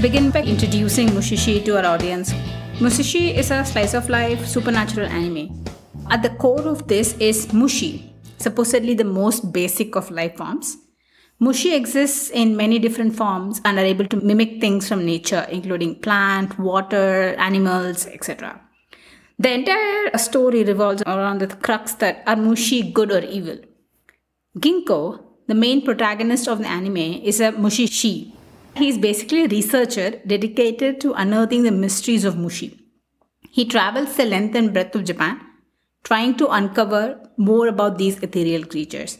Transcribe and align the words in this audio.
begin 0.00 0.30
by 0.30 0.42
introducing 0.42 1.08
Mushishi 1.08 1.62
to 1.62 1.76
our 1.76 1.84
audience. 1.84 2.32
Mushishi 2.78 3.36
is 3.36 3.50
a 3.50 3.62
slice 3.66 3.92
of 3.92 4.08
life 4.08 4.46
supernatural 4.46 5.06
anime. 5.06 5.62
At 6.08 6.22
the 6.22 6.30
core 6.30 6.66
of 6.66 6.88
this 6.88 7.14
is 7.18 7.48
Mushi, 7.48 8.10
supposedly 8.38 8.94
the 8.94 9.04
most 9.04 9.52
basic 9.52 9.96
of 9.96 10.10
life 10.10 10.38
forms. 10.38 10.78
Mushi 11.38 11.76
exists 11.76 12.30
in 12.30 12.56
many 12.56 12.78
different 12.78 13.14
forms 13.14 13.60
and 13.66 13.78
are 13.78 13.84
able 13.84 14.06
to 14.06 14.16
mimic 14.16 14.58
things 14.58 14.88
from 14.88 15.04
nature, 15.04 15.46
including 15.50 15.96
plant, 15.96 16.58
water, 16.58 17.34
animals, 17.38 18.06
etc. 18.06 18.58
The 19.38 19.52
entire 19.52 20.16
story 20.16 20.64
revolves 20.64 21.02
around 21.02 21.42
the 21.42 21.48
crux 21.48 21.92
that 21.96 22.22
are 22.26 22.36
Mushi 22.36 22.90
good 22.90 23.12
or 23.12 23.20
evil? 23.20 23.58
Ginko, 24.58 25.22
the 25.46 25.54
main 25.54 25.84
protagonist 25.84 26.48
of 26.48 26.60
the 26.60 26.68
anime, 26.68 26.96
is 26.96 27.40
a 27.40 27.52
Mushishi. 27.52 28.32
He 28.76 28.88
is 28.88 28.98
basically 28.98 29.44
a 29.44 29.48
researcher 29.48 30.20
dedicated 30.26 31.00
to 31.00 31.12
unearthing 31.12 31.64
the 31.64 31.70
mysteries 31.70 32.24
of 32.24 32.34
Mushi. 32.34 32.78
He 33.50 33.64
travels 33.64 34.16
the 34.16 34.24
length 34.24 34.54
and 34.54 34.72
breadth 34.72 34.94
of 34.94 35.04
Japan, 35.04 35.40
trying 36.04 36.36
to 36.36 36.48
uncover 36.48 37.20
more 37.36 37.66
about 37.66 37.98
these 37.98 38.22
ethereal 38.22 38.64
creatures. 38.64 39.18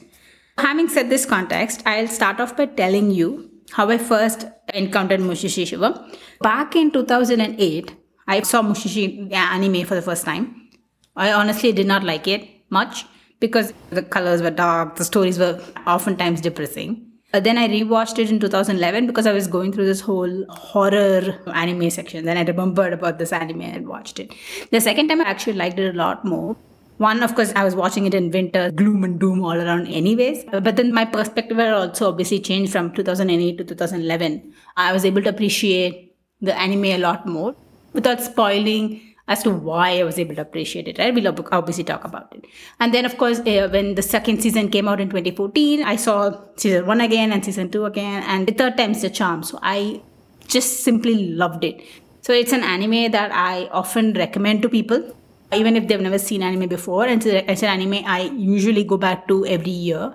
Having 0.59 0.89
said 0.89 1.11
this 1.11 1.27
context, 1.27 1.83
I'll 1.85 2.07
start 2.07 2.41
off 2.41 2.57
by 2.57 2.67
telling 2.67 3.11
you 3.11 3.51
how 3.73 3.89
I 3.89 3.99
first 3.99 4.47
encountered 4.75 5.21
Mushishi 5.21 5.67
Shiva. 5.67 6.07
Back 6.41 6.77
in 6.77 6.91
2008, 6.91 7.97
I 8.29 8.43
saw 8.43 8.63
Mushishi 8.63 9.33
anime 9.33 9.85
for 9.85 9.95
the 9.95 10.03
first 10.03 10.25
time. 10.25 10.69
I 11.17 11.33
honestly 11.33 11.73
did 11.73 11.87
not 11.87 12.05
like 12.05 12.29
it 12.29 12.49
much 12.71 13.05
because 13.41 13.73
the 13.91 14.03
colors 14.03 14.43
were 14.43 14.51
dark, 14.51 14.97
the 14.97 15.05
stories 15.05 15.39
were 15.39 15.61
oftentimes 15.87 16.41
depressing. 16.41 17.10
Uh, 17.33 17.39
then 17.41 17.57
I 17.57 17.69
rewatched 17.69 18.19
it 18.19 18.31
in 18.31 18.41
2011 18.41 19.07
because 19.07 19.27
I 19.27 19.33
was 19.33 19.47
going 19.47 19.73
through 19.73 19.87
this 19.87 20.01
whole 20.01 20.45
horror 20.49 21.39
anime 21.55 21.91
section. 21.91 22.25
Then 22.25 22.37
I 22.37 22.43
remembered 22.43 22.93
about 22.93 23.19
this 23.19 23.33
anime 23.33 23.63
and 23.63 23.87
watched 23.87 24.19
it. 24.19 24.33
The 24.71 24.81
second 24.81 25.09
time 25.09 25.21
I 25.21 25.25
actually 25.25 25.53
liked 25.53 25.79
it 25.79 25.95
a 25.95 25.99
lot 25.99 26.25
more. 26.25 26.57
One, 26.99 27.23
of 27.23 27.35
course, 27.35 27.53
I 27.57 27.65
was 27.65 27.75
watching 27.75 28.05
it 28.05 28.13
in 28.15 28.31
winter, 28.31 28.71
gloom 28.71 29.05
and 29.05 29.19
doom 29.19 29.43
all 29.43 29.57
around, 29.57 29.87
anyways. 29.87 30.45
But 30.51 30.77
then 30.77 30.93
my 30.93 31.07
perspective 31.07 31.59
also 31.59 32.09
obviously 32.09 32.41
changed 32.41 32.73
from 32.73 32.93
2008 32.93 33.57
to 33.57 33.65
2011. 33.65 34.53
I 34.77 34.93
was 34.93 35.07
able 35.07 35.23
to 35.23 35.31
appreciate 35.31 36.15
the 36.43 36.59
anime 36.59 36.85
a 36.85 36.99
lot 36.99 37.27
more 37.27 37.55
without 37.95 38.21
spoiling 38.21 39.10
as 39.31 39.45
to 39.45 39.51
why 39.51 40.01
I 40.01 40.03
was 40.03 40.19
able 40.19 40.35
to 40.35 40.43
appreciate 40.43 40.89
it. 40.89 40.99
Right? 40.99 41.15
We'll 41.15 41.29
obviously 41.53 41.85
talk 41.85 42.05
about 42.05 42.35
it. 42.35 42.45
And 42.81 42.93
then, 42.93 43.05
of 43.05 43.17
course, 43.17 43.39
uh, 43.39 43.69
when 43.71 43.95
the 43.95 44.03
second 44.03 44.43
season 44.43 44.69
came 44.71 44.89
out 44.89 45.01
in 45.01 45.09
2014, 45.09 45.85
I 45.85 45.95
saw 45.95 46.37
season 46.57 46.85
one 46.85 47.01
again 47.01 47.33
and 47.33 47.45
season 47.45 47.71
two 47.71 47.85
again, 47.85 48.25
and 48.25 48.49
the 48.49 48.53
third 48.53 48.77
time's 48.77 49.03
the 49.03 49.09
charm. 49.09 49.45
So 49.45 49.61
I 49.63 50.03
just 50.49 50.81
simply 50.81 51.15
loved 51.43 51.63
it. 51.63 51.81
So 52.23 52.33
it's 52.33 52.53
an 52.53 52.65
anime 52.65 53.13
that 53.13 53.31
I 53.33 53.69
often 53.69 54.13
recommend 54.15 54.63
to 54.63 54.69
people, 54.69 55.17
even 55.55 55.77
if 55.77 55.87
they've 55.87 56.01
never 56.01 56.19
seen 56.19 56.43
anime 56.43 56.69
before. 56.69 57.07
And 57.07 57.25
it's 57.25 57.63
an 57.63 57.69
anime 57.69 58.05
I 58.05 58.23
usually 58.37 58.83
go 58.83 58.97
back 58.97 59.29
to 59.29 59.47
every 59.47 59.71
year. 59.71 60.13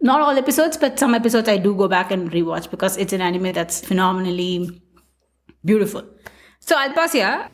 Not 0.00 0.20
all 0.20 0.38
episodes, 0.38 0.76
but 0.76 0.96
some 0.96 1.12
episodes 1.12 1.48
I 1.48 1.58
do 1.58 1.74
go 1.74 1.88
back 1.88 2.12
and 2.12 2.30
rewatch 2.30 2.70
because 2.70 2.96
it's 2.96 3.12
an 3.12 3.20
anime 3.20 3.52
that's 3.52 3.84
phenomenally 3.84 4.80
beautiful. 5.64 6.04
So 6.60 6.76
I'll 6.78 6.92
pause 6.92 7.12
here 7.12 7.48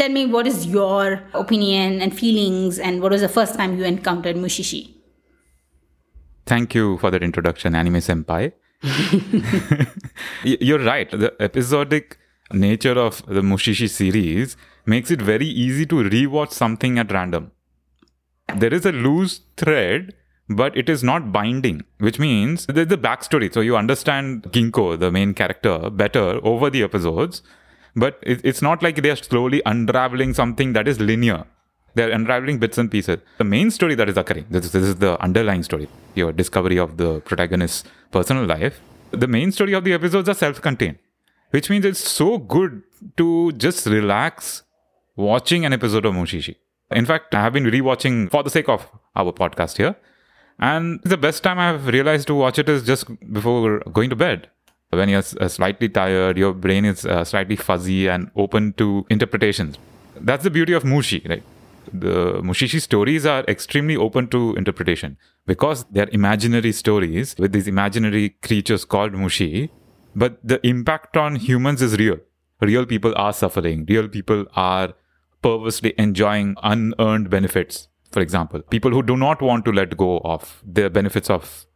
tell 0.00 0.08
me 0.08 0.24
what 0.34 0.46
is 0.46 0.66
your 0.66 1.22
opinion 1.34 2.00
and 2.00 2.18
feelings 2.18 2.78
and 2.78 3.02
what 3.02 3.12
was 3.12 3.20
the 3.20 3.28
first 3.28 3.54
time 3.56 3.76
you 3.76 3.84
encountered 3.84 4.36
Mushishi? 4.36 4.94
Thank 6.46 6.74
you 6.74 6.96
for 6.98 7.10
that 7.10 7.22
introduction, 7.22 7.74
Anime 7.74 8.00
Senpai. 8.06 8.52
You're 10.42 10.82
right. 10.82 11.10
The 11.10 11.34
episodic 11.38 12.18
nature 12.50 12.98
of 12.98 13.24
the 13.26 13.42
Mushishi 13.42 13.90
series 13.90 14.56
makes 14.86 15.10
it 15.10 15.20
very 15.20 15.46
easy 15.46 15.84
to 15.86 15.96
rewatch 15.96 16.52
something 16.52 16.98
at 16.98 17.12
random. 17.12 17.52
There 18.56 18.72
is 18.72 18.86
a 18.86 18.92
loose 18.92 19.42
thread, 19.58 20.14
but 20.48 20.76
it 20.76 20.88
is 20.88 21.04
not 21.04 21.30
binding, 21.30 21.84
which 21.98 22.18
means 22.18 22.66
there's 22.66 22.88
the 22.88 22.96
backstory. 22.98 23.52
So 23.52 23.60
you 23.60 23.76
understand 23.76 24.44
Ginko, 24.44 24.98
the 24.98 25.12
main 25.12 25.34
character, 25.34 25.90
better 25.90 26.40
over 26.42 26.70
the 26.70 26.82
episodes 26.82 27.42
but 27.96 28.18
it, 28.22 28.40
it's 28.44 28.62
not 28.62 28.82
like 28.82 29.02
they 29.02 29.10
are 29.10 29.16
slowly 29.16 29.62
unraveling 29.66 30.34
something 30.34 30.72
that 30.74 30.88
is 30.88 31.00
linear. 31.00 31.44
They're 31.94 32.10
unraveling 32.10 32.58
bits 32.58 32.78
and 32.78 32.90
pieces. 32.90 33.18
The 33.38 33.44
main 33.44 33.70
story 33.70 33.94
that 33.96 34.08
is 34.08 34.16
occurring, 34.16 34.46
this, 34.48 34.70
this 34.70 34.84
is 34.84 34.96
the 34.96 35.20
underlying 35.20 35.62
story, 35.62 35.88
your 36.14 36.32
discovery 36.32 36.78
of 36.78 36.96
the 36.96 37.20
protagonist's 37.20 37.84
personal 38.12 38.44
life. 38.44 38.80
The 39.10 39.26
main 39.26 39.50
story 39.50 39.72
of 39.72 39.84
the 39.84 39.92
episodes 39.92 40.28
are 40.28 40.34
self 40.34 40.62
contained, 40.62 40.98
which 41.50 41.68
means 41.68 41.84
it's 41.84 42.08
so 42.08 42.38
good 42.38 42.82
to 43.16 43.52
just 43.52 43.86
relax 43.86 44.62
watching 45.16 45.64
an 45.64 45.72
episode 45.72 46.06
of 46.06 46.14
Mushishi. 46.14 46.56
In 46.92 47.06
fact, 47.06 47.34
I 47.34 47.42
have 47.42 47.52
been 47.52 47.64
rewatching 47.64 48.30
for 48.30 48.42
the 48.42 48.50
sake 48.50 48.68
of 48.68 48.88
our 49.16 49.32
podcast 49.32 49.76
here. 49.76 49.96
And 50.58 51.00
the 51.04 51.16
best 51.16 51.42
time 51.42 51.58
I've 51.58 51.86
realized 51.86 52.26
to 52.28 52.34
watch 52.34 52.58
it 52.58 52.68
is 52.68 52.82
just 52.82 53.06
before 53.32 53.80
going 53.92 54.10
to 54.10 54.16
bed 54.16 54.48
when 54.90 55.08
you're 55.08 55.22
uh, 55.40 55.48
slightly 55.48 55.88
tired, 55.88 56.36
your 56.36 56.52
brain 56.52 56.84
is 56.84 57.06
uh, 57.06 57.24
slightly 57.24 57.56
fuzzy 57.56 58.08
and 58.08 58.30
open 58.36 58.72
to 58.74 59.06
interpretations. 59.08 59.78
That's 60.16 60.44
the 60.44 60.50
beauty 60.50 60.72
of 60.72 60.82
Mushi, 60.82 61.26
right? 61.28 61.42
The 61.92 62.40
Mushishi 62.42 62.80
stories 62.80 63.24
are 63.24 63.44
extremely 63.48 63.96
open 63.96 64.28
to 64.28 64.54
interpretation 64.56 65.16
because 65.46 65.84
they're 65.90 66.10
imaginary 66.12 66.72
stories 66.72 67.34
with 67.38 67.52
these 67.52 67.66
imaginary 67.68 68.30
creatures 68.42 68.84
called 68.84 69.12
Mushi. 69.12 69.70
But 70.14 70.38
the 70.42 70.64
impact 70.66 71.16
on 71.16 71.36
humans 71.36 71.82
is 71.82 71.96
real. 71.96 72.18
Real 72.60 72.84
people 72.84 73.14
are 73.16 73.32
suffering. 73.32 73.86
Real 73.88 74.08
people 74.08 74.44
are 74.54 74.92
purposely 75.40 75.94
enjoying 75.98 76.56
unearned 76.62 77.30
benefits. 77.30 77.88
For 78.10 78.20
example, 78.20 78.60
people 78.62 78.90
who 78.90 79.02
do 79.02 79.16
not 79.16 79.40
want 79.40 79.64
to 79.64 79.72
let 79.72 79.96
go 79.96 80.18
of 80.24 80.62
the 80.66 80.90
benefits 80.90 81.30
of 81.30 81.66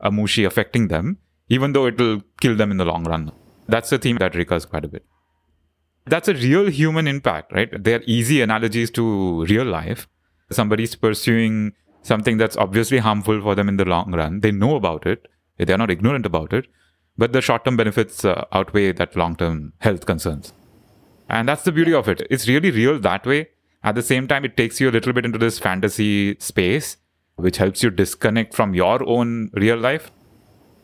a 0.00 0.10
Mushi 0.10 0.46
affecting 0.46 0.88
them 0.88 1.18
even 1.48 1.72
though 1.72 1.86
it 1.86 1.98
will 1.98 2.22
kill 2.40 2.56
them 2.56 2.70
in 2.70 2.76
the 2.76 2.84
long 2.84 3.04
run. 3.04 3.32
That's 3.68 3.92
a 3.92 3.98
theme 3.98 4.16
that 4.16 4.34
recurs 4.34 4.64
quite 4.64 4.84
a 4.84 4.88
bit. 4.88 5.04
That's 6.06 6.28
a 6.28 6.34
real 6.34 6.66
human 6.68 7.06
impact, 7.06 7.52
right? 7.52 7.70
They're 7.82 8.02
easy 8.06 8.42
analogies 8.42 8.90
to 8.92 9.44
real 9.46 9.64
life. 9.64 10.06
Somebody's 10.50 10.94
pursuing 10.94 11.72
something 12.02 12.36
that's 12.36 12.56
obviously 12.56 12.98
harmful 12.98 13.40
for 13.40 13.54
them 13.54 13.68
in 13.68 13.78
the 13.78 13.86
long 13.86 14.12
run. 14.12 14.40
They 14.40 14.52
know 14.52 14.76
about 14.76 15.06
it, 15.06 15.26
they're 15.56 15.78
not 15.78 15.90
ignorant 15.90 16.26
about 16.26 16.52
it, 16.52 16.66
but 17.16 17.32
the 17.32 17.40
short 17.40 17.64
term 17.64 17.76
benefits 17.76 18.24
uh, 18.24 18.44
outweigh 18.52 18.92
that 18.92 19.16
long 19.16 19.36
term 19.36 19.72
health 19.78 20.04
concerns. 20.04 20.52
And 21.28 21.48
that's 21.48 21.62
the 21.62 21.72
beauty 21.72 21.94
of 21.94 22.08
it. 22.08 22.26
It's 22.30 22.46
really 22.46 22.70
real 22.70 22.98
that 22.98 23.24
way. 23.24 23.48
At 23.82 23.94
the 23.94 24.02
same 24.02 24.28
time, 24.28 24.44
it 24.44 24.56
takes 24.56 24.80
you 24.80 24.90
a 24.90 24.92
little 24.92 25.12
bit 25.12 25.24
into 25.24 25.38
this 25.38 25.58
fantasy 25.58 26.36
space, 26.38 26.98
which 27.36 27.56
helps 27.56 27.82
you 27.82 27.90
disconnect 27.90 28.54
from 28.54 28.74
your 28.74 29.06
own 29.08 29.50
real 29.54 29.78
life 29.78 30.10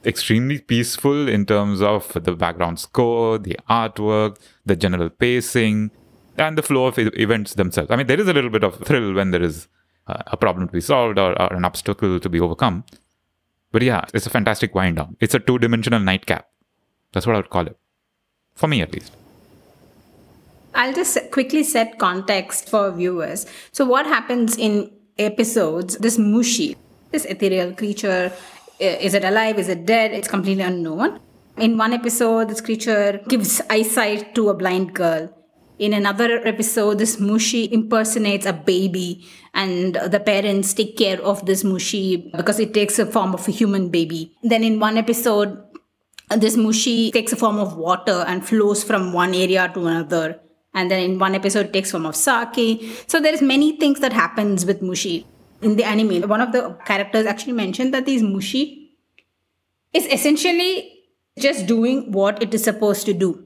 extremely 0.05 0.59
peaceful 0.59 1.29
in 1.29 1.47
terms 1.47 1.83
of 1.83 2.13
the 2.13 2.33
background 2.33 2.79
score, 2.79 3.39
the 3.39 3.59
artwork, 3.69 4.39
the 4.65 4.77
general 4.77 5.11
pacing, 5.11 5.91
and 6.39 6.57
the 6.57 6.63
flow 6.63 6.87
of 6.87 6.99
events 6.99 7.55
themselves. 7.55 7.91
I 7.91 7.97
mean, 7.97 8.07
there 8.07 8.21
is 8.21 8.29
a 8.29 8.33
little 8.33 8.51
bit 8.51 8.65
of 8.65 8.77
thrill 8.79 9.13
when 9.15 9.31
there 9.31 9.43
is 9.43 9.69
uh, 10.07 10.23
a 10.27 10.37
problem 10.37 10.69
to 10.69 10.73
be 10.73 10.81
solved 10.81 11.19
or, 11.19 11.41
or 11.41 11.53
an 11.53 11.65
obstacle 11.65 12.19
to 12.19 12.29
be 12.29 12.41
overcome. 12.41 12.85
But 13.73 13.83
yeah, 13.83 14.05
it's 14.15 14.27
a 14.27 14.31
fantastic 14.31 14.75
wind 14.75 14.97
down. 14.97 15.17
It's 15.21 15.35
a 15.35 15.39
two 15.39 15.59
dimensional 15.59 16.01
nightcap. 16.01 16.49
That's 17.13 17.27
what 17.27 17.37
I 17.37 17.39
would 17.41 17.51
call 17.51 17.67
it. 17.67 17.77
For 18.55 18.67
me, 18.69 18.81
at 18.83 18.93
least. 18.93 19.13
I'll 20.75 20.93
just 20.93 21.19
quickly 21.31 21.65
set 21.65 21.99
context 21.99 22.69
for 22.69 22.91
viewers. 22.93 23.47
So, 23.73 23.85
what 23.85 24.07
happens 24.07 24.57
in 24.57 24.91
episodes, 25.19 25.99
this 25.99 26.17
Mushi, 26.17 26.77
this 27.11 27.25
ethereal 27.25 27.75
creature 27.75 28.33
is 28.81 29.15
it 29.15 29.25
alive? 29.25 29.59
Is 29.59 29.69
it 29.69 29.87
dead? 29.87 30.13
It's 30.13 30.29
completely 30.29 30.63
unknown. 30.63 31.21
In 31.59 31.77
one 31.77 31.93
episode, 31.93 32.49
this 32.49 32.61
creature 32.61 33.21
gives 33.29 33.61
eyesight 33.69 34.35
to 34.35 34.49
a 34.49 34.55
blind 34.55 34.95
girl. 34.95 35.37
In 35.79 35.93
another 35.95 36.47
episode, 36.47 36.99
this 36.99 37.17
Mushi 37.17 37.71
impersonates 37.71 38.47
a 38.47 38.53
baby, 38.53 39.27
and 39.55 39.95
the 39.95 40.21
parents 40.21 40.75
take 40.75 40.97
care 40.97 41.21
of 41.23 41.45
this 41.47 41.63
Mushi 41.63 42.31
because 42.37 42.61
it 42.61 42.75
takes 42.75 42.99
a 42.99 43.07
form 43.07 43.35
of 43.35 43.47
a 43.49 43.51
human 43.51 43.89
baby. 43.89 44.33
Then, 44.43 44.63
in 44.63 44.79
one 44.79 44.99
episode, 44.99 45.63
this 46.37 46.57
Mushi 46.57 47.13
takes 47.13 47.33
a 47.33 47.37
form 47.37 47.59
of 47.59 47.77
water 47.77 48.25
and 48.27 48.47
flows 48.47 48.85
from 48.85 49.13
one 49.13 49.35
area 49.35 49.71
to 49.75 49.87
another. 49.87 50.41
And 50.73 50.91
then 50.91 51.03
in 51.03 51.19
one 51.19 51.35
episode, 51.35 51.73
takes 51.73 51.91
form 51.91 52.07
of 52.07 52.15
sake. 52.15 52.83
So 53.07 53.21
there's 53.21 53.43
many 53.43 53.77
things 53.77 54.01
that 54.01 54.13
happens 54.13 54.65
with 54.65 54.81
Mushi 54.83 55.25
in 55.63 55.77
the 55.77 55.85
anime, 55.85 56.29
one 56.29 56.41
of 56.41 56.53
the 56.53 56.77
characters 56.85 57.27
actually 57.27 57.53
mentioned 57.53 57.93
that 57.95 58.07
these 58.07 58.23
mushi 58.23 58.91
is 59.93 60.07
essentially 60.07 60.93
just 61.39 61.67
doing 61.67 62.13
what 62.13 62.43
it 62.43 62.55
is 62.55 62.65
supposed 62.65 63.07
to 63.07 63.13
do. 63.13 63.45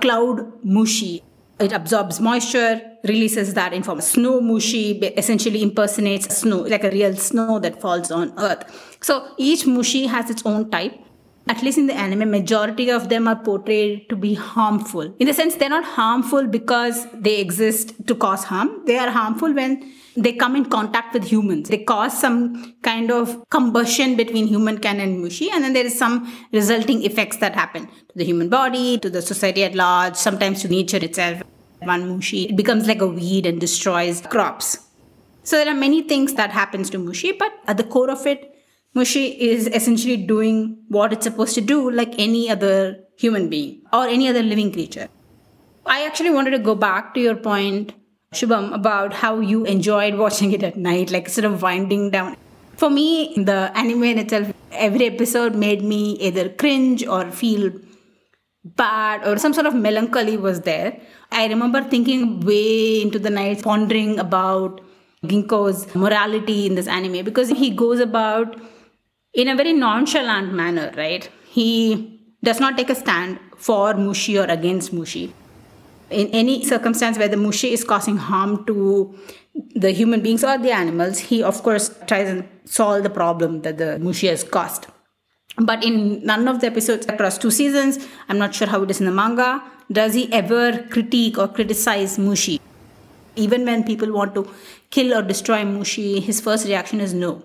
Cloud 0.00 0.62
mushi. 0.62 1.22
It 1.58 1.72
absorbs 1.72 2.20
moisture, 2.20 2.80
releases 3.04 3.52
that 3.54 3.74
in 3.74 3.82
form. 3.82 3.98
of 3.98 4.04
Snow 4.04 4.40
mushi 4.40 5.02
essentially 5.18 5.62
impersonates 5.62 6.36
snow, 6.38 6.60
like 6.60 6.84
a 6.84 6.90
real 6.90 7.14
snow 7.16 7.58
that 7.58 7.80
falls 7.80 8.10
on 8.10 8.32
earth. 8.38 8.96
So 9.02 9.34
each 9.36 9.64
mushi 9.64 10.06
has 10.06 10.30
its 10.30 10.44
own 10.46 10.70
type. 10.70 10.98
At 11.50 11.62
least 11.62 11.78
in 11.78 11.86
the 11.88 11.94
anime, 11.94 12.30
majority 12.30 12.90
of 12.90 13.08
them 13.08 13.26
are 13.26 13.36
portrayed 13.36 14.08
to 14.08 14.14
be 14.14 14.34
harmful. 14.34 15.12
In 15.18 15.26
the 15.26 15.34
sense, 15.34 15.56
they're 15.56 15.68
not 15.68 15.84
harmful 15.84 16.46
because 16.46 17.06
they 17.12 17.40
exist 17.40 17.94
to 18.06 18.14
cause 18.14 18.44
harm. 18.44 18.82
They 18.86 18.96
are 18.96 19.10
harmful 19.10 19.52
when 19.52 19.92
they 20.16 20.32
come 20.32 20.54
in 20.54 20.66
contact 20.66 21.12
with 21.12 21.24
humans. 21.24 21.68
They 21.68 21.78
cause 21.78 22.18
some 22.20 22.74
kind 22.82 23.10
of 23.10 23.48
combustion 23.50 24.16
between 24.16 24.46
human 24.46 24.60
humankind 24.60 25.00
and 25.00 25.24
mushi, 25.24 25.48
and 25.52 25.64
then 25.64 25.72
there 25.72 25.86
is 25.86 25.98
some 25.98 26.32
resulting 26.52 27.02
effects 27.02 27.38
that 27.38 27.54
happen 27.54 27.86
to 27.86 28.14
the 28.14 28.24
human 28.24 28.48
body, 28.48 28.98
to 28.98 29.10
the 29.10 29.22
society 29.22 29.64
at 29.64 29.74
large, 29.74 30.14
sometimes 30.14 30.62
to 30.62 30.68
nature 30.68 30.98
itself. 30.98 31.42
One 31.80 32.04
mushi, 32.10 32.50
it 32.50 32.56
becomes 32.56 32.86
like 32.86 33.00
a 33.00 33.06
weed 33.06 33.46
and 33.46 33.60
destroys 33.60 34.20
crops. 34.20 34.78
So 35.42 35.56
there 35.56 35.72
are 35.72 35.80
many 35.86 36.02
things 36.02 36.34
that 36.34 36.50
happens 36.50 36.90
to 36.90 36.98
mushi, 36.98 37.36
but 37.36 37.52
at 37.66 37.76
the 37.76 37.84
core 37.84 38.10
of 38.10 38.26
it, 38.26 38.49
mushi 38.94 39.36
is 39.38 39.66
essentially 39.68 40.16
doing 40.16 40.82
what 40.88 41.12
it's 41.12 41.24
supposed 41.24 41.54
to 41.54 41.60
do, 41.60 41.90
like 41.90 42.14
any 42.18 42.50
other 42.50 42.98
human 43.16 43.48
being 43.48 43.82
or 43.92 44.06
any 44.06 44.28
other 44.28 44.42
living 44.42 44.72
creature. 44.72 45.08
I 45.86 46.04
actually 46.06 46.30
wanted 46.30 46.50
to 46.50 46.58
go 46.58 46.74
back 46.74 47.14
to 47.14 47.20
your 47.20 47.36
point 47.36 47.92
Shubham, 48.32 48.72
about 48.72 49.12
how 49.12 49.40
you 49.40 49.64
enjoyed 49.64 50.14
watching 50.14 50.52
it 50.52 50.62
at 50.62 50.76
night, 50.76 51.10
like 51.10 51.28
sort 51.28 51.44
of 51.44 51.62
winding 51.62 52.10
down. 52.10 52.36
For 52.76 52.88
me, 52.88 53.34
the 53.36 53.72
anime 53.74 54.04
in 54.04 54.18
itself, 54.18 54.52
every 54.70 55.06
episode 55.06 55.56
made 55.56 55.82
me 55.82 56.12
either 56.20 56.48
cringe 56.48 57.04
or 57.04 57.28
feel 57.32 57.72
bad 58.64 59.26
or 59.26 59.36
some 59.36 59.52
sort 59.52 59.66
of 59.66 59.74
melancholy 59.74 60.36
was 60.36 60.60
there. 60.60 61.00
I 61.32 61.48
remember 61.48 61.82
thinking 61.82 62.40
way 62.40 63.02
into 63.02 63.18
the 63.18 63.30
night, 63.30 63.64
pondering 63.64 64.20
about 64.20 64.80
Ginko's 65.24 65.92
morality 65.96 66.66
in 66.66 66.76
this 66.76 66.86
anime 66.86 67.24
because 67.24 67.48
he 67.48 67.70
goes 67.70 67.98
about 67.98 68.60
in 69.34 69.48
a 69.48 69.54
very 69.54 69.72
nonchalant 69.72 70.52
manner, 70.52 70.92
right? 70.96 71.28
He 71.48 72.20
does 72.42 72.60
not 72.60 72.76
take 72.76 72.90
a 72.90 72.94
stand 72.94 73.38
for 73.56 73.94
Mushi 73.94 74.42
or 74.42 74.50
against 74.50 74.92
Mushi 74.94 75.32
in 76.10 76.28
any 76.28 76.64
circumstance 76.64 77.18
where 77.18 77.28
the 77.28 77.36
mushi 77.36 77.70
is 77.70 77.84
causing 77.84 78.16
harm 78.16 78.64
to 78.66 79.14
the 79.74 79.90
human 79.90 80.20
beings 80.20 80.44
or 80.44 80.58
the 80.58 80.70
animals, 80.70 81.18
he 81.18 81.42
of 81.42 81.62
course 81.62 81.94
tries 82.06 82.28
and 82.28 82.48
solve 82.64 83.02
the 83.02 83.10
problem 83.10 83.62
that 83.62 83.78
the 83.78 83.98
mushi 84.00 84.28
has 84.28 84.44
caused. 84.44 84.86
But 85.56 85.84
in 85.84 86.24
none 86.24 86.48
of 86.48 86.60
the 86.60 86.66
episodes 86.66 87.06
across 87.06 87.36
two 87.36 87.50
seasons, 87.50 88.06
I'm 88.28 88.38
not 88.38 88.54
sure 88.54 88.68
how 88.68 88.82
it 88.82 88.90
is 88.90 89.00
in 89.00 89.06
the 89.06 89.12
manga, 89.12 89.62
does 89.90 90.14
he 90.14 90.32
ever 90.32 90.84
critique 90.84 91.36
or 91.36 91.48
criticize 91.48 92.16
Mushi? 92.16 92.60
Even 93.34 93.64
when 93.64 93.82
people 93.84 94.12
want 94.12 94.34
to 94.36 94.48
kill 94.90 95.12
or 95.12 95.22
destroy 95.22 95.62
Mushi, 95.62 96.22
his 96.22 96.40
first 96.40 96.66
reaction 96.66 97.00
is 97.00 97.12
no. 97.12 97.42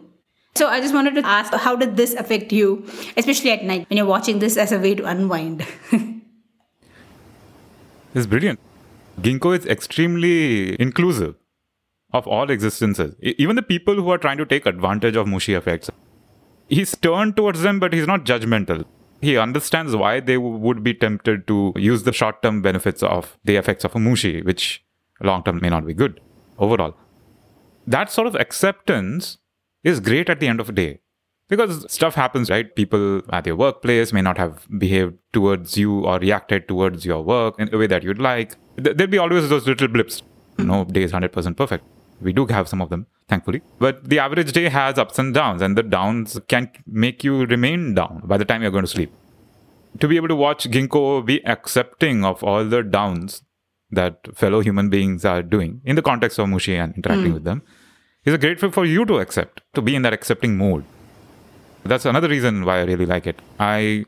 So 0.58 0.68
I 0.70 0.80
just 0.80 0.94
wanted 0.94 1.16
to 1.16 1.26
ask, 1.26 1.54
how 1.54 1.76
did 1.76 1.98
this 1.98 2.14
affect 2.14 2.54
you, 2.54 2.88
especially 3.18 3.52
at 3.52 3.66
night 3.66 3.90
when 3.90 3.98
you're 3.98 4.06
watching 4.06 4.40
this 4.40 4.56
as 4.56 4.72
a 4.72 4.80
way 4.80 4.96
to 4.96 5.04
unwind? 5.04 5.66
it's 8.16 8.26
brilliant. 8.26 8.60
Ginko 9.20 9.58
is 9.58 9.66
extremely 9.66 10.80
inclusive 10.80 11.36
of 12.14 12.26
all 12.26 12.50
existences, 12.50 13.16
even 13.22 13.58
the 13.58 13.62
people 13.62 13.96
who 13.96 14.10
are 14.10 14.18
trying 14.18 14.38
to 14.38 14.46
take 14.46 14.66
advantage 14.66 15.18
of 15.18 15.28
Mushi 15.28 15.58
effects. 15.58 15.90
He's 16.70 16.96
turned 16.96 17.36
towards 17.36 17.62
them, 17.62 17.82
but 17.82 17.92
he's 17.92 18.08
not 18.08 18.24
judgmental. 18.24 18.86
He 19.22 19.38
understands 19.38 19.94
why 19.94 20.22
they 20.22 20.38
would 20.38 20.84
be 20.84 20.94
tempted 20.94 21.48
to 21.48 21.74
use 21.76 22.04
the 22.04 22.14
short 22.14 22.42
term 22.42 22.62
benefits 22.62 23.04
of 23.04 23.38
the 23.44 23.58
effects 23.58 23.84
of 23.84 23.94
a 23.94 24.00
Mushi, 24.00 24.46
which 24.46 24.86
long 25.20 25.44
term 25.44 25.60
may 25.62 25.70
not 25.70 25.86
be 25.86 25.94
good 25.94 26.22
overall. 26.58 26.96
That 27.86 28.10
sort 28.10 28.28
of 28.28 28.36
acceptance 28.36 29.38
is 29.86 30.00
great 30.02 30.30
at 30.30 30.40
the 30.42 30.48
end 30.48 30.60
of 30.60 30.68
the 30.68 30.74
day. 30.74 31.00
Because 31.48 31.86
stuff 31.92 32.16
happens 32.16 32.50
right? 32.50 32.76
People 32.76 33.22
at 33.30 33.46
your 33.46 33.56
workplace 33.56 34.12
may 34.12 34.22
not 34.22 34.38
have 34.38 34.68
behaved 34.80 35.14
towards 35.32 35.78
you 35.78 36.04
or 36.06 36.18
reacted 36.18 36.68
towards 36.68 37.06
your 37.06 37.22
work 37.22 37.60
in 37.60 37.74
a 37.74 37.78
way 37.78 37.88
that 37.88 38.04
you'd 38.04 38.20
like. 38.20 38.56
There'll 38.78 39.08
be 39.08 39.20
always 39.20 39.48
those 39.48 39.68
little 39.68 39.88
blips. 39.88 40.24
No 40.58 40.86
day 40.86 41.04
is 41.04 41.12
100% 41.12 41.56
perfect. 41.56 41.86
We 42.20 42.34
do 42.34 42.48
have 42.48 42.68
some 42.68 42.82
of 42.82 42.90
them 42.90 43.06
thankfully. 43.28 43.62
But 43.78 44.10
the 44.10 44.18
average 44.18 44.52
day 44.54 44.70
has 44.70 44.98
ups 44.98 45.20
and 45.20 45.34
downs 45.36 45.62
and 45.62 45.78
the 45.78 45.84
downs 45.84 46.40
can 46.48 46.72
make 46.88 47.24
you 47.24 47.46
remain 47.46 47.94
down 47.94 48.24
by 48.26 48.38
the 48.38 48.46
time 48.46 48.64
you're 48.64 48.72
going 48.72 48.86
to 48.86 48.92
sleep. 48.92 49.14
To 50.00 50.08
be 50.08 50.16
able 50.16 50.30
to 50.30 50.36
watch 50.36 50.70
ginko 50.70 51.26
be 51.26 51.46
accepting 51.46 52.26
of 52.26 52.44
all 52.44 52.66
the 52.66 52.82
downs 52.82 53.44
that 53.92 54.36
fellow 54.36 54.62
human 54.62 54.90
beings 54.90 55.24
are 55.24 55.44
doing 55.44 55.82
in 55.86 55.96
the 55.96 56.02
context 56.02 56.40
of 56.40 56.48
mushi 56.48 56.74
and 56.74 56.96
interacting 56.96 57.32
mm. 57.32 57.36
with 57.36 57.44
them 57.44 57.62
is 58.26 58.34
a 58.34 58.38
great 58.38 58.62
way 58.62 58.72
for 58.72 58.86
you 58.86 59.06
to 59.06 59.20
accept 59.20 59.62
to 59.74 59.82
be 59.82 59.96
in 59.96 60.02
that 60.02 60.14
accepting 60.14 60.58
mode 60.58 60.84
that's 61.86 62.06
another 62.06 62.28
reason 62.28 62.66
why 62.66 62.80
I 62.80 62.84
really 62.84 63.06
like 63.06 63.28
it. 63.28 63.40
I 63.60 64.06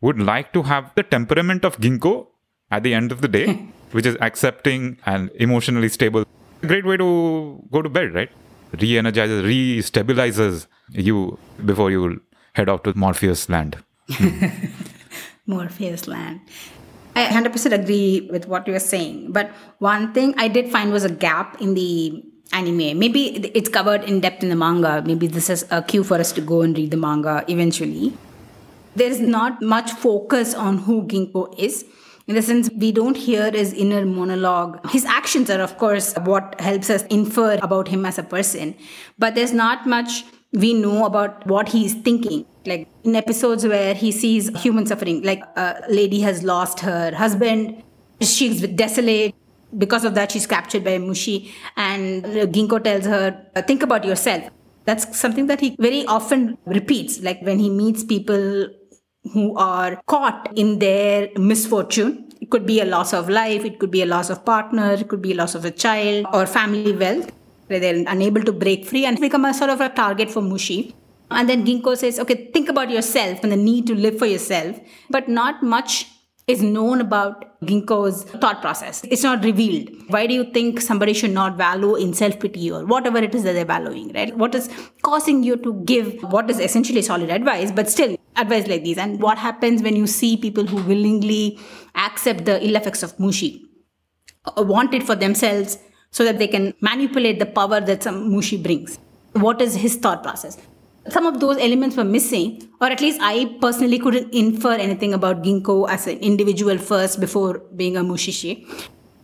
would 0.00 0.20
like 0.20 0.52
to 0.52 0.62
have 0.64 0.90
the 0.96 1.02
temperament 1.02 1.64
of 1.64 1.78
ginko 1.78 2.26
at 2.70 2.82
the 2.82 2.94
end 2.94 3.12
of 3.12 3.20
the 3.20 3.28
day, 3.28 3.68
which 3.92 4.06
is 4.06 4.16
accepting 4.20 4.98
and 5.06 5.30
emotionally 5.36 5.88
stable. 5.88 6.24
A 6.62 6.66
great 6.66 6.84
way 6.84 6.96
to 6.96 7.62
go 7.70 7.82
to 7.82 7.88
bed, 7.88 8.14
right? 8.14 8.30
Re 8.80 8.98
energizes, 8.98 9.44
re 9.44 9.78
stabilizes 9.78 10.66
you 10.90 11.38
before 11.64 11.90
you 11.90 12.20
head 12.54 12.68
off 12.68 12.82
to 12.82 12.92
Morpheus 12.96 13.48
land. 13.48 13.78
Morpheus 15.46 16.08
land. 16.08 16.40
I 17.14 17.26
100% 17.26 17.72
agree 17.72 18.28
with 18.30 18.46
what 18.46 18.66
you 18.66 18.72
were 18.72 18.80
saying. 18.80 19.32
But 19.32 19.50
one 19.78 20.12
thing 20.12 20.34
I 20.36 20.48
did 20.48 20.70
find 20.70 20.92
was 20.92 21.04
a 21.04 21.10
gap 21.10 21.60
in 21.62 21.74
the 21.74 22.22
anime. 22.52 22.98
Maybe 22.98 23.50
it's 23.54 23.68
covered 23.68 24.04
in 24.04 24.20
depth 24.20 24.42
in 24.42 24.48
the 24.48 24.56
manga. 24.56 25.02
Maybe 25.04 25.26
this 25.26 25.50
is 25.50 25.66
a 25.70 25.82
cue 25.82 26.04
for 26.04 26.18
us 26.18 26.32
to 26.32 26.40
go 26.40 26.62
and 26.62 26.76
read 26.76 26.90
the 26.90 26.96
manga 26.96 27.44
eventually. 27.48 28.16
There's 28.94 29.20
not 29.20 29.60
much 29.60 29.92
focus 29.92 30.54
on 30.54 30.78
who 30.78 31.02
Ginko 31.04 31.58
is. 31.58 31.84
In 32.26 32.34
the 32.34 32.42
sense, 32.42 32.70
we 32.76 32.90
don't 32.90 33.16
hear 33.16 33.50
his 33.50 33.72
inner 33.72 34.04
monologue. 34.04 34.84
His 34.90 35.04
actions 35.04 35.48
are, 35.48 35.60
of 35.60 35.78
course, 35.78 36.14
what 36.24 36.60
helps 36.60 36.90
us 36.90 37.04
infer 37.04 37.58
about 37.62 37.88
him 37.88 38.04
as 38.04 38.18
a 38.18 38.22
person. 38.22 38.74
But 39.18 39.34
there's 39.34 39.52
not 39.52 39.86
much 39.86 40.24
we 40.52 40.72
know 40.74 41.04
about 41.04 41.46
what 41.46 41.68
he's 41.68 41.94
thinking. 41.94 42.46
Like 42.64 42.88
in 43.04 43.14
episodes 43.14 43.64
where 43.64 43.94
he 43.94 44.10
sees 44.10 44.48
human 44.60 44.86
suffering, 44.86 45.22
like 45.22 45.42
a 45.56 45.84
lady 45.88 46.20
has 46.20 46.42
lost 46.42 46.80
her 46.80 47.14
husband, 47.14 47.82
she's 48.20 48.66
desolate, 48.68 49.34
because 49.76 50.04
of 50.04 50.14
that, 50.14 50.32
she's 50.32 50.46
captured 50.46 50.84
by 50.84 50.98
Mushi. 50.98 51.50
And 51.76 52.24
Ginko 52.24 52.82
tells 52.82 53.04
her, 53.04 53.46
Think 53.66 53.82
about 53.82 54.04
yourself. 54.04 54.50
That's 54.84 55.18
something 55.18 55.46
that 55.48 55.60
he 55.60 55.76
very 55.78 56.06
often 56.06 56.58
repeats. 56.64 57.20
Like 57.20 57.42
when 57.42 57.58
he 57.58 57.68
meets 57.70 58.04
people 58.04 58.68
who 59.32 59.56
are 59.56 60.00
caught 60.06 60.56
in 60.56 60.78
their 60.78 61.28
misfortune, 61.36 62.28
it 62.40 62.50
could 62.50 62.66
be 62.66 62.80
a 62.80 62.84
loss 62.84 63.12
of 63.12 63.28
life, 63.28 63.64
it 63.64 63.78
could 63.80 63.90
be 63.90 64.02
a 64.02 64.06
loss 64.06 64.30
of 64.30 64.44
partner, 64.44 64.92
it 64.92 65.08
could 65.08 65.22
be 65.22 65.32
a 65.32 65.34
loss 65.34 65.54
of 65.54 65.64
a 65.64 65.70
child 65.70 66.26
or 66.32 66.46
family 66.46 66.92
wealth, 66.92 67.32
where 67.66 67.80
they're 67.80 68.04
unable 68.06 68.42
to 68.42 68.52
break 68.52 68.86
free 68.86 69.04
and 69.04 69.20
become 69.20 69.44
a 69.44 69.52
sort 69.52 69.70
of 69.70 69.80
a 69.80 69.88
target 69.88 70.30
for 70.30 70.42
Mushi. 70.42 70.94
And 71.30 71.48
then 71.48 71.66
Ginko 71.66 71.96
says, 71.96 72.20
okay, 72.20 72.50
think 72.52 72.68
about 72.68 72.90
yourself 72.90 73.42
and 73.42 73.50
the 73.50 73.56
need 73.56 73.88
to 73.88 73.96
live 73.96 74.18
for 74.18 74.26
yourself, 74.26 74.78
but 75.10 75.28
not 75.28 75.62
much 75.62 76.06
is 76.46 76.62
known 76.62 77.00
about 77.00 77.60
Ginko's 77.62 78.22
thought 78.22 78.60
process. 78.60 79.02
It's 79.10 79.24
not 79.24 79.42
revealed. 79.42 79.90
Why 80.08 80.28
do 80.28 80.34
you 80.34 80.44
think 80.44 80.80
somebody 80.80 81.12
should 81.12 81.32
not 81.32 81.56
value 81.56 81.96
in 81.96 82.14
self 82.14 82.38
pity 82.38 82.70
or 82.70 82.86
whatever 82.86 83.18
it 83.18 83.34
is 83.34 83.42
that 83.42 83.54
they're 83.54 83.64
valuing, 83.64 84.12
right? 84.12 84.36
What 84.36 84.54
is 84.54 84.70
causing 85.02 85.42
you 85.42 85.56
to 85.56 85.74
give 85.84 86.22
what 86.22 86.48
is 86.48 86.60
essentially 86.60 87.02
solid 87.02 87.30
advice, 87.30 87.72
but 87.72 87.90
still 87.90 88.16
advice 88.36 88.68
like 88.68 88.84
these? 88.84 88.96
And 88.96 89.20
what 89.20 89.38
happens 89.38 89.82
when 89.82 89.96
you 89.96 90.06
see 90.06 90.36
people 90.36 90.64
who 90.64 90.76
willingly 90.84 91.58
accept 91.96 92.44
the 92.44 92.64
ill 92.64 92.76
effects 92.76 93.02
of 93.02 93.16
Mushi, 93.16 93.62
or 94.56 94.64
want 94.64 94.94
it 94.94 95.02
for 95.02 95.16
themselves 95.16 95.78
so 96.12 96.24
that 96.24 96.38
they 96.38 96.46
can 96.46 96.74
manipulate 96.80 97.40
the 97.40 97.46
power 97.46 97.80
that 97.80 98.04
some 98.04 98.30
Mushi 98.30 98.62
brings? 98.62 99.00
What 99.32 99.60
is 99.60 99.74
his 99.74 99.96
thought 99.96 100.22
process? 100.22 100.56
Some 101.10 101.26
of 101.26 101.40
those 101.40 101.58
elements 101.58 101.96
were 101.96 102.04
missing, 102.04 102.68
or 102.80 102.88
at 102.88 103.00
least 103.00 103.20
I 103.22 103.56
personally 103.60 103.98
couldn't 103.98 104.32
infer 104.32 104.72
anything 104.72 105.14
about 105.14 105.42
Ginko 105.42 105.88
as 105.88 106.06
an 106.06 106.18
individual 106.18 106.78
first 106.78 107.20
before 107.20 107.58
being 107.74 107.96
a 107.96 108.00
Mushishi. 108.00 108.66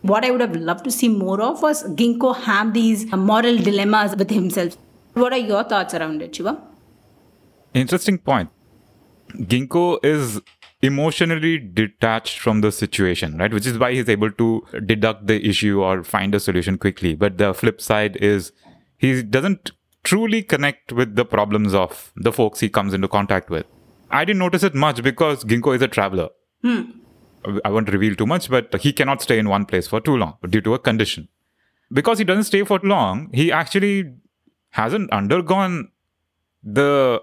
What 0.01 0.25
I 0.25 0.31
would 0.31 0.41
have 0.41 0.55
loved 0.55 0.83
to 0.85 0.91
see 0.91 1.07
more 1.07 1.41
of 1.41 1.61
was 1.61 1.83
Ginko 1.95 2.35
have 2.43 2.73
these 2.73 3.05
moral 3.11 3.57
dilemmas 3.57 4.15
with 4.15 4.29
himself. 4.29 4.77
What 5.13 5.31
are 5.33 5.39
your 5.39 5.63
thoughts 5.63 5.93
around 5.93 6.21
it, 6.21 6.35
Shiva? 6.35 6.61
Interesting 7.73 8.17
point. 8.17 8.49
Ginko 9.35 10.03
is 10.03 10.41
emotionally 10.81 11.57
detached 11.57 12.39
from 12.39 12.61
the 12.61 12.71
situation, 12.71 13.37
right? 13.37 13.53
Which 13.53 13.65
is 13.65 13.77
why 13.77 13.93
he's 13.93 14.09
able 14.09 14.31
to 14.31 14.65
deduct 14.85 15.27
the 15.27 15.47
issue 15.47 15.81
or 15.81 16.03
find 16.03 16.35
a 16.35 16.39
solution 16.39 16.77
quickly. 16.77 17.15
But 17.15 17.37
the 17.37 17.53
flip 17.53 17.79
side 17.79 18.17
is 18.17 18.51
he 18.97 19.23
doesn't 19.23 19.71
truly 20.03 20.43
connect 20.43 20.91
with 20.91 21.15
the 21.15 21.25
problems 21.25 21.73
of 21.73 22.11
the 22.15 22.31
folks 22.31 22.59
he 22.59 22.69
comes 22.69 22.93
into 22.93 23.07
contact 23.07 23.49
with. 23.49 23.65
I 24.11 24.25
didn't 24.25 24.39
notice 24.39 24.63
it 24.63 24.75
much 24.75 25.01
because 25.01 25.43
Ginko 25.43 25.75
is 25.75 25.81
a 25.81 25.87
traveler. 25.87 26.29
Hmm. 26.61 26.83
I 27.65 27.69
won't 27.69 27.91
reveal 27.91 28.15
too 28.15 28.25
much, 28.25 28.49
but 28.49 28.73
he 28.81 28.93
cannot 28.93 29.21
stay 29.21 29.37
in 29.37 29.49
one 29.49 29.65
place 29.65 29.87
for 29.87 29.99
too 29.99 30.15
long 30.15 30.37
due 30.49 30.61
to 30.61 30.73
a 30.73 30.79
condition. 30.79 31.27
Because 31.91 32.17
he 32.17 32.23
doesn't 32.23 32.45
stay 32.45 32.63
for 32.63 32.79
long, 32.83 33.29
he 33.33 33.51
actually 33.51 34.13
hasn't 34.69 35.11
undergone 35.11 35.89
the 36.63 37.21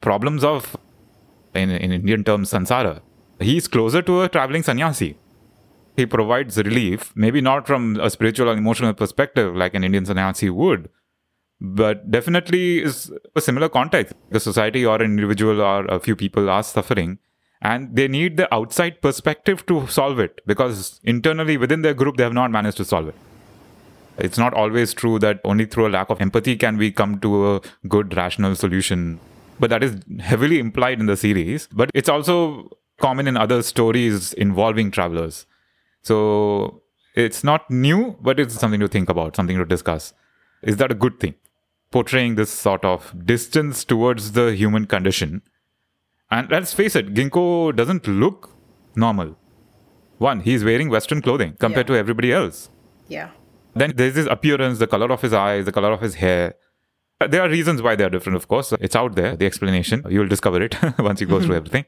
problems 0.00 0.42
of 0.42 0.76
in, 1.54 1.70
in 1.70 1.92
Indian 1.92 2.24
terms, 2.24 2.50
sansara. 2.50 3.00
He's 3.40 3.68
closer 3.68 4.02
to 4.02 4.22
a 4.22 4.28
traveling 4.28 4.62
sannyasi. 4.62 5.18
He 5.96 6.06
provides 6.06 6.56
relief, 6.56 7.12
maybe 7.14 7.40
not 7.40 7.66
from 7.66 8.00
a 8.00 8.08
spiritual 8.08 8.48
or 8.48 8.54
emotional 8.54 8.94
perspective 8.94 9.54
like 9.54 9.74
an 9.74 9.84
Indian 9.84 10.06
sannyasi 10.06 10.48
would, 10.48 10.88
but 11.64 12.10
definitely 12.10 12.82
is 12.82 13.12
a 13.36 13.40
similar 13.40 13.68
context. 13.68 14.14
The 14.30 14.40
society 14.40 14.84
or 14.84 14.96
an 14.96 15.12
individual 15.12 15.62
or 15.62 15.84
a 15.84 16.00
few 16.00 16.16
people 16.16 16.50
are 16.50 16.62
suffering 16.62 17.18
and 17.60 17.94
they 17.94 18.08
need 18.08 18.36
the 18.36 18.52
outside 18.52 19.00
perspective 19.00 19.64
to 19.66 19.86
solve 19.86 20.18
it 20.18 20.40
because 20.44 21.00
internally 21.04 21.56
within 21.56 21.82
their 21.82 21.94
group 21.94 22.16
they 22.16 22.24
have 22.24 22.32
not 22.32 22.50
managed 22.50 22.78
to 22.78 22.84
solve 22.84 23.06
it. 23.06 23.14
It's 24.18 24.36
not 24.36 24.54
always 24.54 24.92
true 24.92 25.20
that 25.20 25.40
only 25.44 25.64
through 25.64 25.86
a 25.86 25.90
lack 25.90 26.10
of 26.10 26.20
empathy 26.20 26.56
can 26.56 26.76
we 26.78 26.90
come 26.90 27.20
to 27.20 27.54
a 27.54 27.60
good 27.88 28.16
rational 28.16 28.56
solution. 28.56 29.20
But 29.60 29.70
that 29.70 29.84
is 29.84 29.96
heavily 30.18 30.58
implied 30.58 30.98
in 30.98 31.06
the 31.06 31.16
series. 31.16 31.68
But 31.70 31.90
it's 31.94 32.08
also 32.08 32.76
common 33.00 33.28
in 33.28 33.36
other 33.36 33.62
stories 33.62 34.32
involving 34.32 34.90
travelers. 34.90 35.46
So 36.02 36.82
it's 37.14 37.44
not 37.44 37.70
new, 37.70 38.16
but 38.20 38.40
it's 38.40 38.54
something 38.54 38.80
to 38.80 38.88
think 38.88 39.08
about, 39.08 39.36
something 39.36 39.56
to 39.56 39.64
discuss. 39.64 40.12
Is 40.62 40.76
that 40.78 40.90
a 40.90 40.94
good 40.94 41.20
thing? 41.20 41.34
Portraying 41.92 42.34
this 42.36 42.50
sort 42.50 42.84
of 42.84 43.14
distance 43.26 43.84
towards 43.84 44.32
the 44.32 44.54
human 44.54 44.86
condition. 44.86 45.42
And 46.30 46.50
let's 46.50 46.72
face 46.72 46.96
it, 46.96 47.12
Ginko 47.14 47.76
doesn't 47.76 48.08
look 48.08 48.50
normal. 48.96 49.36
One, 50.18 50.40
he's 50.40 50.64
wearing 50.64 50.88
Western 50.88 51.20
clothing 51.20 51.54
compared 51.60 51.88
Yeah. 51.88 51.94
to 51.96 51.98
everybody 52.00 52.32
else. 52.32 52.70
Yeah. 53.08 53.28
Then 53.74 53.92
there's 53.96 54.14
his 54.14 54.26
appearance, 54.26 54.78
the 54.78 54.86
color 54.86 55.10
of 55.12 55.20
his 55.20 55.32
eyes, 55.34 55.66
the 55.66 55.72
color 55.72 55.92
of 55.92 56.00
his 56.00 56.14
hair. 56.16 56.54
Uh, 57.20 57.26
There 57.26 57.42
are 57.42 57.48
reasons 57.48 57.82
why 57.82 57.94
they 57.96 58.04
are 58.04 58.10
different, 58.10 58.36
of 58.36 58.48
course. 58.48 58.72
It's 58.80 58.96
out 58.96 59.14
there, 59.14 59.36
the 59.36 59.46
explanation. 59.46 60.02
You'll 60.08 60.28
discover 60.28 60.62
it 60.62 60.76
once 60.98 61.20
you 61.20 61.26
go 61.26 61.40
through 61.44 61.56
everything. 61.56 61.84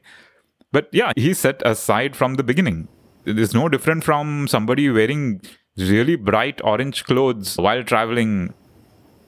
But 0.71 0.89
yeah, 0.91 1.11
he's 1.15 1.39
set 1.39 1.61
aside 1.65 2.15
from 2.15 2.35
the 2.35 2.43
beginning. 2.43 2.87
It 3.25 3.39
is 3.39 3.53
no 3.55 3.67
different 3.69 4.03
from 4.03 4.47
somebody 4.47 4.89
wearing 4.89 5.41
really 5.77 6.15
bright 6.15 6.61
orange 6.63 7.03
clothes 7.05 7.57
while 7.57 7.83
traveling 7.83 8.53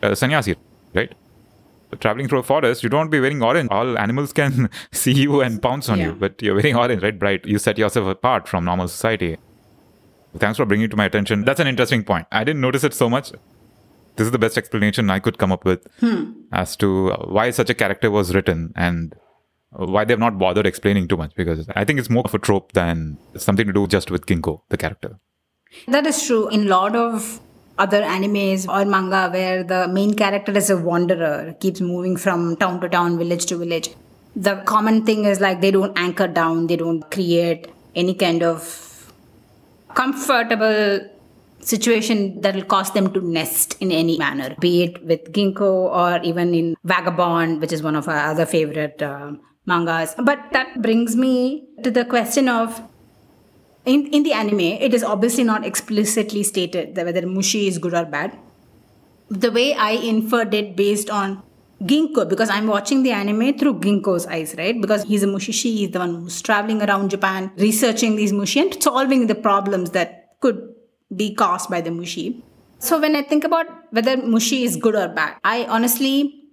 uh, 0.03 0.13
sannyasi, 0.13 0.55
right? 0.93 1.13
Traveling 1.99 2.27
through 2.27 2.39
a 2.39 2.43
forest, 2.43 2.83
you 2.83 2.89
don't 2.89 2.99
want 2.99 3.11
to 3.11 3.15
be 3.15 3.21
wearing 3.21 3.41
orange. 3.41 3.69
All 3.71 3.97
animals 3.97 4.33
can 4.33 4.69
see 4.91 5.13
you 5.13 5.41
and 5.41 5.61
pounce 5.61 5.87
on 5.89 5.99
Yeah. 5.99 6.07
you, 6.07 6.13
but 6.13 6.41
you're 6.41 6.55
wearing 6.55 6.75
orange, 6.75 7.01
right? 7.01 7.17
Bright. 7.17 7.45
You 7.45 7.57
set 7.59 7.77
yourself 7.77 8.07
apart 8.07 8.47
from 8.47 8.65
normal 8.65 8.87
society. 8.87 9.37
Thanks 10.37 10.57
for 10.57 10.65
bringing 10.65 10.85
it 10.85 10.91
to 10.91 10.97
my 10.97 11.05
attention. 11.05 11.45
That's 11.45 11.59
an 11.59 11.67
interesting 11.67 12.03
point. 12.03 12.27
I 12.31 12.43
didn't 12.43 12.61
notice 12.61 12.83
it 12.83 12.93
so 12.93 13.09
much. 13.09 13.31
This 14.17 14.25
is 14.25 14.31
the 14.31 14.39
best 14.39 14.57
explanation 14.57 15.09
I 15.09 15.19
could 15.19 15.37
come 15.37 15.51
up 15.51 15.63
with 15.63 15.87
hmm. 15.99 16.31
as 16.51 16.75
to 16.77 17.11
why 17.25 17.51
such 17.51 17.69
a 17.69 17.73
character 17.73 18.11
was 18.11 18.33
written 18.35 18.73
and 18.75 19.15
why 19.69 20.05
they've 20.05 20.19
not 20.19 20.39
bothered 20.39 20.65
explaining 20.65 21.07
too 21.07 21.17
much 21.17 21.35
because 21.35 21.67
I 21.75 21.85
think 21.85 21.99
it's 21.99 22.09
more 22.09 22.23
of 22.25 22.33
a 22.33 22.39
trope 22.39 22.71
than 22.71 23.17
something 23.35 23.67
to 23.67 23.73
do 23.73 23.85
just 23.87 24.09
with 24.09 24.25
Ginko, 24.25 24.61
the 24.69 24.77
character. 24.77 25.19
That 25.87 26.07
is 26.07 26.25
true. 26.25 26.47
In 26.49 26.63
a 26.65 26.69
lot 26.69 26.95
of 26.95 27.39
other 27.77 28.01
animes 28.01 28.67
or 28.67 28.85
manga 28.85 29.29
where 29.29 29.63
the 29.63 29.87
main 29.87 30.13
character 30.13 30.51
is 30.51 30.69
a 30.69 30.77
wanderer, 30.77 31.55
keeps 31.59 31.81
moving 31.81 32.17
from 32.17 32.55
town 32.57 32.81
to 32.81 32.89
town, 32.89 33.17
village 33.17 33.45
to 33.47 33.57
village. 33.57 33.89
The 34.35 34.55
common 34.65 35.05
thing 35.05 35.25
is 35.25 35.39
like 35.39 35.61
they 35.61 35.71
don't 35.71 35.97
anchor 35.97 36.27
down, 36.27 36.67
they 36.67 36.75
don't 36.75 37.09
create 37.11 37.67
any 37.95 38.13
kind 38.13 38.43
of 38.43 39.11
comfortable 39.93 40.99
situation 41.59 42.39
that 42.41 42.55
will 42.55 42.63
cause 42.63 42.91
them 42.91 43.11
to 43.13 43.21
nest 43.21 43.75
in 43.79 43.91
any 43.91 44.17
manner, 44.17 44.55
be 44.59 44.83
it 44.83 45.03
with 45.03 45.31
Ginko 45.33 45.71
or 46.01 46.21
even 46.23 46.53
in 46.53 46.75
Vagabond, 46.83 47.61
which 47.61 47.73
is 47.73 47.81
one 47.83 47.95
of 47.95 48.07
our 48.07 48.31
other 48.31 48.45
favorite 48.45 49.01
uh, 49.01 49.31
mangas. 49.65 50.15
But 50.17 50.39
that 50.51 50.81
brings 50.81 51.15
me 51.15 51.67
to 51.83 51.91
the 51.91 52.05
question 52.05 52.47
of 52.47 52.81
in, 53.87 54.07
in 54.07 54.23
the 54.23 54.33
anime, 54.33 54.59
it 54.59 54.93
is 54.93 55.03
obviously 55.03 55.43
not 55.43 55.65
explicitly 55.65 56.43
stated 56.43 56.95
that 56.95 57.05
whether 57.05 57.21
Mushi 57.21 57.67
is 57.67 57.77
good 57.77 57.93
or 57.93 58.05
bad. 58.05 58.37
The 59.29 59.51
way 59.51 59.73
I 59.73 59.91
inferred 59.91 60.53
it 60.53 60.75
based 60.75 61.09
on 61.09 61.43
Ginko, 61.81 62.27
because 62.27 62.49
I'm 62.49 62.67
watching 62.67 63.03
the 63.03 63.11
anime 63.11 63.57
through 63.57 63.79
Ginko's 63.79 64.25
eyes, 64.25 64.55
right? 64.57 64.79
Because 64.79 65.03
he's 65.03 65.23
a 65.23 65.27
Mushishi, 65.27 65.75
he's 65.77 65.91
the 65.91 65.99
one 65.99 66.15
who's 66.15 66.41
traveling 66.41 66.81
around 66.81 67.09
Japan, 67.09 67.51
researching 67.57 68.15
these 68.15 68.31
Mushi 68.31 68.61
and 68.61 68.81
solving 68.81 69.27
the 69.27 69.35
problems 69.35 69.91
that 69.91 70.29
could 70.39 70.73
be 71.15 71.33
caused 71.35 71.69
by 71.69 71.81
the 71.81 71.89
Mushi. 71.89 72.41
So 72.79 72.99
when 72.99 73.15
I 73.15 73.21
think 73.21 73.43
about 73.43 73.67
whether 73.91 74.17
Mushi 74.17 74.63
is 74.63 74.75
good 74.75 74.95
or 74.95 75.07
bad, 75.07 75.37
I 75.43 75.65
honestly 75.65 76.43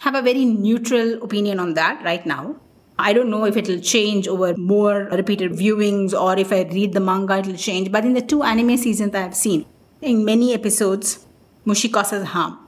have 0.00 0.14
a 0.14 0.22
very 0.22 0.44
neutral 0.44 1.22
opinion 1.22 1.60
on 1.60 1.74
that 1.74 2.02
right 2.04 2.24
now. 2.26 2.56
I 3.00 3.12
don't 3.12 3.30
know 3.30 3.44
if 3.44 3.56
it'll 3.56 3.80
change 3.80 4.28
over 4.28 4.56
more 4.56 5.08
repeated 5.12 5.52
viewings 5.52 6.12
or 6.12 6.38
if 6.38 6.52
I 6.52 6.62
read 6.62 6.92
the 6.92 7.00
manga, 7.00 7.38
it'll 7.38 7.56
change. 7.56 7.90
But 7.90 8.04
in 8.04 8.14
the 8.14 8.22
two 8.22 8.42
anime 8.42 8.76
seasons 8.76 9.14
I've 9.14 9.34
seen, 9.34 9.66
in 10.02 10.24
many 10.24 10.54
episodes, 10.54 11.26
Mushi 11.66 11.92
causes 11.92 12.24
harm. 12.28 12.58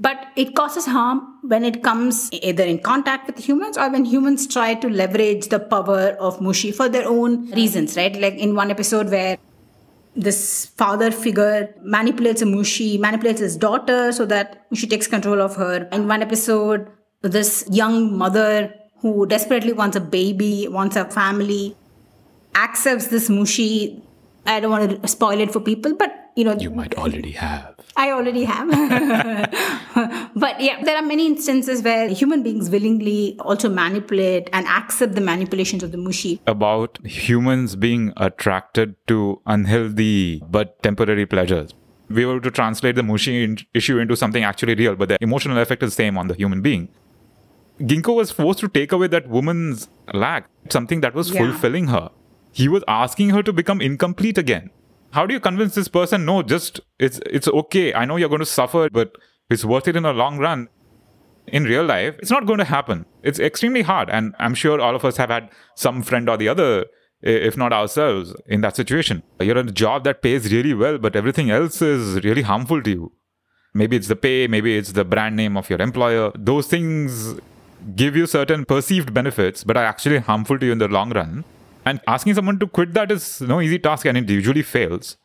But 0.00 0.26
it 0.36 0.54
causes 0.54 0.86
harm 0.86 1.38
when 1.42 1.64
it 1.64 1.82
comes 1.82 2.28
either 2.32 2.62
in 2.62 2.78
contact 2.78 3.26
with 3.26 3.44
humans 3.44 3.76
or 3.76 3.90
when 3.90 4.04
humans 4.04 4.46
try 4.46 4.74
to 4.74 4.88
leverage 4.88 5.48
the 5.48 5.58
power 5.58 6.16
of 6.20 6.38
Mushi 6.38 6.72
for 6.72 6.88
their 6.88 7.08
own 7.08 7.50
reasons, 7.50 7.96
right? 7.96 8.14
Like 8.14 8.34
in 8.34 8.54
one 8.54 8.70
episode 8.70 9.10
where 9.10 9.38
this 10.14 10.66
father 10.76 11.10
figure 11.10 11.74
manipulates 11.82 12.42
a 12.42 12.44
Mushi, 12.44 12.98
manipulates 13.00 13.40
his 13.40 13.56
daughter 13.56 14.12
so 14.12 14.24
that 14.26 14.70
Mushi 14.70 14.88
takes 14.88 15.06
control 15.06 15.40
of 15.42 15.56
her. 15.56 15.88
In 15.90 16.06
one 16.06 16.22
episode, 16.22 16.88
this 17.22 17.64
young 17.70 18.16
mother 18.16 18.72
who 19.00 19.26
desperately 19.26 19.72
wants 19.72 19.96
a 19.96 20.00
baby, 20.00 20.68
wants 20.68 20.96
a 20.96 21.04
family, 21.04 21.76
accepts 22.54 23.08
this 23.08 23.28
Mushi. 23.28 24.00
I 24.46 24.60
don't 24.60 24.70
want 24.70 25.02
to 25.02 25.08
spoil 25.08 25.40
it 25.40 25.52
for 25.52 25.60
people, 25.60 25.94
but 25.94 26.30
you 26.36 26.44
know, 26.44 26.54
you 26.54 26.70
might 26.70 26.94
already 26.96 27.32
have. 27.32 27.74
I 27.96 28.12
already 28.12 28.44
have. 28.44 28.68
but 30.36 30.60
yeah, 30.60 30.82
there 30.84 30.96
are 30.96 31.02
many 31.02 31.26
instances 31.26 31.82
where 31.82 32.08
human 32.08 32.44
beings 32.44 32.70
willingly 32.70 33.36
also 33.40 33.68
manipulate 33.68 34.48
and 34.52 34.66
accept 34.68 35.16
the 35.16 35.20
manipulations 35.20 35.82
of 35.82 35.90
the 35.90 35.98
Mushi. 35.98 36.38
About 36.46 37.04
humans 37.04 37.74
being 37.74 38.12
attracted 38.16 38.94
to 39.08 39.40
unhealthy 39.46 40.40
but 40.48 40.80
temporary 40.82 41.26
pleasures. 41.26 41.74
We 42.08 42.24
were 42.24 42.40
to 42.40 42.50
translate 42.52 42.94
the 42.94 43.02
Mushi 43.02 43.42
in- 43.42 43.58
issue 43.74 43.98
into 43.98 44.16
something 44.16 44.44
actually 44.44 44.76
real, 44.76 44.94
but 44.94 45.08
the 45.08 45.18
emotional 45.20 45.58
effect 45.58 45.82
is 45.82 45.90
the 45.90 45.96
same 45.96 46.16
on 46.16 46.28
the 46.28 46.34
human 46.34 46.62
being. 46.62 46.88
Ginko 47.80 48.14
was 48.16 48.30
forced 48.30 48.60
to 48.60 48.68
take 48.68 48.92
away 48.92 49.06
that 49.08 49.28
woman's 49.28 49.88
lack, 50.12 50.48
something 50.70 51.00
that 51.00 51.14
was 51.14 51.30
Yeah. 51.32 51.38
fulfilling 51.44 51.88
her. 51.88 52.10
He 52.52 52.68
was 52.68 52.82
asking 52.88 53.30
her 53.30 53.42
to 53.42 53.52
become 53.52 53.80
incomplete 53.80 54.38
again. 54.38 54.70
How 55.12 55.26
do 55.26 55.34
you 55.34 55.40
convince 55.40 55.74
this 55.74 55.88
person? 55.88 56.24
No, 56.24 56.42
just 56.42 56.80
it's 56.98 57.20
it's 57.26 57.48
okay. 57.48 57.94
I 57.94 58.04
know 58.04 58.16
you're 58.16 58.28
going 58.28 58.40
to 58.40 58.46
suffer, 58.46 58.88
but 58.90 59.12
it's 59.48 59.64
worth 59.64 59.88
it 59.88 59.96
in 59.96 60.02
the 60.02 60.12
long 60.12 60.38
run. 60.38 60.68
In 61.46 61.64
real 61.64 61.84
life, 61.84 62.16
it's 62.18 62.30
not 62.30 62.44
going 62.44 62.58
to 62.58 62.64
happen. 62.64 63.06
It's 63.22 63.38
extremely 63.38 63.80
hard, 63.82 64.10
and 64.10 64.34
I'm 64.38 64.54
sure 64.54 64.80
all 64.80 64.94
of 64.94 65.04
us 65.04 65.16
have 65.16 65.30
had 65.30 65.48
some 65.76 66.02
friend 66.02 66.28
or 66.28 66.36
the 66.36 66.48
other, 66.48 66.84
if 67.22 67.56
not 67.56 67.72
ourselves, 67.72 68.34
in 68.46 68.60
that 68.60 68.76
situation. 68.76 69.22
You're 69.40 69.56
in 69.56 69.68
a 69.68 69.72
job 69.72 70.04
that 70.04 70.20
pays 70.20 70.52
really 70.52 70.74
well, 70.74 70.98
but 70.98 71.16
everything 71.16 71.48
else 71.50 71.80
is 71.80 72.22
really 72.22 72.42
harmful 72.42 72.82
to 72.82 72.90
you. 72.90 73.12
Maybe 73.72 73.96
it's 73.96 74.08
the 74.08 74.16
pay, 74.16 74.46
maybe 74.46 74.76
it's 74.76 74.92
the 74.92 75.06
brand 75.06 75.36
name 75.36 75.56
of 75.56 75.70
your 75.70 75.80
employer. 75.80 76.32
Those 76.36 76.66
things 76.66 77.40
give 77.94 78.16
you 78.16 78.26
certain 78.26 78.64
perceived 78.64 79.12
benefits, 79.14 79.64
but 79.64 79.76
are 79.76 79.84
actually 79.84 80.18
harmful 80.18 80.58
to 80.58 80.66
you 80.66 80.72
in 80.72 80.78
the 80.78 80.88
long 80.88 81.10
run. 81.10 81.44
And 81.84 82.00
asking 82.06 82.34
someone 82.34 82.58
to 82.58 82.66
quit 82.66 82.92
that 82.94 83.10
is 83.10 83.40
no 83.40 83.60
easy 83.60 83.78
task 83.78 84.04
and 84.06 84.18
it 84.18 84.28
usually 84.28 84.62
fails. 84.62 85.16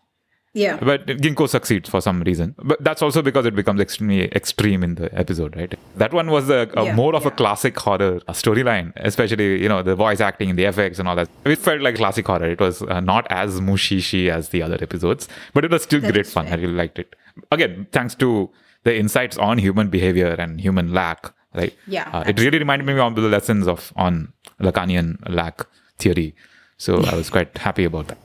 Yeah. 0.53 0.77
But 0.77 1.07
Ginko 1.07 1.50
succeeds 1.50 1.89
for 1.89 2.00
some 2.00 2.22
reason. 2.22 2.53
But 2.63 2.81
that's 2.83 3.01
also 3.01 3.24
because 3.24 3.48
it 3.48 3.55
becomes 3.55 3.81
extremely 3.81 4.25
extreme 4.33 4.83
in 4.83 4.95
the 4.95 5.13
episode, 5.17 5.55
right? 5.55 5.74
That 5.98 6.13
one 6.13 6.29
was 6.29 6.50
a, 6.50 6.69
a 6.75 6.86
Yeah, 6.86 6.95
more 6.95 7.15
of 7.15 7.25
a 7.25 7.31
classic 7.31 7.77
horror 7.77 8.19
storyline, 8.29 8.93
especially, 8.98 9.62
you 9.62 9.67
know, 9.67 9.81
the 9.81 9.95
voice 9.95 10.22
acting, 10.22 10.51
and 10.51 10.60
the 10.60 10.65
effects 10.65 11.00
and 11.00 11.07
all 11.07 11.15
that. 11.15 11.27
It 11.43 11.57
felt 11.57 11.81
like 11.81 11.95
classic 11.95 12.27
horror. 12.27 12.45
It 12.45 12.60
was 12.60 12.83
uh, 12.83 13.00
not 13.00 13.25
as 13.31 13.60
mushishi 13.62 14.29
as 14.29 14.50
the 14.50 14.62
other 14.62 14.77
episodes, 14.79 15.27
but 15.55 15.65
it 15.65 15.72
was 15.72 15.83
still 15.83 16.01
That 16.01 16.13
great 16.13 16.27
fun. 16.27 16.48
I 16.48 16.55
really 16.55 16.74
liked 16.74 17.00
it. 17.00 17.15
Again, 17.51 17.88
thanks 17.91 18.13
to 18.15 18.51
the 18.83 18.95
insights 18.95 19.39
on 19.39 19.57
human 19.57 19.89
behavior 19.89 20.36
and 20.38 20.62
human 20.62 20.93
lack, 20.93 21.33
right? 21.53 21.74
Yeah, 21.88 22.10
Uh, 22.13 22.24
it 22.25 22.39
really 22.39 22.60
reminded 22.60 22.86
me 22.86 23.00
of 23.00 23.15
the 23.15 23.22
lessons 23.22 23.67
of 23.67 23.91
on 23.95 24.33
Lacanian 24.60 25.17
lack 25.29 25.65
theory. 26.00 26.36
So 26.77 27.03
I 27.03 27.15
was 27.15 27.29
quite 27.29 27.57
happy 27.57 27.86
about 27.86 28.07
that. 28.07 28.17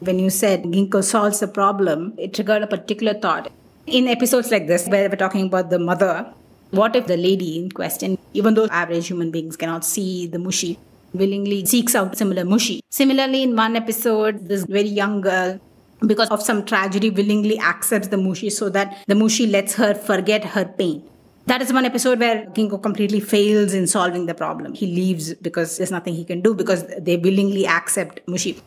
When 0.00 0.18
you 0.18 0.30
said 0.30 0.64
Ginko 0.64 1.02
solves 1.04 1.40
the 1.40 1.48
problem, 1.48 2.14
it 2.18 2.34
triggered 2.34 2.62
a 2.62 2.66
particular 2.66 3.14
thought. 3.14 3.50
In 3.86 4.08
episodes 4.08 4.50
like 4.50 4.66
this, 4.66 4.88
where 4.88 5.08
we're 5.08 5.16
talking 5.16 5.46
about 5.46 5.70
the 5.70 5.78
mother, 5.78 6.32
what 6.70 6.96
if 6.96 7.06
the 7.06 7.16
lady 7.16 7.58
in 7.58 7.70
question, 7.70 8.18
even 8.34 8.54
though 8.54 8.66
average 8.66 9.06
human 9.08 9.30
beings 9.30 9.56
cannot 9.56 9.84
see 9.84 10.26
the 10.26 10.38
mushi, 10.38 10.76
willingly 11.14 11.64
seeks 11.66 11.94
out 11.94 12.16
similar 12.16 12.44
mushi? 12.44 12.80
Similarly, 12.90 13.42
in 13.42 13.54
one 13.54 13.76
episode, 13.76 14.48
this 14.48 14.64
very 14.64 14.88
young 14.88 15.20
girl, 15.20 15.60
because 16.06 16.28
of 16.30 16.42
some 16.42 16.64
tragedy, 16.64 17.10
willingly 17.10 17.58
accepts 17.60 18.08
the 18.08 18.16
mushi 18.16 18.50
so 18.50 18.68
that 18.70 18.96
the 19.06 19.14
mushi 19.14 19.50
lets 19.50 19.74
her 19.74 19.94
forget 19.94 20.44
her 20.44 20.64
pain. 20.64 21.02
That 21.46 21.60
is 21.60 21.72
one 21.72 21.84
episode 21.84 22.20
where 22.20 22.46
Ginko 22.46 22.80
completely 22.80 23.18
fails 23.18 23.74
in 23.74 23.86
solving 23.86 24.26
the 24.26 24.34
problem. 24.34 24.74
He 24.74 24.86
leaves 24.86 25.34
because 25.34 25.76
there's 25.76 25.90
nothing 25.90 26.14
he 26.14 26.24
can 26.24 26.40
do 26.40 26.54
because 26.54 26.84
they 26.98 27.16
willingly 27.16 27.66
accept 27.66 28.24
Mushi. 28.26 28.60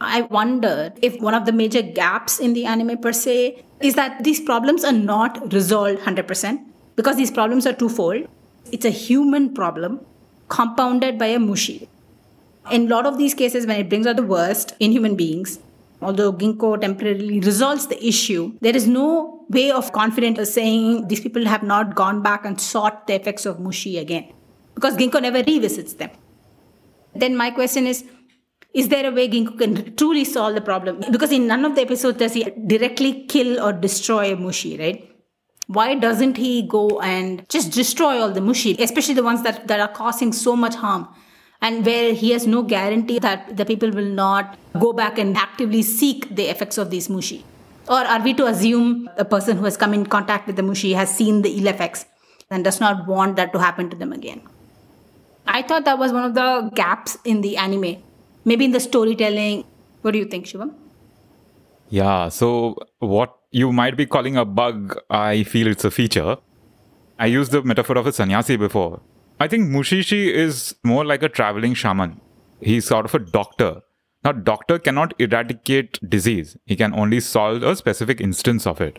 I 0.00 0.22
wonder 0.22 0.92
if 1.00 1.18
one 1.20 1.32
of 1.32 1.46
the 1.46 1.52
major 1.52 1.80
gaps 1.80 2.38
in 2.38 2.52
the 2.52 2.66
anime 2.66 2.98
per 2.98 3.12
se 3.12 3.64
is 3.80 3.94
that 3.94 4.22
these 4.22 4.40
problems 4.40 4.84
are 4.84 4.92
not 4.92 5.52
resolved 5.52 6.00
100% 6.00 6.62
because 6.96 7.16
these 7.16 7.30
problems 7.30 7.66
are 7.66 7.72
twofold. 7.72 8.28
It's 8.70 8.84
a 8.84 8.90
human 8.90 9.54
problem 9.54 10.00
compounded 10.48 11.18
by 11.18 11.26
a 11.26 11.38
mushi. 11.38 11.88
In 12.70 12.86
a 12.86 12.88
lot 12.88 13.06
of 13.06 13.16
these 13.18 13.34
cases, 13.34 13.66
when 13.66 13.80
it 13.80 13.88
brings 13.88 14.06
out 14.06 14.16
the 14.16 14.22
worst 14.22 14.74
in 14.78 14.92
human 14.92 15.16
beings, 15.16 15.58
although 16.02 16.32
Ginko 16.32 16.80
temporarily 16.80 17.40
resolves 17.40 17.86
the 17.86 18.06
issue, 18.06 18.52
there 18.60 18.76
is 18.76 18.86
no 18.86 19.33
way 19.50 19.70
of 19.70 19.92
confidently 19.92 20.44
saying 20.44 21.08
these 21.08 21.20
people 21.20 21.44
have 21.46 21.62
not 21.62 21.94
gone 21.94 22.22
back 22.22 22.44
and 22.44 22.60
sought 22.60 23.06
the 23.06 23.14
effects 23.14 23.46
of 23.46 23.58
mushi 23.58 24.00
again 24.00 24.32
because 24.74 24.96
Ginko 24.96 25.22
never 25.22 25.42
revisits 25.42 25.94
them. 25.94 26.10
Then 27.14 27.36
my 27.36 27.50
question 27.50 27.86
is, 27.86 28.04
is 28.72 28.88
there 28.88 29.08
a 29.08 29.12
way 29.12 29.28
Ginko 29.28 29.58
can 29.58 29.96
truly 29.96 30.24
solve 30.24 30.54
the 30.54 30.60
problem? 30.60 31.02
Because 31.10 31.30
in 31.30 31.46
none 31.46 31.64
of 31.64 31.76
the 31.76 31.82
episodes 31.82 32.18
does 32.18 32.32
he 32.34 32.44
directly 32.66 33.24
kill 33.26 33.60
or 33.60 33.72
destroy 33.72 34.34
Mushi, 34.34 34.78
right? 34.78 35.10
Why 35.66 35.94
doesn't 35.94 36.36
he 36.36 36.66
go 36.66 37.00
and 37.00 37.48
just 37.48 37.72
destroy 37.72 38.20
all 38.20 38.30
the 38.30 38.40
Mushi, 38.40 38.78
especially 38.80 39.14
the 39.14 39.22
ones 39.22 39.42
that, 39.42 39.68
that 39.68 39.80
are 39.80 39.88
causing 39.88 40.32
so 40.32 40.56
much 40.56 40.74
harm? 40.74 41.08
And 41.62 41.86
where 41.86 42.12
he 42.12 42.32
has 42.32 42.46
no 42.46 42.62
guarantee 42.62 43.18
that 43.20 43.56
the 43.56 43.64
people 43.64 43.90
will 43.90 44.04
not 44.04 44.58
go 44.78 44.92
back 44.92 45.18
and 45.18 45.36
actively 45.36 45.82
seek 45.82 46.34
the 46.34 46.50
effects 46.50 46.76
of 46.76 46.90
these 46.90 47.08
Mushi. 47.08 47.44
Or 47.88 47.98
are 47.98 48.22
we 48.22 48.34
to 48.34 48.46
assume 48.46 49.10
a 49.16 49.24
person 49.24 49.58
who 49.58 49.64
has 49.64 49.76
come 49.76 49.92
in 49.92 50.06
contact 50.06 50.46
with 50.46 50.56
the 50.56 50.62
Mushi 50.62 50.94
has 50.94 51.14
seen 51.14 51.42
the 51.42 51.58
ill 51.58 51.66
effects 51.66 52.06
and 52.50 52.64
does 52.64 52.80
not 52.80 53.06
want 53.06 53.36
that 53.36 53.52
to 53.52 53.58
happen 53.58 53.90
to 53.90 53.96
them 53.96 54.12
again? 54.12 54.40
I 55.46 55.62
thought 55.62 55.84
that 55.84 55.98
was 55.98 56.12
one 56.12 56.24
of 56.24 56.34
the 56.34 56.70
gaps 56.74 57.18
in 57.24 57.42
the 57.42 57.56
anime 57.56 58.02
maybe 58.44 58.64
in 58.64 58.72
the 58.72 58.80
storytelling. 58.80 59.64
What 60.02 60.12
do 60.12 60.18
you 60.18 60.26
think, 60.26 60.46
Shivam? 60.46 60.74
Yeah, 61.88 62.28
so 62.28 62.76
what 62.98 63.36
you 63.50 63.72
might 63.72 63.96
be 63.96 64.06
calling 64.06 64.36
a 64.36 64.44
bug, 64.44 64.98
I 65.10 65.44
feel 65.44 65.66
it's 65.66 65.84
a 65.84 65.90
feature. 65.90 66.36
I 67.18 67.26
used 67.26 67.52
the 67.52 67.62
metaphor 67.62 67.96
of 67.96 68.06
a 68.06 68.12
sannyasi 68.12 68.56
before. 68.56 69.00
I 69.38 69.48
think 69.48 69.70
Mushishi 69.70 70.32
is 70.32 70.74
more 70.82 71.04
like 71.04 71.22
a 71.22 71.28
traveling 71.28 71.74
shaman. 71.74 72.20
He's 72.60 72.86
sort 72.86 73.04
of 73.04 73.14
a 73.14 73.18
doctor. 73.18 73.82
Now, 74.24 74.32
doctor 74.32 74.78
cannot 74.78 75.14
eradicate 75.18 75.98
disease. 76.08 76.56
He 76.64 76.76
can 76.76 76.94
only 76.94 77.20
solve 77.20 77.62
a 77.62 77.76
specific 77.76 78.20
instance 78.20 78.66
of 78.66 78.80
it. 78.80 78.98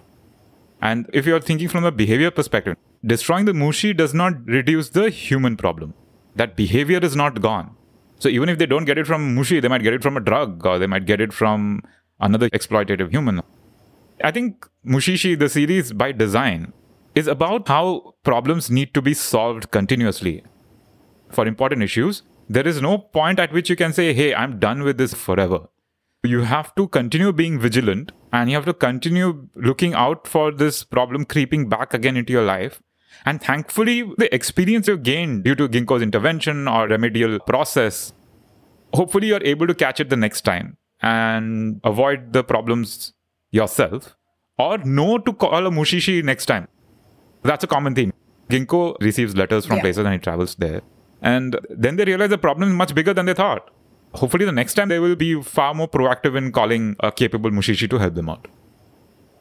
And 0.82 1.10
if 1.14 1.26
you're 1.26 1.42
thinking 1.42 1.68
from 1.68 1.84
a 1.84 1.92
behavior 1.92 2.30
perspective, 2.30 2.78
destroying 3.04 3.46
the 3.46 3.54
mushi 3.54 3.96
does 3.96 4.14
not 4.14 4.46
reduce 4.46 4.90
the 4.90 5.10
human 5.10 5.58
problem. 5.58 5.96
That 6.36 6.56
behavior 6.56 7.00
is 7.02 7.16
not 7.16 7.42
gone. 7.42 7.76
So 8.20 8.30
even 8.30 8.50
if 8.50 8.58
they 8.58 8.66
don't 8.66 8.86
get 8.86 8.98
it 8.98 9.08
from 9.08 9.36
Mushi, 9.36 9.62
they 9.62 9.68
might 9.68 9.84
get 9.84 9.94
it 9.94 10.02
from 10.02 10.18
a 10.18 10.20
drug 10.20 10.66
or 10.66 10.80
they 10.80 10.88
might 10.88 11.06
get 11.06 11.22
it 11.22 11.34
from 11.34 11.82
another 12.20 12.50
exploitative 12.50 13.12
human. 13.12 13.42
I 14.24 14.32
think 14.32 14.68
Mushishi, 14.86 15.38
the 15.38 15.50
series 15.50 15.92
by 15.92 16.12
design, 16.12 16.74
is 17.14 17.28
about 17.28 17.68
how 17.68 18.16
problems 18.24 18.70
need 18.72 18.94
to 18.94 19.02
be 19.02 19.14
solved 19.14 19.72
continuously. 19.72 20.44
For 21.30 21.46
important 21.46 21.84
issues, 21.84 22.24
there 22.50 22.68
is 22.68 22.82
no 22.82 22.98
point 22.98 23.40
at 23.40 23.52
which 23.52 23.70
you 23.70 23.76
can 23.76 23.94
say, 23.94 24.14
hey, 24.14 24.34
I'm 24.34 24.60
done 24.60 24.84
with 24.84 24.98
this 24.98 25.14
forever. 25.14 25.68
You 26.24 26.42
have 26.42 26.74
to 26.76 26.88
continue 26.88 27.32
being 27.32 27.60
vigilant 27.60 28.12
and 28.34 28.50
you 28.50 28.56
have 28.56 28.66
to 28.66 28.74
continue 28.74 29.48
looking 29.56 29.94
out 29.94 30.28
for 30.28 30.52
this 30.52 30.84
problem 30.84 31.26
creeping 31.26 31.70
back 31.70 31.94
again 31.94 32.18
into 32.18 32.34
your 32.34 32.44
life 32.44 32.82
and 33.26 33.42
thankfully, 33.42 34.04
the 34.18 34.34
experience 34.34 34.88
you've 34.88 35.04
gained 35.04 35.44
due 35.44 35.56
to 35.56 35.70
Ginko's 35.70 36.02
intervention 36.02 36.68
or 36.68 36.88
remedial 36.88 37.40
process, 37.40 38.14
hopefully 38.94 39.28
you're 39.28 39.44
able 39.44 39.68
to 39.68 39.76
catch 39.76 40.00
it 40.00 40.10
the 40.10 40.16
next 40.18 40.42
time 40.42 40.78
and 41.02 41.80
avoid 41.84 42.34
the 42.34 42.44
problems 42.44 43.14
yourself 43.52 44.16
or 44.58 44.78
know 44.80 45.18
to 45.18 45.34
call 45.34 45.66
a 45.66 45.72
mushishi 45.72 46.24
next 46.24 46.48
time. 46.48 46.68
That's 47.44 47.64
a 47.64 47.68
common 47.68 47.96
theme. 47.96 48.14
Ginko 48.50 48.96
receives 49.02 49.36
letters 49.36 49.66
from 49.66 49.78
yeah. 49.78 49.84
places 49.84 50.06
and 50.06 50.14
he 50.14 50.20
travels 50.20 50.56
there. 50.56 50.82
And 51.26 51.60
then 51.70 51.98
they 51.98 52.06
realize 52.06 52.30
the 52.30 52.38
problem 52.38 52.70
is 52.70 52.76
much 52.76 52.96
bigger 52.96 53.14
than 53.14 53.26
they 53.26 53.34
thought. 53.34 53.70
Hopefully, 54.14 54.46
the 54.46 54.54
next 54.54 54.76
time 54.76 54.88
they 54.88 55.00
will 55.00 55.16
be 55.18 55.42
far 55.42 55.74
more 55.74 55.90
proactive 55.90 56.38
in 56.38 56.52
calling 56.54 56.96
a 57.02 57.12
capable 57.12 57.52
mushishi 57.52 57.90
to 57.90 57.98
help 57.98 58.16
them 58.16 58.30
out. 58.30 58.48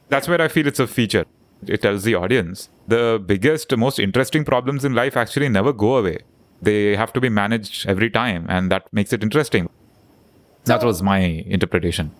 That's 0.08 0.26
where 0.26 0.40
I 0.40 0.48
feel 0.48 0.66
it's 0.66 0.80
a 0.80 0.88
feature 0.88 1.26
it 1.68 1.82
tells 1.82 2.04
the 2.04 2.14
audience 2.14 2.68
the 2.86 3.22
biggest, 3.24 3.74
most 3.76 3.98
interesting 3.98 4.44
problems 4.44 4.84
in 4.84 4.94
life 4.94 5.16
actually 5.16 5.48
never 5.48 5.72
go 5.72 5.96
away. 5.96 6.18
They 6.60 6.96
have 6.96 7.12
to 7.14 7.20
be 7.20 7.28
managed 7.28 7.86
every 7.88 8.10
time, 8.10 8.46
and 8.48 8.70
that 8.70 8.92
makes 8.92 9.12
it 9.12 9.22
interesting. 9.22 9.68
So, 10.64 10.72
that 10.72 10.84
was 10.84 11.02
my 11.02 11.18
interpretation. 11.18 12.10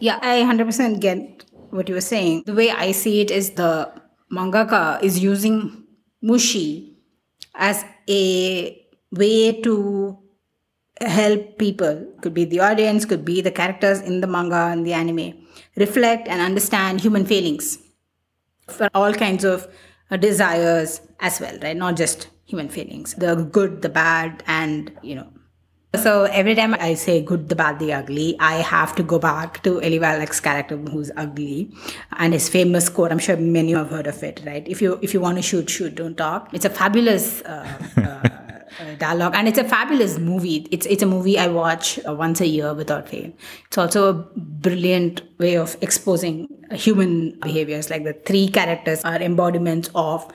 Yeah, 0.00 0.18
I 0.22 0.42
100% 0.42 1.00
get 1.00 1.44
what 1.70 1.88
you 1.88 1.94
were 1.94 2.00
saying. 2.00 2.44
The 2.46 2.54
way 2.54 2.70
I 2.70 2.92
see 2.92 3.20
it 3.20 3.30
is 3.30 3.50
the 3.52 3.92
mangaka 4.32 5.02
is 5.02 5.18
using 5.18 5.84
Mushi 6.22 6.94
as 7.54 7.84
a 8.08 8.86
way 9.12 9.60
to 9.62 10.18
help 11.00 11.58
people 11.58 12.06
could 12.20 12.34
be 12.34 12.44
the 12.44 12.60
audience 12.60 13.04
could 13.04 13.24
be 13.24 13.40
the 13.40 13.50
characters 13.50 14.00
in 14.00 14.20
the 14.20 14.26
manga 14.26 14.68
and 14.72 14.86
the 14.86 14.92
anime 14.92 15.34
reflect 15.76 16.28
and 16.28 16.40
understand 16.40 17.00
human 17.00 17.26
feelings 17.26 17.78
for 18.68 18.88
all 18.94 19.12
kinds 19.12 19.44
of 19.44 19.68
uh, 20.10 20.16
desires 20.16 21.00
as 21.20 21.40
well, 21.40 21.58
right? 21.62 21.76
Not 21.76 21.96
just 21.96 22.28
human 22.44 22.68
feelings, 22.68 23.14
the 23.14 23.34
good, 23.34 23.82
the 23.82 23.88
bad, 23.88 24.42
and 24.46 24.92
you 25.02 25.14
know. 25.14 25.28
So 25.96 26.24
every 26.24 26.54
time 26.54 26.74
I 26.74 26.94
say 26.94 27.22
good, 27.22 27.48
the 27.48 27.54
bad, 27.54 27.78
the 27.78 27.92
ugly, 27.92 28.36
I 28.40 28.54
have 28.56 28.94
to 28.96 29.02
go 29.02 29.18
back 29.18 29.62
to 29.62 29.80
Eli 29.80 29.98
Wallach's 29.98 30.40
character 30.40 30.76
who's 30.76 31.10
ugly 31.16 31.72
and 32.18 32.32
his 32.32 32.48
famous 32.48 32.88
quote. 32.88 33.12
I'm 33.12 33.18
sure 33.18 33.36
many 33.36 33.68
of 33.68 33.68
you 33.70 33.76
have 33.76 33.90
heard 33.90 34.06
of 34.06 34.22
it, 34.22 34.42
right? 34.44 34.66
If 34.66 34.82
you 34.82 34.98
if 35.02 35.14
you 35.14 35.20
want 35.20 35.36
to 35.38 35.42
shoot, 35.42 35.70
shoot, 35.70 35.94
don't 35.94 36.16
talk. 36.16 36.48
It's 36.52 36.64
a 36.64 36.70
fabulous 36.70 37.42
uh, 37.42 37.78
uh, 37.96 38.00
uh, 38.02 38.94
dialogue, 38.98 39.34
and 39.36 39.46
it's 39.46 39.58
a 39.58 39.64
fabulous 39.64 40.18
movie. 40.18 40.66
It's 40.72 40.86
it's 40.86 41.02
a 41.02 41.06
movie 41.06 41.38
I 41.38 41.46
watch 41.46 41.98
uh, 42.08 42.14
once 42.14 42.40
a 42.40 42.46
year 42.46 42.74
without 42.74 43.08
fail. 43.08 43.32
It's 43.66 43.78
also 43.78 44.08
a 44.08 44.14
brilliant 44.36 45.22
way 45.38 45.56
of 45.56 45.76
exposing 45.80 46.48
human 46.72 47.38
behaviors. 47.40 47.88
Like 47.88 48.04
the 48.04 48.14
three 48.14 48.48
characters 48.48 49.02
are 49.04 49.22
embodiments 49.22 49.90
of 49.94 50.30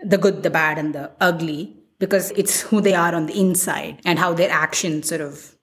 the 0.00 0.18
good, 0.18 0.42
the 0.42 0.50
bad, 0.50 0.78
and 0.78 0.94
the 0.94 1.12
ugly 1.20 1.76
because 1.98 2.30
it's 2.32 2.60
who 2.60 2.80
they 2.80 2.94
are 2.94 3.14
on 3.14 3.26
the 3.26 3.38
inside 3.38 4.00
and 4.04 4.18
how 4.18 4.32
their 4.32 4.50
actions 4.50 5.08
sort 5.08 5.20
of 5.20 5.56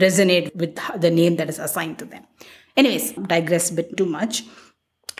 resonate 0.00 0.54
with 0.54 0.78
the 1.00 1.10
name 1.10 1.36
that 1.36 1.48
is 1.48 1.58
assigned 1.58 1.98
to 1.98 2.04
them. 2.04 2.24
Anyways, 2.76 3.12
digress 3.12 3.70
a 3.70 3.74
bit 3.74 3.96
too 3.96 4.06
much. 4.06 4.44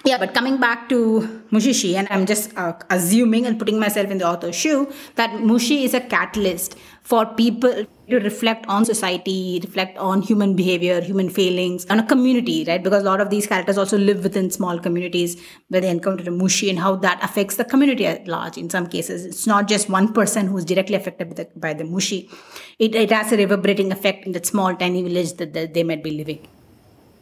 Yeah, 0.07 0.19
but 0.19 0.35
coming 0.35 0.59
back 0.61 0.89
to 0.91 1.43
Mushishi, 1.51 1.97
and 1.97 2.07
I'm 2.13 2.27
just 2.27 2.57
uh, 2.57 2.75
assuming 2.91 3.45
and 3.45 3.59
putting 3.59 3.81
myself 3.81 4.09
in 4.09 4.19
the 4.19 4.29
author's 4.29 4.55
shoe 4.55 4.93
that 5.17 5.31
Mushi 5.31 5.83
is 5.83 5.95
a 5.95 6.01
catalyst 6.01 6.77
for 7.03 7.27
people 7.27 7.85
to 8.09 8.21
reflect 8.21 8.65
on 8.69 8.85
society, 8.85 9.59
reflect 9.65 9.99
on 9.99 10.23
human 10.23 10.55
behavior, 10.55 11.01
human 11.01 11.29
feelings, 11.29 11.87
on 11.87 11.99
a 11.99 12.07
community, 12.07 12.65
right? 12.69 12.85
Because 12.85 13.03
a 13.03 13.05
lot 13.05 13.21
of 13.21 13.31
these 13.31 13.49
characters 13.49 13.77
also 13.77 13.99
live 13.99 14.23
within 14.23 14.49
small 14.49 14.79
communities 14.79 15.43
where 15.71 15.81
they 15.81 15.91
encounter 15.91 16.23
a 16.23 16.33
Mushi 16.33 16.71
and 16.71 16.79
how 16.79 16.95
that 16.95 17.19
affects 17.25 17.57
the 17.57 17.65
community 17.65 18.07
at 18.07 18.29
large. 18.29 18.57
In 18.57 18.71
some 18.71 18.87
cases, 18.87 19.25
it's 19.25 19.45
not 19.45 19.67
just 19.67 19.89
one 19.89 20.13
person 20.13 20.47
who's 20.47 20.65
directly 20.65 20.95
affected 20.95 21.31
by 21.31 21.35
the, 21.35 21.49
by 21.57 21.75
the 21.75 21.83
Mushi, 21.83 22.31
it, 22.79 22.95
it 22.95 23.11
has 23.11 23.33
a 23.33 23.37
reverberating 23.37 23.91
effect 23.91 24.25
in 24.25 24.31
that 24.33 24.47
small, 24.47 24.73
tiny 24.77 25.03
village 25.03 25.33
that, 25.39 25.53
that 25.55 25.75
they 25.75 25.83
might 25.83 26.05
be 26.05 26.13
living. 26.13 26.47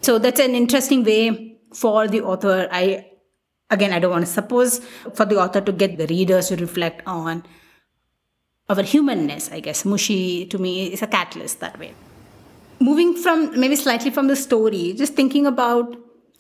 So 0.02 0.18
that's 0.18 0.38
an 0.38 0.54
interesting 0.54 1.02
way 1.02 1.53
for 1.74 2.06
the 2.08 2.20
author 2.20 2.68
i 2.70 3.06
again 3.70 3.92
i 3.92 3.98
don't 3.98 4.10
want 4.10 4.26
to 4.26 4.30
suppose 4.30 4.80
for 5.14 5.24
the 5.24 5.36
author 5.36 5.60
to 5.60 5.72
get 5.72 5.98
the 5.98 6.06
readers 6.06 6.48
to 6.48 6.56
reflect 6.56 7.02
on 7.06 7.42
our 8.68 8.82
humanness 8.82 9.50
i 9.52 9.60
guess. 9.60 9.82
Mushi 9.82 10.48
to 10.50 10.58
me 10.58 10.92
is 10.92 11.02
a 11.02 11.06
catalyst 11.06 11.60
that 11.60 11.78
way. 11.78 11.92
Moving 12.80 13.14
from 13.14 13.58
maybe 13.58 13.76
slightly 13.76 14.10
from 14.10 14.26
the 14.26 14.36
story 14.36 14.94
just 14.96 15.14
thinking 15.14 15.46
about 15.46 15.96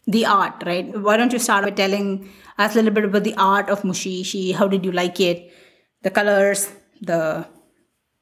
the 0.06 0.24
art 0.26 0.62
right? 0.66 0.86
Why 0.98 1.16
don't 1.16 1.32
you 1.32 1.38
start 1.38 1.64
by 1.64 1.70
telling 1.70 2.30
us 2.58 2.74
a 2.74 2.78
little 2.78 2.92
bit 2.92 3.04
about 3.04 3.24
the 3.24 3.34
art 3.36 3.68
of 3.68 3.82
mushishi 3.82 4.54
how 4.54 4.68
did 4.68 4.84
you 4.84 4.92
like 4.92 5.20
it? 5.20 5.52
The 6.02 6.10
colors 6.10 6.70
the 7.00 7.46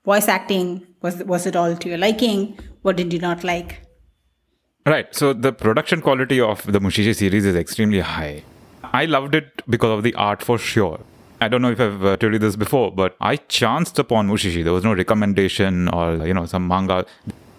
voice 0.04 0.28
acting 0.28 0.86
was 1.00 1.22
was 1.24 1.46
it 1.46 1.56
all 1.56 1.76
to 1.76 1.88
your 1.88 1.98
liking? 1.98 2.58
What 2.82 2.96
did 2.96 3.12
you 3.12 3.20
not 3.20 3.44
like 3.44 3.82
Right. 4.84 5.14
So 5.14 5.32
the 5.32 5.52
production 5.52 6.00
quality 6.00 6.40
of 6.40 6.70
the 6.70 6.80
Mushishi 6.80 7.14
series 7.14 7.44
is 7.44 7.54
extremely 7.54 8.00
high. 8.00 8.42
I 8.82 9.04
loved 9.04 9.34
it 9.34 9.62
because 9.68 9.96
of 9.96 10.02
the 10.02 10.14
art 10.14 10.42
for 10.42 10.58
sure. 10.58 11.00
I 11.40 11.48
don't 11.48 11.62
know 11.62 11.70
if 11.70 11.80
I've 11.80 12.04
uh, 12.04 12.16
told 12.16 12.32
you 12.32 12.38
this 12.38 12.56
before, 12.56 12.90
but 12.92 13.16
I 13.20 13.36
chanced 13.36 13.98
upon 13.98 14.28
Mushishi. 14.28 14.64
There 14.64 14.72
was 14.72 14.84
no 14.84 14.92
recommendation 14.92 15.88
or, 15.88 16.26
you 16.26 16.34
know, 16.34 16.46
some 16.46 16.66
manga, 16.66 17.06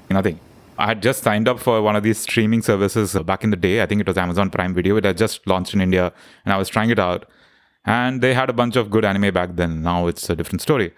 nothing. 0.09 0.39
I 0.77 0.87
had 0.87 1.01
just 1.01 1.23
signed 1.23 1.47
up 1.47 1.59
for 1.59 1.81
one 1.81 1.95
of 1.95 2.03
these 2.03 2.17
streaming 2.17 2.61
services 2.61 3.13
back 3.25 3.43
in 3.43 3.51
the 3.51 3.57
day. 3.57 3.81
I 3.81 3.85
think 3.85 4.01
it 4.01 4.07
was 4.07 4.17
Amazon 4.17 4.49
Prime 4.49 4.73
Video. 4.73 4.97
It 4.97 5.05
had 5.05 5.17
just 5.17 5.45
launched 5.47 5.73
in 5.73 5.81
India 5.81 6.11
and 6.45 6.53
I 6.53 6.57
was 6.57 6.67
trying 6.67 6.89
it 6.89 6.99
out. 6.99 7.25
And 7.85 8.21
they 8.21 8.33
had 8.33 8.49
a 8.49 8.53
bunch 8.53 8.75
of 8.75 8.89
good 8.89 9.05
anime 9.05 9.33
back 9.33 9.55
then. 9.55 9.81
Now 9.81 10.07
it's 10.07 10.29
a 10.29 10.35
different 10.35 10.61
story. 10.61 10.93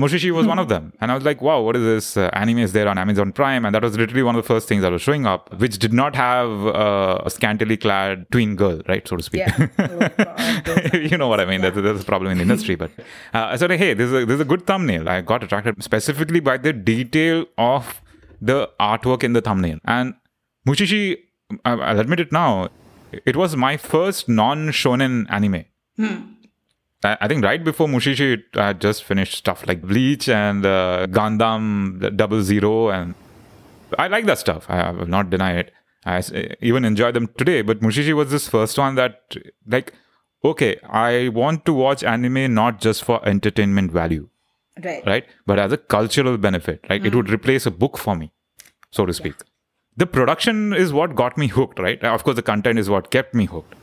Mushishi 0.00 0.30
was 0.30 0.46
one 0.46 0.58
of 0.58 0.68
them. 0.68 0.92
And 1.00 1.10
I 1.12 1.14
was 1.14 1.24
like, 1.24 1.40
wow, 1.42 1.60
what 1.60 1.76
is 1.76 1.82
this? 1.82 2.16
Uh, 2.16 2.30
anime 2.32 2.58
is 2.58 2.72
there 2.72 2.88
on 2.88 2.96
Amazon 2.98 3.32
Prime. 3.32 3.64
And 3.64 3.74
that 3.74 3.82
was 3.82 3.96
literally 3.98 4.22
one 4.22 4.34
of 4.36 4.42
the 4.42 4.46
first 4.46 4.66
things 4.68 4.82
that 4.82 4.92
was 4.92 5.02
showing 5.02 5.26
up, 5.26 5.52
which 5.60 5.78
did 5.78 5.92
not 5.92 6.16
have 6.16 6.50
uh, 6.66 7.22
a 7.24 7.30
scantily 7.30 7.76
clad 7.76 8.26
tween 8.32 8.56
girl, 8.56 8.80
right? 8.88 9.06
So 9.06 9.16
to 9.16 9.22
speak. 9.22 9.40
Yeah. 9.40 10.94
you 11.10 11.16
know 11.18 11.28
what 11.28 11.40
I 11.40 11.44
mean? 11.44 11.60
That's, 11.60 11.76
that's 11.80 12.02
a 12.02 12.04
problem 12.04 12.32
in 12.32 12.38
the 12.38 12.42
industry. 12.42 12.74
But 12.76 12.90
uh, 13.34 13.48
I 13.52 13.56
said, 13.56 13.70
hey, 13.72 13.94
this 13.94 14.08
is, 14.08 14.22
a, 14.22 14.26
this 14.26 14.34
is 14.36 14.40
a 14.40 14.44
good 14.44 14.66
thumbnail. 14.66 15.08
I 15.08 15.20
got 15.20 15.42
attracted 15.44 15.82
specifically 15.82 16.40
by 16.40 16.56
the 16.56 16.72
detail 16.72 17.46
of 17.58 18.00
the 18.40 18.70
artwork 18.80 19.22
in 19.22 19.32
the 19.34 19.40
thumbnail. 19.40 19.78
And 19.84 20.14
Mushishi, 20.66 21.16
I- 21.64 21.72
I'll 21.72 22.00
admit 22.00 22.20
it 22.20 22.32
now, 22.32 22.70
it 23.26 23.36
was 23.36 23.56
my 23.56 23.76
first 23.76 24.28
non 24.28 24.68
shonen 24.68 25.26
anime. 25.30 25.64
I 25.98 26.39
I 27.02 27.28
think 27.28 27.42
right 27.44 27.64
before 27.64 27.88
Mushishi, 27.88 28.42
I 28.54 28.68
had 28.68 28.80
just 28.80 29.04
finished 29.04 29.34
stuff 29.34 29.66
like 29.66 29.80
Bleach 29.80 30.28
and 30.28 30.66
uh, 30.66 31.06
Gundam 31.08 32.14
Double 32.14 32.42
Zero, 32.42 32.90
and 32.90 33.14
I 33.98 34.08
like 34.08 34.26
that 34.26 34.38
stuff. 34.38 34.66
I, 34.68 34.90
will 34.90 35.06
not 35.06 35.30
deny 35.30 35.54
it. 35.54 35.72
I 36.04 36.22
even 36.60 36.84
enjoy 36.84 37.12
them 37.12 37.28
today. 37.38 37.62
But 37.62 37.80
Mushishi 37.80 38.12
was 38.14 38.30
this 38.30 38.48
first 38.48 38.76
one 38.76 38.96
that, 38.96 39.34
like, 39.66 39.94
okay, 40.44 40.78
I 40.90 41.28
want 41.28 41.64
to 41.66 41.72
watch 41.72 42.04
anime 42.04 42.52
not 42.52 42.80
just 42.80 43.02
for 43.02 43.26
entertainment 43.26 43.92
value, 43.92 44.28
Right. 44.84 45.02
right? 45.06 45.24
But 45.46 45.58
as 45.58 45.72
a 45.72 45.78
cultural 45.78 46.36
benefit, 46.36 46.84
right? 46.90 47.04
It 47.04 47.14
would 47.14 47.30
replace 47.30 47.64
a 47.64 47.70
book 47.70 47.96
for 47.96 48.14
me, 48.14 48.30
so 48.90 49.06
to 49.06 49.14
speak. 49.14 49.34
The 49.96 50.06
production 50.06 50.74
is 50.74 50.92
what 50.92 51.14
got 51.14 51.38
me 51.38 51.48
hooked, 51.48 51.78
right? 51.78 52.02
Of 52.04 52.24
course, 52.24 52.36
the 52.36 52.42
content 52.42 52.78
is 52.78 52.90
what 52.90 53.10
kept 53.10 53.34
me 53.34 53.46
hooked. 53.46 53.74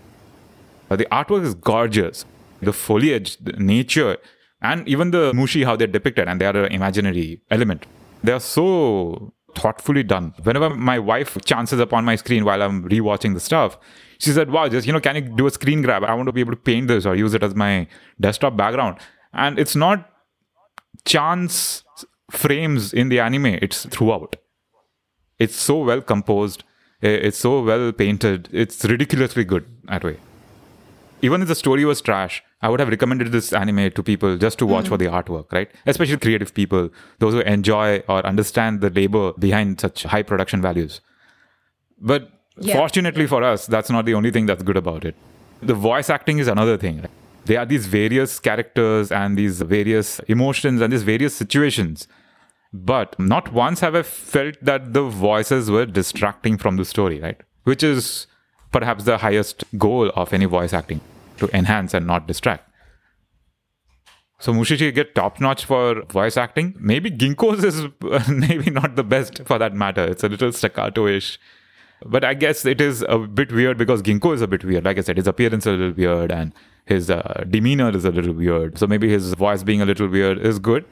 But 0.88 1.00
the 1.00 1.06
artwork 1.06 1.44
is 1.44 1.56
gorgeous. 1.56 2.26
The 2.62 2.74
foliage, 2.74 3.38
the 3.38 3.54
nature, 3.54 4.18
and 4.62 4.88
even 4.88 5.12
the 5.12 5.32
mushi, 5.34 5.64
how 5.64 5.76
they're 5.76 5.88
depicted, 5.88 6.28
and 6.28 6.42
they 6.42 6.46
are 6.46 6.66
an 6.66 6.72
imaginary 6.72 7.42
element. 7.52 7.86
They 8.24 8.32
are 8.32 8.40
so 8.40 9.34
thoughtfully 9.56 10.04
done. 10.04 10.34
Whenever 10.44 10.70
my 10.70 11.00
wife 11.00 11.38
chances 11.46 11.80
upon 11.80 12.06
my 12.06 12.16
screen 12.16 12.46
while 12.46 12.62
I'm 12.62 12.88
rewatching 12.90 13.34
the 13.34 13.40
stuff, 13.40 13.78
she 14.20 14.32
said, 14.32 14.50
Wow, 14.50 14.68
just, 14.68 14.88
you 14.88 14.94
know, 14.94 15.00
can 15.00 15.16
you 15.16 15.22
do 15.22 15.48
a 15.48 15.52
screen 15.52 15.82
grab? 15.82 16.04
I 16.04 16.14
want 16.14 16.28
to 16.28 16.34
be 16.34 16.42
able 16.42 16.54
to 16.54 16.58
paint 16.58 16.88
this 16.88 17.06
or 17.06 17.16
use 17.16 17.34
it 17.34 17.44
as 17.44 17.56
my 17.56 17.88
desktop 18.20 18.58
background. 18.58 18.98
And 19.34 19.60
it's 19.60 19.76
not 19.76 20.10
chance 21.06 21.84
frames 22.32 22.94
in 22.94 23.10
the 23.10 23.20
anime, 23.20 23.46
it's 23.46 23.86
throughout. 23.86 24.36
It's 25.40 25.56
so 25.56 25.84
well 25.84 26.02
composed, 26.02 26.64
eh, 27.02 27.10
it's 27.10 27.38
so 27.38 27.62
well 27.62 27.92
painted, 27.92 28.50
it's 28.52 28.84
ridiculously 28.84 29.44
good 29.44 29.66
that 29.86 30.04
way. 30.04 30.18
Even 31.22 31.42
if 31.42 31.48
the 31.48 31.56
story 31.56 31.84
was 31.84 32.00
trash, 32.00 32.44
I 32.62 32.70
would 32.70 32.80
have 32.80 32.90
recommended 32.90 33.32
this 33.32 33.52
anime 33.54 33.92
to 33.92 34.04
people 34.04 34.38
just 34.38 34.60
to 34.60 34.66
watch 34.66 34.86
hmm. 34.86 34.90
for 34.90 34.98
the 34.98 35.06
artwork, 35.06 35.52
right? 35.52 35.70
Especially 35.86 36.18
creative 36.18 36.54
people, 36.54 36.90
those 37.20 37.34
who 37.34 37.40
enjoy 37.42 38.04
or 38.08 38.26
understand 38.26 38.82
the 38.82 38.90
labor 38.90 39.34
behind 39.34 39.82
such 39.82 40.04
high 40.04 40.24
production 40.24 40.62
values. 40.62 41.02
But 42.00 42.30
Yeah. 42.60 42.76
fortunately 42.76 43.28
for 43.28 43.44
us, 43.44 43.68
that's 43.68 43.90
not 43.90 44.06
the 44.06 44.14
only 44.14 44.32
thing 44.32 44.48
that's 44.48 44.64
good 44.64 44.78
about 44.78 45.06
it. 45.06 45.16
The 45.62 45.74
voice 45.74 46.10
acting 46.10 46.40
is 46.40 46.48
another 46.48 46.78
thing. 46.78 47.02
Right? 47.02 47.12
There 47.46 47.60
are 47.60 47.66
these 47.66 47.88
various 47.88 48.40
characters 48.40 49.12
and 49.12 49.38
these 49.38 49.62
various 49.62 50.20
emotions 50.28 50.82
and 50.82 50.92
these 50.92 51.04
various 51.04 51.36
situations. 51.36 52.08
But 52.74 53.18
not 53.20 53.54
once 53.54 53.80
have 53.80 53.96
I 53.96 54.04
felt 54.04 54.56
that 54.62 54.94
the 54.94 55.04
voices 55.04 55.72
were 55.72 55.86
distracting 55.86 56.58
from 56.58 56.78
the 56.78 56.86
story, 56.86 57.20
right? 57.22 57.40
Which 57.64 57.84
is 57.84 58.28
perhaps 58.72 59.04
the 59.06 59.18
highest 59.18 59.64
goal 59.78 60.12
of 60.16 60.34
any 60.34 60.46
voice 60.46 60.74
acting 60.74 61.02
to 61.38 61.50
enhance 61.56 61.94
and 61.94 62.08
not 62.08 62.28
distract. 62.28 62.64
So 64.40 64.54
Mushishi 64.54 64.94
get 64.94 65.16
top 65.16 65.40
notch 65.42 65.66
for 65.66 66.04
voice 66.04 66.38
acting. 66.38 66.76
Maybe 66.80 67.10
Ginko's 67.10 67.64
is 67.64 67.88
maybe 68.30 68.70
not 68.70 68.96
the 68.96 69.04
best 69.04 69.42
for 69.46 69.58
that 69.58 69.74
matter. 69.74 70.06
It's 70.06 70.24
a 70.24 70.30
little 70.30 70.52
staccato-ish. 70.52 71.40
But 72.06 72.24
I 72.24 72.36
guess 72.36 72.64
it 72.64 72.80
is 72.80 73.04
a 73.10 73.18
bit 73.18 73.52
weird 73.52 73.78
because 73.78 74.04
Ginko 74.04 74.36
is 74.36 74.42
a 74.42 74.48
bit 74.48 74.64
weird. 74.64 74.86
Like 74.86 75.00
I 75.00 75.02
said, 75.02 75.18
his 75.18 75.26
appearance 75.26 75.66
is 75.66 75.68
a 75.68 75.72
little 75.72 75.94
weird 75.94 76.32
and 76.32 76.54
his 76.86 77.10
uh, 77.10 77.44
demeanor 77.50 77.90
is 77.90 78.06
a 78.06 78.12
little 78.12 78.34
weird. 78.34 78.78
So 78.78 78.86
maybe 78.86 79.10
his 79.10 79.34
voice 79.34 79.64
being 79.64 79.82
a 79.82 79.86
little 79.86 80.08
weird 80.08 80.38
is 80.38 80.60
good. 80.60 80.86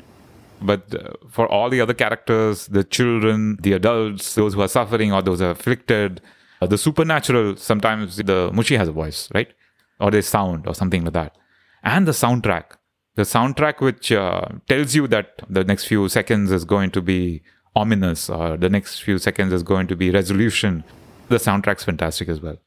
But 0.61 0.95
uh, 0.95 1.11
for 1.29 1.47
all 1.47 1.69
the 1.69 1.81
other 1.81 1.93
characters, 1.93 2.65
the 2.67 2.83
children, 2.83 3.57
the 3.61 3.73
adults, 3.73 4.33
those 4.33 4.55
who 4.55 4.61
are 4.61 4.67
suffering 4.67 5.13
or 5.13 5.21
those 5.21 5.39
who 5.39 5.45
are 5.45 5.51
afflicted, 5.51 6.21
uh, 6.61 6.67
the 6.67 6.77
supernatural, 6.77 7.57
sometimes 7.57 8.17
the 8.17 8.49
Mushi 8.51 8.77
has 8.77 8.87
a 8.87 8.91
voice, 8.91 9.29
right? 9.33 9.51
Or 9.99 10.11
they 10.11 10.21
sound 10.21 10.67
or 10.67 10.75
something 10.75 11.03
like 11.03 11.13
that. 11.13 11.35
And 11.83 12.07
the 12.07 12.11
soundtrack. 12.11 12.77
The 13.15 13.23
soundtrack 13.23 13.79
which 13.79 14.11
uh, 14.11 14.47
tells 14.67 14.93
you 14.93 15.07
that 15.07 15.41
the 15.49 15.63
next 15.63 15.85
few 15.85 16.09
seconds 16.09 16.51
is 16.51 16.65
going 16.65 16.91
to 16.91 17.01
be 17.01 17.41
ominous 17.75 18.29
or 18.29 18.57
the 18.57 18.69
next 18.69 18.99
few 19.01 19.17
seconds 19.17 19.53
is 19.53 19.63
going 19.63 19.87
to 19.87 19.95
be 19.95 20.11
resolution. 20.11 20.83
The 21.29 21.37
soundtrack's 21.37 21.83
fantastic 21.83 22.29
as 22.29 22.41
well. 22.41 22.57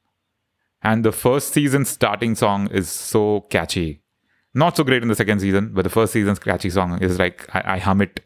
And 0.82 1.04
the 1.04 1.12
first 1.12 1.52
season 1.52 1.84
starting 1.84 2.34
song 2.34 2.68
is 2.70 2.88
so 2.88 3.42
catchy. 3.50 4.02
Not 4.54 4.76
so 4.76 4.84
great 4.84 5.02
in 5.02 5.08
the 5.08 5.14
second 5.14 5.40
season, 5.40 5.72
but 5.74 5.82
the 5.82 5.90
first 5.90 6.12
season's 6.12 6.38
catchy 6.38 6.70
song 6.70 7.02
is 7.02 7.18
like 7.18 7.46
I, 7.54 7.74
I 7.74 7.78
hum 7.78 8.00
it 8.00 8.20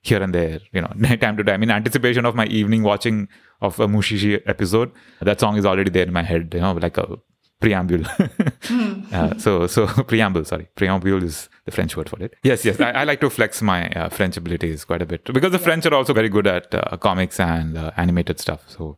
here 0.00 0.22
and 0.22 0.34
there, 0.34 0.60
you 0.72 0.80
know, 0.80 0.88
time 1.20 1.36
to 1.36 1.44
time 1.44 1.62
in 1.62 1.70
anticipation 1.70 2.24
of 2.24 2.34
my 2.34 2.46
evening 2.46 2.82
watching 2.82 3.28
of 3.60 3.78
a 3.80 3.86
Mushishi 3.86 4.40
episode. 4.46 4.92
That 5.20 5.40
song 5.40 5.56
is 5.56 5.66
already 5.66 5.90
there 5.90 6.06
in 6.06 6.12
my 6.12 6.22
head, 6.22 6.52
you 6.54 6.60
know, 6.60 6.72
like 6.72 6.96
a 6.96 7.18
preamble. 7.60 8.04
uh, 9.12 9.36
so, 9.38 9.66
so 9.66 9.86
preamble, 10.06 10.44
sorry, 10.44 10.68
preamble 10.74 11.22
is 11.22 11.48
the 11.64 11.70
French 11.70 11.96
word 11.96 12.08
for 12.08 12.22
it. 12.22 12.34
Yes, 12.42 12.64
yes, 12.64 12.80
I, 12.80 12.90
I 12.90 13.04
like 13.04 13.20
to 13.20 13.30
flex 13.30 13.62
my 13.62 13.88
uh, 13.90 14.08
French 14.08 14.36
abilities 14.36 14.84
quite 14.84 15.02
a 15.02 15.06
bit 15.06 15.24
because 15.24 15.52
the 15.52 15.58
French 15.58 15.86
are 15.86 15.94
also 15.94 16.12
very 16.12 16.28
good 16.28 16.46
at 16.46 16.72
uh, 16.74 16.96
comics 16.96 17.40
and 17.40 17.76
uh, 17.76 17.90
animated 17.96 18.38
stuff. 18.38 18.62
So 18.68 18.96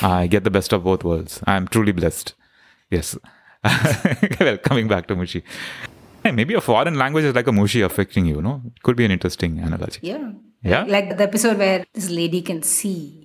I 0.00 0.26
get 0.26 0.44
the 0.44 0.50
best 0.50 0.72
of 0.72 0.84
both 0.84 1.04
worlds. 1.04 1.42
I'm 1.46 1.68
truly 1.68 1.92
blessed. 1.92 2.34
Yes. 2.90 3.16
well, 4.40 4.58
coming 4.58 4.88
back 4.88 5.06
to 5.06 5.16
Mushi. 5.16 5.42
Hey, 6.22 6.32
maybe 6.32 6.54
a 6.54 6.60
foreign 6.60 6.96
language 6.96 7.24
is 7.24 7.34
like 7.34 7.46
a 7.46 7.50
Mushi 7.50 7.84
affecting 7.84 8.26
you, 8.26 8.40
no? 8.42 8.62
It 8.66 8.82
could 8.82 8.96
be 8.96 9.04
an 9.04 9.10
interesting 9.10 9.58
analogy. 9.58 10.00
Yeah. 10.02 10.32
Yeah? 10.62 10.84
Like 10.84 11.16
the 11.16 11.24
episode 11.24 11.58
where 11.58 11.84
this 11.92 12.10
lady 12.10 12.42
can 12.42 12.62
see 12.62 13.21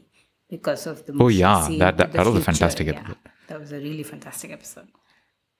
because 0.49 0.87
of 0.87 1.05
the 1.05 1.13
Oh, 1.19 1.27
yeah. 1.27 1.61
scene 1.61 1.79
That- 1.79 1.97
that- 1.97 2.13
that 2.13 2.25
was 2.25 2.27
a 2.27 2.31
future. 2.39 2.45
fantastic 2.51 2.87
Yeah. 2.87 2.93
episode. 2.99 3.17
That 3.47 3.59
was 3.59 3.71
a 3.71 3.77
really 3.77 4.03
fantastic 4.03 4.51
episode. 4.51 4.87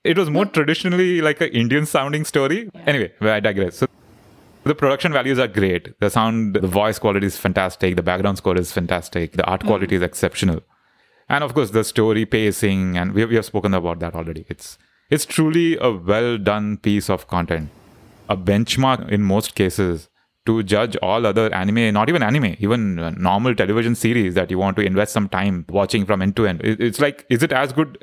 It 0.04 0.16
was 0.16 0.30
more 0.30 0.46
traditionally 0.46 1.20
like 1.20 1.40
an 1.40 1.48
Indian 1.48 1.84
sounding 1.86 2.24
story. 2.24 2.70
Anyway, 2.86 3.12
well, 3.20 3.34
I 3.34 3.40
digress. 3.40 3.76
So 3.78 3.86
the 4.64 4.74
production 4.74 5.12
values 5.12 5.38
are 5.38 5.48
great. 5.48 5.98
The 6.00 6.10
sound, 6.10 6.54
the 6.54 6.66
voice 6.66 6.98
quality 6.98 7.26
is 7.26 7.36
fantastic. 7.36 7.96
The 7.96 8.02
background 8.02 8.38
score 8.38 8.56
is 8.56 8.72
fantastic. 8.72 9.32
The 9.32 9.44
art 9.44 9.62
mm. 9.62 9.66
quality 9.66 9.96
is 9.96 10.02
exceptional. 10.02 10.60
And 11.28 11.44
of 11.44 11.52
course, 11.54 11.70
the 11.70 11.84
story 11.84 12.24
pacing, 12.24 12.96
and 12.96 13.12
we, 13.12 13.24
we 13.24 13.34
have 13.34 13.44
spoken 13.44 13.74
about 13.74 13.98
that 14.00 14.14
already. 14.14 14.46
It's 14.48 14.78
it's 15.10 15.24
truly 15.24 15.76
a 15.78 15.90
well 15.90 16.38
done 16.38 16.76
piece 16.78 17.10
of 17.10 17.26
content, 17.28 17.70
a 18.28 18.36
benchmark 18.36 19.08
in 19.10 19.22
most 19.22 19.54
cases 19.54 20.08
to 20.48 20.62
judge 20.62 20.96
all 21.02 21.26
other 21.26 21.52
anime, 21.54 21.92
not 21.92 22.08
even 22.08 22.22
anime, 22.22 22.56
even 22.58 22.98
uh, 22.98 23.10
normal 23.10 23.54
television 23.54 23.94
series 23.94 24.34
that 24.34 24.50
you 24.50 24.58
want 24.58 24.76
to 24.76 24.82
invest 24.82 25.12
some 25.12 25.28
time 25.28 25.64
watching 25.68 26.06
from 26.06 26.22
end 26.22 26.36
to 26.36 26.46
end. 26.46 26.62
It's 26.64 27.00
like, 27.00 27.26
is 27.28 27.42
it 27.42 27.52
as 27.52 27.72
good? 27.72 27.98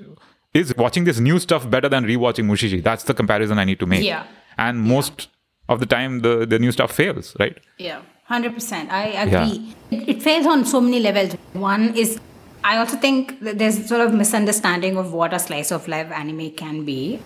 Is 0.54 0.76
watching 0.78 1.06
this 1.06 1.20
new 1.20 1.40
stuff 1.40 1.70
better 1.70 1.90
than 1.90 2.06
rewatching 2.06 2.46
Mushishi? 2.52 2.84
That's 2.84 3.04
the 3.06 3.16
comparison 3.16 3.58
I 3.58 3.66
need 3.66 3.80
to 3.80 3.88
make. 3.88 4.04
Yeah. 4.04 4.28
And 4.60 4.84
most 4.84 5.28
of 5.68 5.80
the 5.80 5.88
time, 5.88 6.20
the, 6.20 6.46
the 6.46 6.60
new 6.60 6.72
stuff 6.72 6.92
fails, 6.92 7.36
right? 7.40 7.58
Yeah, 7.80 8.04
100%. 8.30 8.90
I 8.90 9.06
agree. 9.26 9.76
It, 9.90 10.10
it 10.10 10.24
fails 10.24 10.46
on 10.46 10.64
so 10.66 10.80
many 10.80 11.00
levels. 11.00 11.34
One 11.54 11.96
is, 11.98 12.20
I 12.64 12.78
also 12.78 12.96
think 12.96 13.40
that 13.42 13.58
there's 13.58 13.88
sort 13.88 14.02
of 14.02 14.14
misunderstanding 14.14 14.98
of 14.98 15.14
what 15.14 15.34
a 15.34 15.40
slice 15.40 15.72
of 15.72 15.88
life 15.88 16.12
anime 16.12 16.52
can 16.52 16.86
be. 16.86 17.20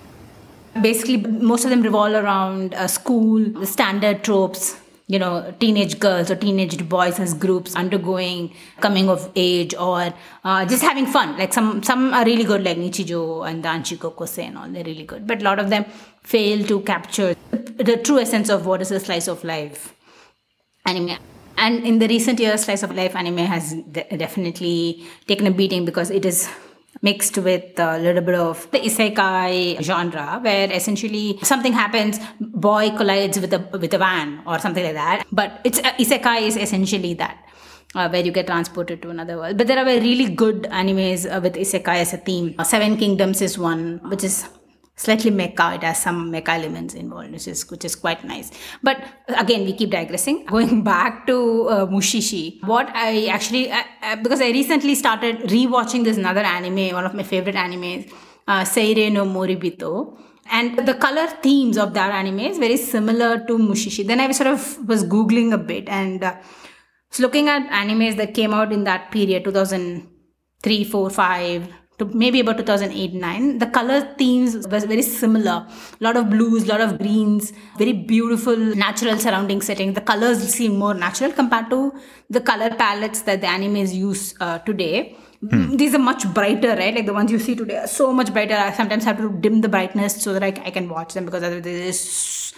Basically, 0.81 1.17
most 1.17 1.65
of 1.65 1.71
them 1.71 1.81
revolve 1.81 2.13
around 2.13 2.73
a 2.73 2.87
school, 2.87 3.43
the 3.43 3.65
standard 3.65 4.23
tropes, 4.23 4.79
you 5.09 5.17
know, 5.17 5.51
teenage 5.59 5.99
girls 5.99 6.29
or 6.29 6.35
teenage 6.35 6.87
boys 6.87 7.19
as 7.19 7.33
groups 7.33 7.75
undergoing 7.75 8.53
coming 8.79 9.09
of 9.09 9.31
age 9.35 9.73
or 9.73 10.13
uh, 10.43 10.65
just 10.65 10.83
having 10.83 11.07
fun. 11.07 11.35
Like 11.35 11.51
some, 11.51 11.81
some 11.81 12.13
are 12.13 12.23
really 12.23 12.43
good, 12.43 12.63
like 12.63 12.77
Nichijou 12.77 13.49
and 13.49 13.63
Danshi 13.63 13.97
Koukousei 13.97 14.43
and 14.49 14.57
all, 14.59 14.69
they're 14.69 14.83
really 14.83 15.05
good. 15.05 15.25
But 15.25 15.41
a 15.41 15.43
lot 15.43 15.57
of 15.57 15.71
them 15.71 15.85
fail 16.21 16.63
to 16.67 16.81
capture 16.81 17.35
the 17.51 17.97
true 17.97 18.19
essence 18.19 18.49
of 18.49 18.67
what 18.67 18.83
is 18.83 18.91
a 18.91 18.99
slice 18.99 19.27
of 19.27 19.43
life 19.43 19.95
anime. 20.85 21.17
And 21.57 21.83
in 21.85 21.97
the 21.97 22.07
recent 22.07 22.39
years, 22.39 22.65
slice 22.65 22.83
of 22.83 22.95
life 22.95 23.15
anime 23.15 23.39
has 23.39 23.73
de- 23.73 24.15
definitely 24.15 25.07
taken 25.27 25.47
a 25.47 25.51
beating 25.51 25.85
because 25.85 26.11
it 26.11 26.23
is 26.23 26.47
mixed 27.01 27.37
with 27.37 27.79
a 27.79 27.97
little 27.99 28.21
bit 28.21 28.35
of 28.35 28.69
the 28.71 28.79
isekai 28.79 29.81
genre, 29.81 30.39
where 30.41 30.71
essentially 30.71 31.39
something 31.43 31.73
happens, 31.73 32.19
boy 32.39 32.89
collides 32.91 33.39
with 33.39 33.53
a 33.53 33.59
with 33.71 33.93
a 33.93 33.97
van 33.97 34.41
or 34.45 34.59
something 34.59 34.83
like 34.83 34.95
that. 34.95 35.25
But 35.31 35.61
it's 35.63 35.79
uh, 35.79 35.93
isekai 35.93 36.41
is 36.41 36.57
essentially 36.57 37.13
that. 37.15 37.45
Uh, 37.95 38.07
where 38.07 38.23
you 38.23 38.31
get 38.31 38.45
transported 38.45 39.01
to 39.01 39.09
another 39.09 39.35
world. 39.35 39.57
But 39.57 39.65
there 39.65 39.79
are 39.79 39.83
really 39.83 40.29
good 40.29 40.65
animes 40.65 41.25
uh, 41.25 41.41
with 41.41 41.55
isekai 41.55 41.95
as 42.01 42.13
a 42.13 42.17
theme. 42.17 42.53
Seven 42.63 42.97
Kingdoms 42.97 43.41
is 43.41 43.57
one, 43.57 43.99
which 44.11 44.23
is 44.23 44.47
slightly 44.99 45.31
mecha. 45.31 45.75
It 45.75 45.83
has 45.83 46.01
some 46.01 46.31
mecha 46.31 46.53
elements 46.59 46.93
involved, 46.93 47.31
which 47.31 47.47
is 47.47 47.67
which 47.71 47.85
is 47.89 47.95
quite 48.05 48.23
nice. 48.31 48.51
But 48.83 49.03
again, 49.43 49.65
we 49.65 49.73
keep 49.81 49.91
digressing. 49.97 50.45
Going 50.55 50.83
back 50.83 51.25
to 51.27 51.37
uh, 51.75 51.85
Mushishi, 51.87 52.63
what 52.73 52.89
I 52.93 53.27
actually 53.27 53.71
uh, 53.71 53.83
uh, 54.03 54.15
because 54.17 54.41
I 54.41 54.49
recently 54.61 54.95
started 54.95 55.37
rewatching 55.57 56.03
this 56.03 56.17
another 56.17 56.41
anime, 56.41 56.93
one 57.01 57.05
of 57.05 57.13
my 57.13 57.23
favorite 57.23 57.55
animes, 57.55 58.11
uh, 58.47 58.63
Seirei 58.73 59.11
no 59.11 59.25
Moribito. 59.25 59.93
And 60.51 60.79
the 60.87 60.95
color 60.95 61.27
themes 61.43 61.77
of 61.77 61.93
that 61.93 62.11
anime 62.11 62.39
is 62.39 62.57
very 62.57 62.77
similar 62.77 63.45
to 63.45 63.57
Mushishi. 63.57 64.05
Then 64.05 64.19
I 64.19 64.31
sort 64.31 64.47
of 64.47 64.87
was 64.87 65.03
googling 65.03 65.53
a 65.53 65.59
bit 65.59 65.87
and 65.87 66.23
uh, 66.23 66.35
was 67.11 67.19
looking 67.19 67.49
at 67.49 67.69
animes 67.69 68.17
that 68.17 68.33
came 68.33 68.53
out 68.53 68.71
in 68.73 68.83
that 68.85 69.11
period, 69.11 69.43
2003, 69.43 70.83
4, 70.83 71.09
5, 71.11 71.73
to 71.99 72.05
maybe 72.21 72.39
about 72.39 72.57
2008 72.57 73.13
9 73.13 73.59
the 73.59 73.67
color 73.77 73.99
themes 74.17 74.67
was 74.67 74.85
very 74.85 75.01
similar. 75.01 75.57
A 75.99 76.03
lot 76.07 76.17
of 76.17 76.29
blues 76.29 76.63
a 76.63 76.67
lot 76.73 76.81
of 76.81 76.97
greens 76.97 77.53
very 77.77 77.93
beautiful 77.93 78.55
natural 78.55 79.17
surrounding 79.17 79.61
setting. 79.61 79.93
The 79.93 80.01
colors 80.01 80.39
seem 80.57 80.77
more 80.77 80.93
natural 80.93 81.31
compared 81.31 81.69
to 81.69 81.93
the 82.29 82.41
color 82.41 82.69
palettes 82.83 83.21
that 83.23 83.41
the 83.41 83.47
animes 83.47 83.93
use 83.93 84.35
uh, 84.39 84.59
today. 84.59 85.15
Hmm. 85.41 85.77
these 85.77 85.93
are 85.95 85.99
much 85.99 86.23
brighter 86.33 86.75
right? 86.75 86.93
Like 86.93 87.05
the 87.05 87.13
ones 87.13 87.31
you 87.31 87.39
see 87.39 87.55
today 87.55 87.77
are 87.77 87.87
so 87.87 88.11
much 88.11 88.33
brighter. 88.33 88.55
I 88.55 88.73
sometimes 88.73 89.05
have 89.05 89.17
to 89.17 89.29
dim 89.39 89.61
the 89.61 89.69
brightness 89.69 90.21
so 90.21 90.33
that 90.33 90.43
i, 90.43 90.47
I 90.47 90.71
can 90.71 90.89
watch 90.89 91.13
them 91.13 91.25
because 91.25 91.43
otherwise 91.43 92.53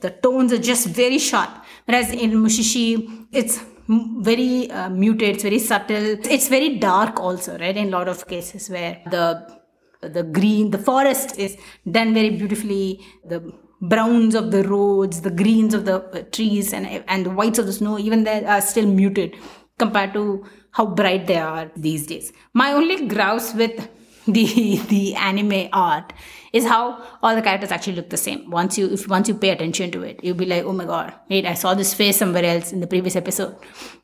the 0.00 0.10
tones 0.22 0.52
are 0.52 0.58
just 0.58 0.88
very 0.88 1.18
sharp. 1.18 1.50
Whereas 1.84 2.10
in 2.10 2.32
mushishi 2.32 3.26
it's 3.32 3.60
very 3.88 4.70
uh, 4.70 4.90
muted 4.90 5.36
it's 5.36 5.42
very 5.42 5.58
subtle. 5.58 6.18
It's 6.34 6.48
very 6.48 6.76
dark 6.78 7.18
also 7.20 7.58
right 7.58 7.76
in 7.76 7.88
a 7.88 7.90
lot 7.90 8.08
of 8.08 8.26
cases 8.26 8.68
where 8.68 9.00
the 9.10 9.58
the 10.00 10.22
green 10.22 10.70
the 10.70 10.78
forest 10.78 11.38
is 11.38 11.56
done 11.90 12.14
very 12.14 12.30
beautifully. 12.30 13.00
The 13.24 13.52
browns 13.80 14.34
of 14.34 14.50
the 14.50 14.64
roads 14.64 15.20
the 15.20 15.30
greens 15.30 15.72
of 15.72 15.84
the 15.84 16.02
uh, 16.02 16.22
trees 16.32 16.72
and 16.72 16.86
and 17.06 17.26
the 17.26 17.30
whites 17.30 17.58
of 17.58 17.66
the 17.66 17.72
snow 17.72 17.98
even 17.98 18.24
they 18.24 18.44
are 18.44 18.60
still 18.60 18.86
muted 18.86 19.36
compared 19.78 20.12
to 20.12 20.44
how 20.72 20.86
bright 20.86 21.26
they 21.26 21.36
are 21.36 21.70
these 21.76 22.06
days. 22.06 22.32
My 22.52 22.72
only 22.72 23.06
grouse 23.06 23.54
with 23.54 23.88
the 24.32 24.76
the 24.88 25.14
anime 25.14 25.68
art 25.72 26.12
is 26.52 26.64
how 26.64 27.02
all 27.22 27.34
the 27.34 27.42
characters 27.42 27.70
actually 27.70 27.96
look 27.96 28.10
the 28.10 28.16
same. 28.16 28.50
Once 28.50 28.78
you 28.78 28.88
if 28.92 29.08
once 29.08 29.28
you 29.28 29.34
pay 29.34 29.50
attention 29.50 29.90
to 29.90 30.02
it, 30.02 30.20
you'll 30.22 30.36
be 30.36 30.46
like, 30.46 30.64
oh 30.64 30.72
my 30.72 30.84
god, 30.84 31.14
wait, 31.28 31.46
I 31.46 31.54
saw 31.54 31.74
this 31.74 31.94
face 31.94 32.16
somewhere 32.16 32.44
else 32.44 32.72
in 32.72 32.80
the 32.80 32.86
previous 32.86 33.16
episode. 33.16 33.56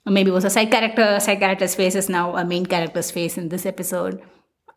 Or 0.06 0.12
maybe 0.12 0.30
it 0.30 0.34
was 0.34 0.44
a 0.44 0.50
side 0.50 0.70
character, 0.70 1.20
side 1.20 1.40
character's 1.40 1.74
face 1.74 1.94
is 1.94 2.08
now 2.08 2.37
a 2.37 2.44
main 2.44 2.66
character's 2.66 3.10
face 3.10 3.38
in 3.38 3.48
this 3.48 3.66
episode. 3.66 4.22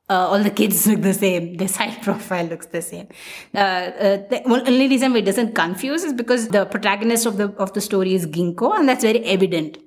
Uh, 0.09 0.27
all 0.29 0.41
the 0.41 0.49
kids 0.49 0.87
look 0.87 1.01
the 1.01 1.13
same. 1.13 1.57
The 1.61 1.67
side 1.67 2.01
profile 2.01 2.45
looks 2.45 2.67
the 2.67 2.81
same. 2.81 3.07
Uh, 3.53 3.57
uh, 3.57 4.17
the 4.29 4.41
only 4.45 4.87
reason 4.87 5.15
it 5.15 5.25
doesn't 5.25 5.53
confuse 5.53 6.03
is 6.03 6.13
because 6.13 6.47
the 6.49 6.65
protagonist 6.65 7.25
of 7.25 7.37
the 7.37 7.49
of 7.65 7.73
the 7.73 7.81
story 7.81 8.13
is 8.13 8.25
Ginko, 8.25 8.77
and 8.77 8.87
that's 8.87 9.03
very 9.03 9.23
evident 9.25 9.77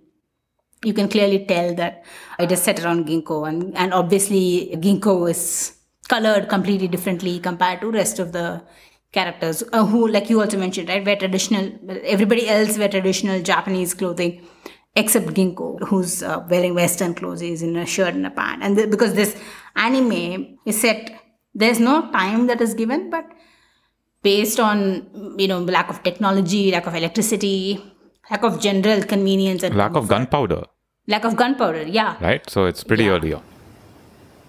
you 0.84 0.94
can 0.94 1.08
clearly 1.08 1.44
tell 1.44 1.74
that 1.74 2.04
it 2.38 2.52
is 2.52 2.62
set 2.62 2.82
around 2.82 3.06
ginko 3.06 3.48
and, 3.48 3.76
and 3.76 3.92
obviously 3.92 4.70
ginko 4.76 5.30
is 5.30 5.76
colored 6.08 6.48
completely 6.48 6.88
differently 6.88 7.38
compared 7.38 7.80
to 7.80 7.90
rest 7.90 8.18
of 8.18 8.32
the 8.32 8.62
characters 9.12 9.62
uh, 9.72 9.84
who 9.84 10.08
like 10.08 10.30
you 10.30 10.40
also 10.40 10.58
mentioned 10.58 10.88
right 10.88 11.04
wear 11.04 11.16
traditional 11.16 11.70
everybody 12.04 12.48
else 12.48 12.78
wear 12.78 12.88
traditional 12.88 13.42
japanese 13.42 13.92
clothing 13.94 14.46
except 14.96 15.26
ginko 15.28 15.78
who's 15.88 16.22
uh, 16.22 16.44
wearing 16.50 16.74
western 16.74 17.14
clothes 17.14 17.42
is 17.42 17.62
in 17.62 17.76
a 17.76 17.86
shirt 17.86 18.14
and 18.14 18.26
a 18.26 18.30
pant. 18.30 18.62
And 18.62 18.76
th- 18.76 18.90
because 18.90 19.14
this 19.14 19.40
anime 19.76 20.58
is 20.66 20.80
set 20.80 21.12
there's 21.54 21.80
no 21.80 22.10
time 22.10 22.46
that 22.46 22.60
is 22.60 22.74
given 22.74 23.10
but 23.10 23.24
based 24.22 24.60
on 24.60 25.36
you 25.38 25.48
know 25.48 25.60
lack 25.60 25.88
of 25.90 26.02
technology 26.02 26.70
lack 26.70 26.86
of 26.86 26.94
electricity 26.94 27.82
lack 28.30 28.42
of 28.42 28.60
general 28.60 29.02
convenience 29.02 29.62
and 29.62 29.76
lack 29.76 29.94
of 29.94 30.08
gunpowder. 30.08 30.64
Lack 31.06 31.24
of 31.24 31.36
gunpowder 31.36 31.82
yeah. 31.82 32.16
Right? 32.20 32.48
So 32.48 32.66
it's 32.66 32.84
pretty 32.84 33.04
yeah. 33.04 33.10
early 33.10 33.32
on. 33.34 33.42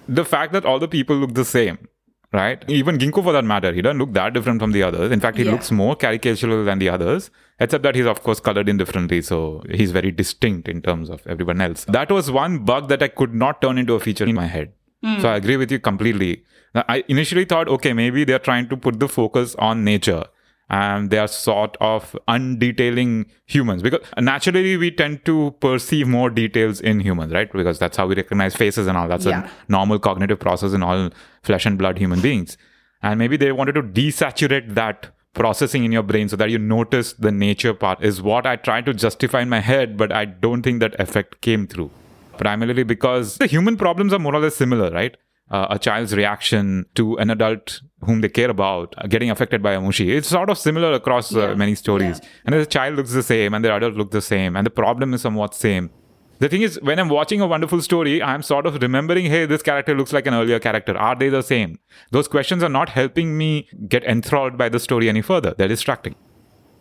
The 0.07 0.25
fact 0.25 0.53
that 0.53 0.65
all 0.65 0.79
the 0.79 0.87
people 0.87 1.15
look 1.15 1.33
the 1.33 1.45
same 1.45 1.87
right? 2.33 2.63
Even 2.69 2.97
ginko 2.97 3.23
for 3.23 3.33
that 3.33 3.43
matter 3.43 3.73
he 3.73 3.81
doesn't 3.81 3.97
look 3.97 4.13
that 4.13 4.33
different 4.33 4.61
from 4.61 4.71
the 4.71 4.83
others. 4.83 5.11
In 5.11 5.19
fact 5.19 5.37
he 5.37 5.43
yeah. 5.43 5.51
looks 5.51 5.71
more 5.71 5.95
caricatural 5.95 6.65
than 6.65 6.79
the 6.79 6.89
others 6.89 7.29
except 7.59 7.83
that 7.83 7.95
he's 7.95 8.05
of 8.05 8.23
course 8.23 8.39
colored 8.39 8.69
in 8.69 8.77
differently 8.77 9.21
so 9.21 9.63
he's 9.69 9.91
very 9.91 10.11
distinct 10.11 10.67
in 10.67 10.81
terms 10.81 11.09
of 11.09 11.25
everyone 11.27 11.61
else. 11.61 11.85
That 11.85 12.11
was 12.11 12.31
one 12.31 12.59
bug 12.59 12.87
that 12.89 13.03
i 13.03 13.07
could 13.07 13.33
not 13.33 13.61
turn 13.61 13.77
into 13.77 13.93
a 13.93 13.99
feature 13.99 14.25
in 14.25 14.35
my 14.35 14.47
head. 14.47 14.73
Mm. 15.03 15.21
so 15.21 15.29
i 15.29 15.35
agree 15.35 15.57
with 15.57 15.71
you 15.71 15.79
completely. 15.79 16.43
I 16.73 17.03
initially 17.09 17.43
thought 17.43 17.67
okay 17.67 17.91
maybe 17.91 18.23
they're 18.23 18.39
trying 18.39 18.69
to 18.69 18.77
put 18.77 18.99
the 18.99 19.09
focus 19.09 19.55
on 19.55 19.83
nature 19.83 20.23
and 20.71 21.09
they 21.09 21.17
are 21.17 21.27
sort 21.27 21.75
of 21.81 22.17
undetailing 22.29 23.25
humans. 23.45 23.83
Because 23.83 23.99
naturally 24.17 24.77
we 24.77 24.89
tend 24.89 25.25
to 25.25 25.53
perceive 25.59 26.07
more 26.07 26.29
details 26.29 26.79
in 26.79 27.01
humans 27.01 27.33
right? 27.33 27.51
Because 27.51 27.77
that's 27.77 27.97
how 27.97 28.07
we 28.07 28.15
recognize 28.15 28.55
faces 28.55 28.87
and 28.87 28.97
all. 28.97 29.07
That's 29.07 29.25
yeah. 29.25 29.47
a 29.47 29.71
normal 29.71 29.99
cognitive 29.99 30.39
process 30.39 30.71
in 30.71 30.81
all 30.81 31.09
flesh 31.43 31.65
and 31.65 31.77
blood 31.77 31.97
human 31.97 32.21
beings. 32.21 32.57
And 33.03 33.19
maybe 33.19 33.35
they 33.35 33.51
wanted 33.51 33.73
to 33.73 33.83
desaturate 33.83 34.73
that 34.75 35.11
processing 35.33 35.83
in 35.83 35.91
your 35.91 36.03
brain 36.03 36.29
so 36.29 36.37
that 36.37 36.49
you 36.49 36.57
notice 36.57 37.13
the 37.13 37.31
nature 37.31 37.73
part 37.73 38.03
is 38.03 38.21
what 38.21 38.45
i 38.45 38.57
try 38.57 38.81
to 38.81 38.93
justify 38.93 39.41
in 39.41 39.47
my 39.47 39.61
head 39.61 39.95
but 39.95 40.11
i 40.11 40.25
don't 40.25 40.61
think 40.61 40.81
that 40.81 40.93
effect 40.99 41.39
came 41.39 41.65
through. 41.65 41.89
Primarily 42.37 42.83
because 42.83 43.37
the 43.37 43.47
human 43.47 43.77
problems 43.77 44.11
are 44.11 44.19
more 44.19 44.35
or 44.35 44.39
less 44.39 44.55
similar 44.55 44.91
right? 44.91 45.15
Uh, 45.49 45.67
a 45.69 45.79
child's 45.79 46.13
reaction 46.13 46.85
to 46.95 47.17
an 47.17 47.29
adult 47.29 47.81
whom 48.03 48.21
they 48.21 48.29
care 48.29 48.49
about 48.49 48.93
uh, 48.97 49.07
getting 49.07 49.29
affected 49.29 49.61
by 49.61 49.73
a 49.73 49.79
mushi. 49.79 50.09
It's 50.09 50.27
sort 50.27 50.49
of 50.49 50.57
similar 50.57 50.93
across 50.93 51.33
uh, 51.35 51.55
many 51.55 51.75
stories. 51.75 52.19
Yeah. 52.21 52.29
And 52.45 52.55
the 52.55 52.65
child 52.65 52.95
looks 52.95 53.11
the 53.13 53.23
same 53.23 53.53
and 53.53 53.63
the 53.63 53.73
adult 53.73 53.95
looks 53.95 54.11
the 54.11 54.21
same 54.21 54.55
and 54.55 54.65
the 54.65 54.71
problem 54.71 55.13
is 55.13 55.21
somewhat 55.21 55.53
same. 55.53 55.91
The 56.39 56.49
thing 56.49 56.63
is, 56.63 56.81
when 56.81 56.97
I'm 56.97 57.09
watching 57.09 57.39
a 57.39 57.45
wonderful 57.45 57.83
story, 57.83 58.19
I'm 58.23 58.41
sort 58.41 58.65
of 58.65 58.81
remembering, 58.81 59.27
hey, 59.27 59.45
this 59.45 59.61
character 59.61 59.93
looks 59.93 60.11
like 60.11 60.25
an 60.25 60.33
earlier 60.33 60.57
character. 60.59 60.97
Are 60.97 61.15
they 61.15 61.29
the 61.29 61.43
same? 61.43 61.77
Those 62.09 62.27
questions 62.27 62.63
are 62.63 62.69
not 62.69 62.89
helping 62.89 63.37
me 63.37 63.69
get 63.87 64.03
enthralled 64.05 64.57
by 64.57 64.67
the 64.67 64.79
story 64.79 65.07
any 65.07 65.21
further. 65.21 65.53
They're 65.55 65.67
distracting. 65.67 66.15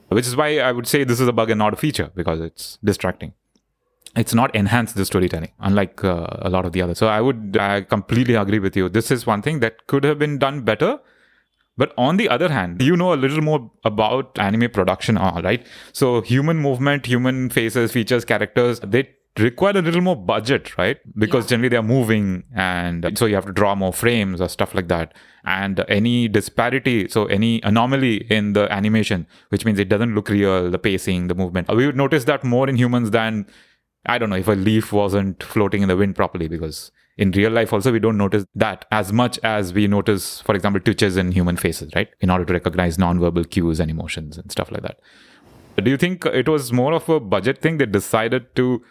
Which 0.08 0.26
is 0.26 0.34
why 0.34 0.58
I 0.60 0.72
would 0.72 0.88
say 0.88 1.04
this 1.04 1.20
is 1.20 1.28
a 1.28 1.32
bug 1.32 1.50
and 1.50 1.58
not 1.58 1.74
a 1.74 1.76
feature 1.76 2.10
because 2.14 2.40
it's 2.40 2.78
distracting 2.82 3.34
it's 4.16 4.34
not 4.34 4.54
enhanced 4.54 4.96
the 4.96 5.04
storytelling 5.04 5.52
unlike 5.60 6.02
uh, 6.02 6.26
a 6.40 6.50
lot 6.50 6.64
of 6.64 6.72
the 6.72 6.82
others 6.82 6.98
so 6.98 7.06
i 7.06 7.20
would 7.20 7.56
i 7.60 7.80
completely 7.80 8.34
agree 8.34 8.58
with 8.58 8.76
you 8.76 8.88
this 8.88 9.10
is 9.10 9.26
one 9.26 9.42
thing 9.42 9.60
that 9.60 9.86
could 9.86 10.04
have 10.04 10.18
been 10.18 10.38
done 10.38 10.62
better 10.62 10.98
but 11.80 11.94
on 11.96 12.18
the 12.18 12.28
other 12.28 12.48
hand 12.56 12.82
you 12.88 12.96
know 13.02 13.12
a 13.14 13.20
little 13.24 13.40
more 13.40 13.70
about 13.84 14.38
anime 14.38 14.68
production 14.70 15.16
all 15.16 15.42
right? 15.42 15.66
So 15.92 16.20
human 16.20 16.58
movement 16.58 17.06
human 17.06 17.48
faces 17.50 17.92
features 17.92 18.24
characters 18.24 18.80
they 18.80 19.08
require 19.38 19.76
a 19.76 19.82
little 19.82 20.00
more 20.00 20.16
budget 20.16 20.76
right? 20.76 20.98
Because 21.24 21.44
yeah. 21.44 21.50
generally 21.50 21.70
they're 21.70 21.82
moving 21.82 22.44
and 22.54 23.10
so 23.16 23.26
you 23.26 23.34
have 23.34 23.46
to 23.46 23.52
draw 23.52 23.74
more 23.74 23.92
frames 23.92 24.40
or 24.40 24.48
stuff 24.48 24.74
like 24.74 24.88
that. 24.88 25.14
And 25.44 25.82
any 25.88 26.28
disparity 26.28 27.08
so 27.08 27.26
any 27.26 27.62
anomaly 27.62 28.14
in 28.38 28.52
the 28.52 28.70
animation 28.80 29.26
which 29.48 29.64
means 29.64 29.78
it 29.78 29.88
doesn't 29.88 30.14
look 30.14 30.28
real 30.28 30.70
the 30.70 30.78
pacing 30.78 31.28
the 31.28 31.34
movement. 31.34 31.74
We 31.74 31.86
would 31.86 31.96
notice 31.96 32.24
that 32.24 32.44
more 32.44 32.68
in 32.68 32.76
humans 32.76 33.10
than 33.10 33.46
I 34.06 34.18
don't 34.18 34.30
know 34.30 34.36
if 34.36 34.48
a 34.48 34.52
leaf 34.52 34.92
wasn't 34.92 35.42
floating 35.42 35.82
in 35.82 35.88
the 35.88 35.96
wind 35.96 36.16
properly 36.16 36.48
because 36.48 36.90
in 37.20 37.30
real 37.32 37.52
life 37.52 37.72
also 37.72 37.92
we 37.92 38.00
don't 38.00 38.16
notice 38.16 38.46
that 38.54 38.86
as 38.90 39.12
much 39.12 39.38
as 39.44 39.74
we 39.74 39.86
notice, 39.86 40.40
for 40.40 40.54
example, 40.54 40.80
twitches 40.80 41.18
in 41.18 41.32
human 41.32 41.56
faces, 41.56 41.92
right? 41.94 42.08
In 42.20 42.30
order 42.30 42.46
to 42.46 42.52
recognize 42.54 42.98
non-verbal 42.98 43.44
cues 43.44 43.78
and 43.78 43.90
emotions 43.90 44.38
and 44.38 44.50
stuff 44.50 44.72
like 44.72 44.82
that. 44.82 44.98
Do 45.76 45.90
you 45.90 45.98
think 45.98 46.24
it 46.24 46.48
was 46.48 46.72
more 46.72 46.94
of 46.94 47.08
a 47.10 47.20
budget 47.20 47.60
thing? 47.60 47.76
They 47.76 47.86
decided 47.86 48.54
to, 48.56 48.82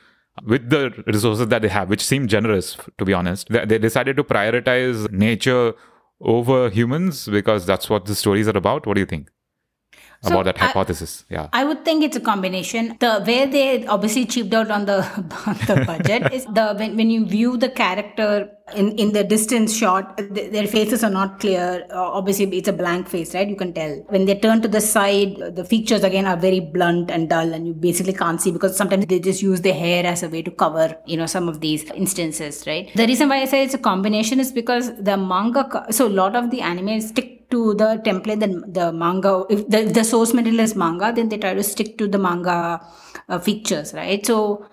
with 0.46 0.70
the 0.70 0.94
resources 1.08 1.48
that 1.48 1.64
they 1.64 1.70
have, 1.70 1.90
which 1.90 2.06
seem 2.06 2.28
generous, 2.28 2.78
to 3.00 3.06
be 3.06 3.14
honest, 3.14 3.50
they 3.50 3.80
decided 3.80 4.16
to 4.18 4.24
prioritize 4.24 5.12
nature 5.12 5.74
over 6.22 6.70
humans 6.70 7.28
because 7.28 7.66
that's 7.66 7.90
what 7.90 8.06
the 8.06 8.14
stories 8.14 8.48
are 8.48 8.58
about. 8.58 8.86
What 8.86 8.94
do 8.94 9.00
you 9.00 9.08
think? 9.08 9.32
So 10.22 10.32
about 10.32 10.46
that 10.46 10.58
hypothesis. 10.58 11.24
I, 11.30 11.34
yeah, 11.34 11.50
I 11.54 11.64
would 11.64 11.86
think 11.86 12.04
it's 12.04 12.18
a 12.18 12.20
combination. 12.20 12.98
The 13.00 13.24
way 13.26 13.46
they 13.46 13.86
obviously 13.88 14.26
cheaped 14.26 14.54
out 14.54 14.70
on 14.70 14.86
the 14.86 14.98
on 15.48 15.56
the 15.68 15.84
budget 15.86 16.34
is 16.34 16.46
the 16.46 16.76
when, 16.78 16.98
when 16.98 17.10
you 17.10 17.26
view 17.26 17.56
the 17.56 17.70
character 17.70 18.52
in 18.76 18.92
in 18.98 19.14
the 19.14 19.24
distance 19.24 19.76
shot, 19.76 20.18
their 20.18 20.68
faces 20.68 21.06
are 21.06 21.10
not 21.10 21.40
clear. 21.40 21.86
Uh, 21.90 22.02
obviously, 22.02 22.46
it's 22.58 22.68
a 22.68 22.74
blank 22.74 23.08
face, 23.08 23.34
right? 23.34 23.48
You 23.48 23.56
can 23.56 23.74
tell 23.74 23.96
when 24.10 24.26
they 24.26 24.38
turn 24.38 24.62
to 24.62 24.68
the 24.68 24.82
side, 24.82 25.56
the 25.56 25.64
features 25.64 26.04
again 26.04 26.28
are 26.28 26.38
very 26.38 26.60
blunt 26.60 27.10
and 27.10 27.30
dull, 27.30 27.54
and 27.54 27.66
you 27.66 27.74
basically 27.74 28.14
can't 28.14 28.42
see 28.42 28.52
because 28.52 28.76
sometimes 28.76 29.06
they 29.06 29.22
just 29.22 29.42
use 29.42 29.62
the 29.62 29.72
hair 29.72 30.06
as 30.06 30.22
a 30.22 30.28
way 30.30 30.42
to 30.42 30.52
cover, 30.52 30.98
you 31.06 31.16
know, 31.16 31.28
some 31.28 31.48
of 31.48 31.62
these 31.62 31.90
instances, 31.92 32.66
right? 32.68 32.92
The 32.94 33.08
reason 33.08 33.30
why 33.30 33.42
I 33.42 33.46
say 33.46 33.64
it's 33.64 33.74
a 33.74 33.78
combination 33.78 34.42
is 34.42 34.52
because 34.52 34.94
the 35.02 35.16
manga. 35.16 35.86
So 35.92 36.08
a 36.08 36.16
lot 36.24 36.36
of 36.36 36.52
the 36.52 36.60
anime 36.60 37.00
stick 37.00 37.39
to 37.52 37.74
the 37.76 38.02
template 38.06 38.40
that 38.40 38.74
the 38.74 38.92
manga 38.92 39.46
if 39.50 39.68
the, 39.68 39.84
the 39.84 40.04
source 40.04 40.34
material 40.34 40.62
is 40.62 40.76
manga 40.76 41.12
then 41.12 41.30
they 41.30 41.38
try 41.38 41.54
to 41.54 41.64
stick 41.64 41.98
to 41.98 42.08
the 42.08 42.18
manga 42.18 42.80
uh, 43.28 43.40
features 43.40 43.94
right 43.94 44.26
so 44.26 44.66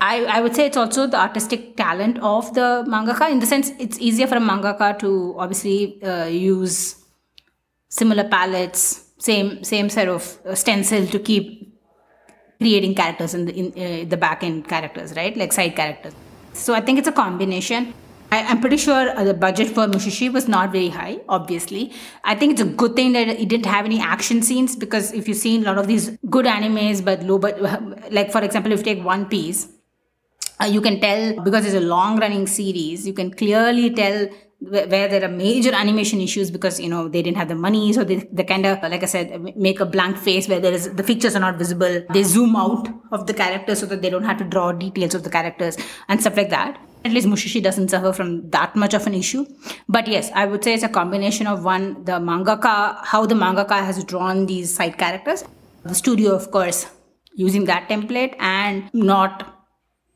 I, 0.00 0.24
I 0.26 0.40
would 0.40 0.54
say 0.54 0.66
it's 0.66 0.76
also 0.76 1.08
the 1.08 1.18
artistic 1.18 1.76
talent 1.76 2.18
of 2.20 2.54
the 2.54 2.84
mangaka 2.86 3.30
in 3.30 3.40
the 3.40 3.46
sense 3.46 3.72
it's 3.80 3.98
easier 3.98 4.28
for 4.28 4.36
a 4.36 4.40
mangaka 4.40 4.96
to 5.00 5.34
obviously 5.38 6.00
uh, 6.02 6.26
use 6.26 6.98
similar 7.88 8.24
palettes, 8.24 9.10
same 9.18 9.64
same 9.64 9.88
set 9.88 10.08
of 10.08 10.38
uh, 10.46 10.54
stencil 10.54 11.06
to 11.06 11.18
keep 11.18 11.76
creating 12.60 12.94
characters 12.94 13.34
in 13.34 13.46
the 13.46 13.54
in 13.54 13.66
uh, 13.72 14.08
the 14.08 14.16
back 14.16 14.42
end 14.42 14.68
characters, 14.68 15.14
right? 15.16 15.36
Like 15.36 15.52
side 15.52 15.74
characters. 15.74 16.14
So 16.52 16.74
I 16.74 16.80
think 16.80 16.98
it's 16.98 17.08
a 17.08 17.12
combination. 17.12 17.94
I, 18.30 18.38
am 18.52 18.60
pretty 18.60 18.76
sure 18.76 19.16
uh, 19.16 19.24
the 19.24 19.34
budget 19.34 19.68
for 19.68 19.86
Mushishi 19.86 20.30
was 20.32 20.48
not 20.48 20.70
very 20.70 20.88
high, 20.88 21.20
obviously. 21.28 21.92
I 22.24 22.34
think 22.34 22.52
it's 22.52 22.60
a 22.60 22.66
good 22.66 22.94
thing 22.94 23.12
that 23.12 23.28
it 23.28 23.48
didn't 23.48 23.66
have 23.66 23.86
any 23.86 24.00
action 24.00 24.42
scenes 24.42 24.76
because 24.76 25.12
if 25.12 25.28
you've 25.28 25.38
seen 25.38 25.62
a 25.62 25.66
lot 25.66 25.78
of 25.78 25.86
these 25.86 26.10
good 26.28 26.44
animes 26.44 27.02
but 27.02 27.22
low, 27.22 27.38
but 27.38 27.60
like 28.12 28.30
for 28.30 28.42
example, 28.42 28.72
if 28.72 28.80
you 28.80 28.84
take 28.84 29.04
One 29.04 29.26
Piece, 29.26 29.68
uh, 30.60 30.66
you 30.66 30.80
can 30.80 31.00
tell 31.00 31.40
because 31.42 31.64
it's 31.64 31.74
a 31.74 31.80
long 31.80 32.18
running 32.18 32.46
series, 32.46 33.06
you 33.06 33.14
can 33.14 33.30
clearly 33.30 33.90
tell 33.94 34.28
where 34.60 35.06
there 35.08 35.24
are 35.24 35.28
major 35.28 35.72
animation 35.72 36.20
issues 36.20 36.50
because 36.50 36.80
you 36.80 36.88
know 36.88 37.06
they 37.08 37.22
didn't 37.22 37.36
have 37.36 37.48
the 37.48 37.54
money. 37.54 37.92
So 37.92 38.04
they, 38.04 38.28
they 38.32 38.44
kind 38.44 38.66
of 38.66 38.82
like 38.82 39.04
i 39.04 39.06
said 39.06 39.56
make 39.56 39.78
a 39.80 39.86
blank 39.86 40.18
face 40.18 40.48
where 40.48 40.58
there 40.58 40.72
is 40.72 40.92
the 40.92 41.04
features 41.04 41.36
are 41.36 41.40
not 41.40 41.56
visible. 41.56 42.02
They 42.12 42.24
zoom 42.24 42.56
out 42.56 42.88
of 43.12 43.26
the 43.26 43.34
characters 43.34 43.78
so 43.78 43.86
that 43.86 44.02
they 44.02 44.10
don't 44.10 44.24
have 44.24 44.36
to 44.38 44.44
draw 44.44 44.72
details 44.72 45.14
of 45.14 45.22
the 45.22 45.30
characters 45.30 45.76
and 46.08 46.20
stuff 46.20 46.36
like 46.36 46.50
that 46.50 46.78
at 47.04 47.12
least 47.12 47.28
mushishi 47.28 47.62
doesn't 47.62 47.88
suffer 47.88 48.12
from 48.12 48.50
that 48.50 48.74
much 48.76 48.94
of 48.94 49.06
an 49.06 49.14
issue. 49.14 49.46
But 49.88 50.08
yes 50.08 50.30
i 50.34 50.46
would 50.46 50.64
say 50.64 50.74
it's 50.74 50.82
a 50.82 50.88
combination 50.88 51.46
of 51.46 51.64
one 51.64 52.04
the 52.04 52.18
mangaka 52.30 52.74
how 53.04 53.26
the 53.26 53.34
mangaka 53.34 53.78
has 53.90 54.02
drawn 54.04 54.46
these 54.46 54.74
side 54.74 54.98
characters. 54.98 55.44
The 55.84 55.94
studio 55.94 56.34
of 56.34 56.50
course 56.50 56.86
using 57.34 57.64
that 57.66 57.88
template 57.88 58.34
and 58.38 58.90
not 58.92 59.54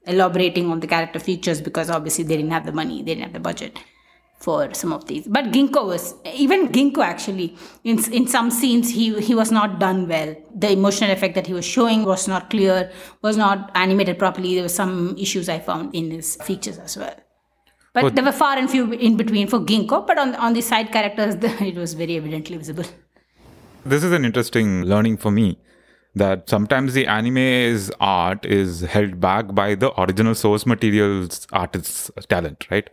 elaborating 0.07 0.71
on 0.71 0.81
the 0.81 0.87
character 0.87 1.19
features 1.21 1.61
because 1.61 1.89
obviously 1.89 2.25
they 2.25 2.37
didn't 2.37 2.51
have 2.51 2.67
the 2.67 2.73
money 2.73 3.03
they 3.03 3.15
didn't 3.15 3.23
have 3.23 3.33
the 3.33 3.41
budget 3.41 3.79
for 4.43 4.75
some 4.75 4.93
of 4.93 5.07
these. 5.07 5.27
But 5.27 5.47
Ginko 5.53 5.87
was 5.87 6.15
even 6.35 6.69
Ginko 6.69 7.05
actually 7.05 7.57
in 7.85 7.99
in 8.13 8.27
some 8.27 8.51
scenes 8.51 8.91
he 8.91 9.21
he 9.21 9.35
was 9.35 9.53
not 9.53 9.79
done 9.79 10.09
well. 10.09 10.35
The 10.55 10.73
emotional 10.73 11.13
effect 11.13 11.35
that 11.37 11.47
he 11.47 11.55
was 11.55 11.65
showing 11.65 12.05
was 12.05 12.27
not 12.29 12.51
clear, 12.51 12.91
was 13.23 13.37
not 13.37 13.71
animated 13.75 14.19
properly. 14.19 14.55
There 14.55 14.65
were 14.65 14.77
some 14.83 15.17
issues 15.17 15.49
I 15.49 15.59
found 15.61 15.95
in 15.95 16.11
his 16.11 16.37
features 16.37 16.79
as 16.79 16.97
well. 16.97 17.15
But, 17.95 18.03
but 18.03 18.15
there 18.15 18.25
were 18.25 18.33
far 18.33 18.57
and 18.57 18.71
few 18.71 18.93
in 18.93 19.17
between 19.17 19.49
for 19.49 19.61
Ginko. 19.61 20.07
But 20.07 20.19
on 20.19 20.35
on 20.37 20.55
the 20.55 20.63
side 20.63 20.93
characters, 20.93 21.37
it 21.73 21.77
was 21.77 21.95
very 21.95 22.17
evidently 22.17 22.57
visible. 22.57 22.85
This 23.85 24.05
is 24.05 24.13
an 24.13 24.25
interesting 24.25 24.83
learning 24.85 25.17
for 25.19 25.31
me 25.31 25.59
that 26.15 26.49
sometimes 26.49 26.95
the 26.95 27.07
anime's 27.07 27.91
art 28.01 28.45
is 28.45 28.83
held 28.83 29.19
back 29.21 29.55
by 29.55 29.75
the 29.75 29.89
original 30.01 30.35
source 30.35 30.67
material's 30.67 31.47
artist's 31.53 32.11
talent, 32.29 32.67
right? 32.71 32.91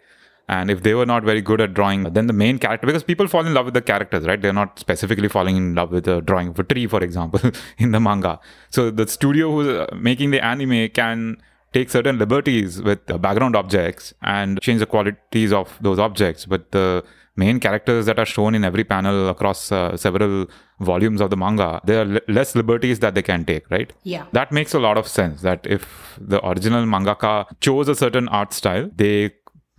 And 0.49 0.71
if 0.71 0.81
they 0.81 0.93
were 0.95 1.05
not 1.05 1.23
very 1.23 1.41
good 1.49 1.61
at 1.61 1.75
drawing, 1.75 2.03
then 2.15 2.25
the 2.25 2.33
main 2.33 2.57
character, 2.57 2.87
because 2.87 3.03
people 3.03 3.27
fall 3.27 3.45
in 3.45 3.53
love 3.53 3.65
with 3.65 3.75
the 3.75 3.83
characters, 3.83 4.25
right? 4.25 4.41
They're 4.41 4.59
not 4.61 4.79
specifically 4.79 5.29
falling 5.29 5.57
in 5.57 5.75
love 5.75 5.91
with 5.91 6.05
the 6.05 6.21
drawing 6.21 6.47
of 6.49 6.57
a 6.57 6.63
tree, 6.63 6.87
for 6.87 7.01
example, 7.03 7.39
in 7.77 7.91
the 7.91 7.99
manga. 7.99 8.39
So 8.71 8.89
the 8.89 9.07
studio 9.07 9.51
who's 9.51 9.67
uh, 9.67 9.87
making 9.95 10.31
the 10.31 10.43
anime 10.43 10.89
can 10.89 11.37
take 11.71 11.91
certain 11.91 12.17
liberties 12.17 12.81
with 12.81 13.05
background 13.21 13.55
objects 13.55 14.13
and 14.23 14.59
change 14.59 14.79
the 14.79 14.87
qualities 14.87 15.53
of 15.53 15.77
those 15.81 15.99
objects. 15.99 16.47
But 16.47 16.71
the 16.71 17.03
main 17.35 17.59
characters 17.59 18.07
that 18.07 18.17
are 18.17 18.25
shown 18.25 18.55
in 18.55 18.63
every 18.63 18.83
panel 18.83 19.29
across 19.29 19.71
uh, 19.71 19.95
several 19.95 20.47
volumes 20.79 21.21
of 21.21 21.29
the 21.29 21.37
manga, 21.37 21.79
there 21.83 21.99
are 22.01 22.13
l- 22.15 22.19
less 22.27 22.55
liberties 22.55 22.99
that 22.99 23.13
they 23.13 23.21
can 23.21 23.45
take, 23.45 23.69
right? 23.69 23.93
Yeah. 24.03 24.25
That 24.31 24.51
makes 24.51 24.73
a 24.73 24.79
lot 24.79 24.97
of 24.97 25.07
sense 25.07 25.43
that 25.43 25.67
if 25.77 26.17
the 26.19 26.43
original 26.45 26.85
mangaka 26.85 27.45
chose 27.59 27.87
a 27.87 27.93
certain 27.95 28.27
art 28.29 28.51
style, 28.51 28.89
they 28.95 29.31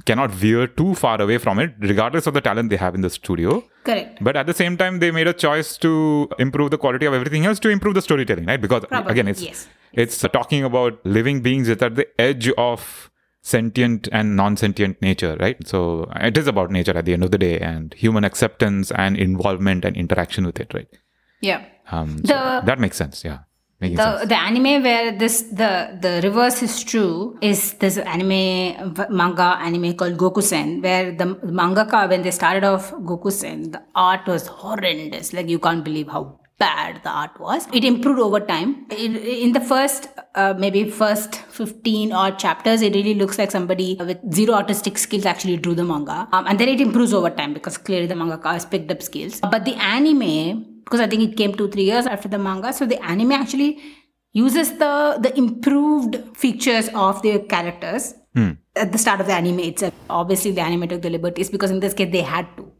cannot 0.06 0.30
veer 0.30 0.66
too 0.66 0.94
far 0.94 1.20
away 1.20 1.38
from 1.38 1.58
it, 1.58 1.74
regardless 1.80 2.26
of 2.26 2.34
the 2.34 2.40
talent 2.40 2.70
they 2.70 2.76
have 2.76 2.94
in 2.94 3.00
the 3.00 3.10
studio. 3.10 3.62
Correct. 3.84 4.18
But 4.22 4.36
at 4.36 4.46
the 4.46 4.54
same 4.54 4.76
time, 4.76 4.98
they 5.00 5.10
made 5.10 5.26
a 5.26 5.32
choice 5.32 5.76
to 5.78 6.28
improve 6.38 6.70
the 6.70 6.78
quality 6.78 7.06
of 7.06 7.14
everything 7.14 7.46
else 7.46 7.58
to 7.60 7.68
improve 7.70 7.94
the 7.94 8.02
storytelling, 8.02 8.46
right? 8.46 8.60
Because 8.60 8.84
Probably, 8.86 9.12
again, 9.12 9.28
it's 9.28 9.42
yes. 9.42 9.68
it's 9.92 10.18
talking 10.32 10.64
about 10.64 11.04
living 11.04 11.40
beings 11.42 11.68
that 11.68 11.82
are 11.82 11.86
at 11.86 11.96
the 11.96 12.08
edge 12.20 12.50
of 12.56 13.10
sentient 13.42 14.08
and 14.12 14.36
non-sentient 14.36 15.00
nature, 15.00 15.36
right? 15.40 15.66
So 15.66 16.10
it 16.16 16.36
is 16.36 16.46
about 16.46 16.70
nature 16.70 16.96
at 16.96 17.04
the 17.06 17.12
end 17.14 17.24
of 17.24 17.30
the 17.30 17.38
day 17.38 17.58
and 17.58 17.94
human 17.94 18.22
acceptance 18.24 18.90
and 18.92 19.16
involvement 19.16 19.84
and 19.84 19.96
interaction 19.96 20.44
with 20.44 20.60
it, 20.60 20.72
right? 20.74 20.88
Yeah. 21.40 21.64
Um, 21.90 22.18
so 22.26 22.34
The- 22.34 22.60
that 22.66 22.78
makes 22.78 22.96
sense. 22.96 23.24
Yeah. 23.24 23.38
Making 23.80 23.96
the 23.96 24.18
sense. 24.18 24.28
the 24.28 24.38
anime 24.38 24.82
where 24.82 25.12
this 25.12 25.42
the 25.60 25.98
the 26.00 26.20
reverse 26.22 26.62
is 26.62 26.84
true 26.84 27.38
is 27.40 27.72
this 27.74 27.96
anime 27.96 28.94
manga 29.08 29.48
anime 29.68 29.94
called 29.94 30.18
Gokusen 30.18 30.82
where 30.82 31.12
the 31.12 31.28
mangaka 31.60 32.06
when 32.10 32.20
they 32.20 32.30
started 32.30 32.64
off 32.64 32.90
Gokusen 32.92 33.72
the 33.72 33.82
art 33.94 34.26
was 34.26 34.46
horrendous. 34.46 35.32
Like 35.32 35.48
you 35.48 35.58
can't 35.58 35.82
believe 35.82 36.08
how 36.08 36.40
bad 36.58 37.02
the 37.02 37.08
art 37.08 37.40
was. 37.40 37.66
It 37.72 37.84
improved 37.84 38.20
over 38.20 38.38
time. 38.38 38.86
It, 38.90 39.16
in 39.44 39.52
the 39.52 39.60
first 39.60 40.08
uh, 40.34 40.52
maybe 40.58 40.90
first 40.90 41.36
15 41.36 42.12
odd 42.12 42.38
chapters 42.38 42.82
it 42.82 42.94
really 42.94 43.14
looks 43.14 43.38
like 43.38 43.50
somebody 43.50 43.96
with 43.98 44.18
zero 44.34 44.54
artistic 44.54 44.98
skills 44.98 45.24
actually 45.24 45.56
drew 45.56 45.74
the 45.74 45.84
manga. 45.84 46.28
Um, 46.32 46.46
and 46.46 46.60
then 46.60 46.68
it 46.68 46.82
improves 46.82 47.14
over 47.14 47.30
time 47.30 47.54
because 47.54 47.78
clearly 47.78 48.06
the 48.06 48.14
mangaka 48.14 48.52
has 48.52 48.66
picked 48.66 48.90
up 48.90 49.00
skills. 49.00 49.40
But 49.40 49.64
the 49.64 49.74
anime 49.76 50.79
because 50.90 51.00
I 51.00 51.06
think 51.06 51.22
it 51.22 51.36
came 51.36 51.54
two 51.54 51.68
three 51.68 51.84
years 51.84 52.06
after 52.06 52.28
the 52.28 52.38
manga. 52.38 52.72
So 52.72 52.84
the 52.84 53.00
anime 53.04 53.32
actually 53.32 53.78
uses 54.32 54.72
the 54.78 55.18
the 55.20 55.36
improved 55.38 56.18
features 56.36 56.88
of 56.94 57.22
the 57.22 57.38
characters 57.54 58.14
hmm. 58.34 58.50
at 58.74 58.90
the 58.92 58.98
start 58.98 59.20
of 59.20 59.28
the 59.28 59.32
anime 59.34 59.60
itself. 59.60 59.94
Obviously, 60.08 60.50
the 60.50 60.62
anime 60.62 60.88
took 60.88 61.02
the 61.02 61.10
liberties 61.10 61.50
because 61.50 61.70
in 61.70 61.80
this 61.80 61.94
case 61.94 62.12
they 62.12 62.22
had 62.22 62.48
to. 62.56 62.70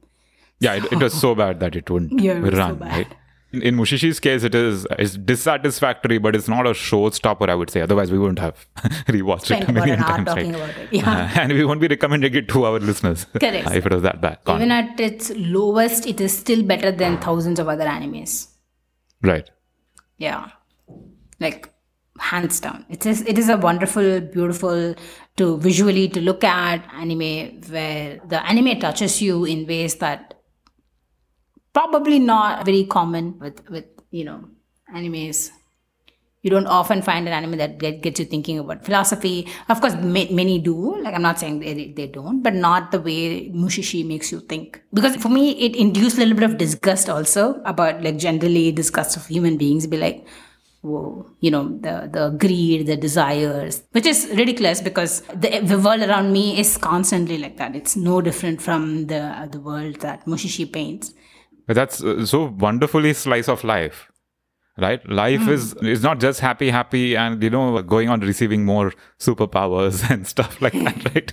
Yeah, 0.58 0.74
it, 0.74 0.92
it 0.92 0.98
was 1.02 1.14
so 1.14 1.34
bad 1.34 1.60
that 1.60 1.76
it 1.76 1.88
wouldn't 1.88 2.20
Yeah, 2.20 2.44
it 2.44 2.52
so 2.52 2.58
run, 2.58 2.78
bad. 2.78 2.92
right? 2.96 3.14
In, 3.52 3.62
in 3.62 3.76
Mushishi's 3.76 4.20
case, 4.20 4.44
it 4.44 4.54
is 4.54 4.86
it's 4.98 5.16
dissatisfactory, 5.16 6.18
but 6.18 6.36
it's 6.36 6.48
not 6.48 6.66
a 6.66 6.70
showstopper, 6.70 7.48
I 7.48 7.54
would 7.54 7.70
say. 7.70 7.80
Otherwise, 7.80 8.10
we 8.12 8.18
wouldn't 8.18 8.38
have 8.38 8.66
rewatched 9.08 9.46
Spent 9.46 9.64
it 9.64 9.68
a 9.70 9.72
million 9.72 9.98
times, 9.98 10.26
talking 10.26 10.52
right? 10.52 10.70
about 10.70 10.78
it. 10.82 10.92
Yeah. 10.92 11.10
Uh, 11.10 11.40
and 11.40 11.52
we 11.52 11.64
won't 11.64 11.80
be 11.80 11.88
recommending 11.88 12.34
it 12.34 12.48
to 12.48 12.64
our 12.64 12.78
listeners 12.78 13.24
Correct. 13.40 13.70
if 13.74 13.86
it 13.86 13.92
was 13.92 14.02
that 14.02 14.20
bad. 14.20 14.38
Even 14.48 14.70
at 14.70 15.00
its 15.00 15.30
lowest, 15.36 16.06
it 16.06 16.20
is 16.20 16.36
still 16.36 16.62
better 16.62 16.92
than 16.92 17.18
thousands 17.20 17.58
of 17.58 17.68
other 17.68 17.86
animes. 17.86 18.48
right. 19.22 19.50
Yeah, 20.18 20.50
like 21.40 21.72
hands 22.18 22.60
down. 22.60 22.84
It 22.90 23.06
is 23.06 23.22
it 23.22 23.38
is 23.38 23.48
a 23.48 23.56
wonderful, 23.56 24.20
beautiful 24.20 24.94
to 25.38 25.56
visually 25.58 26.08
to 26.10 26.20
look 26.20 26.44
at 26.44 26.84
anime 26.94 27.62
where 27.70 28.20
the 28.28 28.46
anime 28.46 28.78
touches 28.78 29.22
you 29.22 29.44
in 29.46 29.66
ways 29.66 29.94
that 29.96 30.34
probably 31.72 32.18
not 32.18 32.64
very 32.64 32.84
common 32.84 33.38
with 33.38 33.68
with 33.70 33.86
you 34.10 34.24
know 34.24 34.44
animes. 34.94 35.50
You 36.42 36.48
don't 36.48 36.66
often 36.66 37.02
find 37.02 37.28
an 37.28 37.34
anime 37.34 37.58
that 37.58 37.76
get, 37.76 38.00
gets 38.00 38.18
you 38.18 38.24
thinking 38.24 38.58
about 38.58 38.82
philosophy. 38.82 39.46
Of 39.68 39.82
course, 39.82 39.94
ma- 39.94 40.30
many 40.30 40.58
do. 40.58 40.98
Like 41.02 41.14
I'm 41.14 41.20
not 41.20 41.38
saying 41.38 41.60
they, 41.60 41.92
they 41.94 42.06
don't, 42.06 42.42
but 42.42 42.54
not 42.54 42.92
the 42.92 43.00
way 43.00 43.50
Mushishi 43.50 44.06
makes 44.06 44.32
you 44.32 44.40
think. 44.40 44.80
Because 44.94 45.16
for 45.16 45.28
me, 45.28 45.50
it 45.50 45.76
induced 45.76 46.16
a 46.16 46.20
little 46.20 46.34
bit 46.34 46.44
of 46.50 46.56
disgust 46.56 47.10
also 47.10 47.60
about 47.66 48.02
like 48.02 48.16
generally 48.16 48.72
disgust 48.72 49.18
of 49.18 49.26
human 49.26 49.58
beings. 49.58 49.86
Be 49.86 49.98
like, 49.98 50.26
whoa, 50.80 51.26
you 51.40 51.50
know, 51.50 51.78
the 51.78 52.08
the 52.10 52.30
greed, 52.30 52.86
the 52.86 52.96
desires, 52.96 53.82
which 53.92 54.06
is 54.06 54.26
ridiculous 54.34 54.80
because 54.80 55.20
the, 55.34 55.60
the 55.60 55.78
world 55.78 56.00
around 56.00 56.32
me 56.32 56.58
is 56.58 56.78
constantly 56.78 57.36
like 57.36 57.58
that. 57.58 57.76
It's 57.76 57.96
no 57.96 58.22
different 58.22 58.62
from 58.62 59.08
the 59.08 59.46
the 59.52 59.60
world 59.60 59.96
that 59.96 60.24
Mushishi 60.24 60.72
paints. 60.72 61.12
That's 61.74 62.02
uh, 62.02 62.26
so 62.26 62.44
wonderfully 62.44 63.12
slice 63.14 63.48
of 63.48 63.64
life. 63.64 64.10
Right? 64.78 65.06
Life 65.10 65.46
is 65.46 65.74
is 65.82 66.02
not 66.02 66.20
just 66.20 66.40
happy, 66.40 66.70
happy, 66.70 67.14
and 67.14 67.42
you 67.42 67.50
know, 67.50 67.82
going 67.82 68.08
on 68.08 68.20
receiving 68.20 68.64
more 68.64 68.92
superpowers 69.18 70.08
and 70.14 70.26
stuff 70.26 70.60
like 70.62 70.72
that, 70.72 71.04
right? 71.14 71.32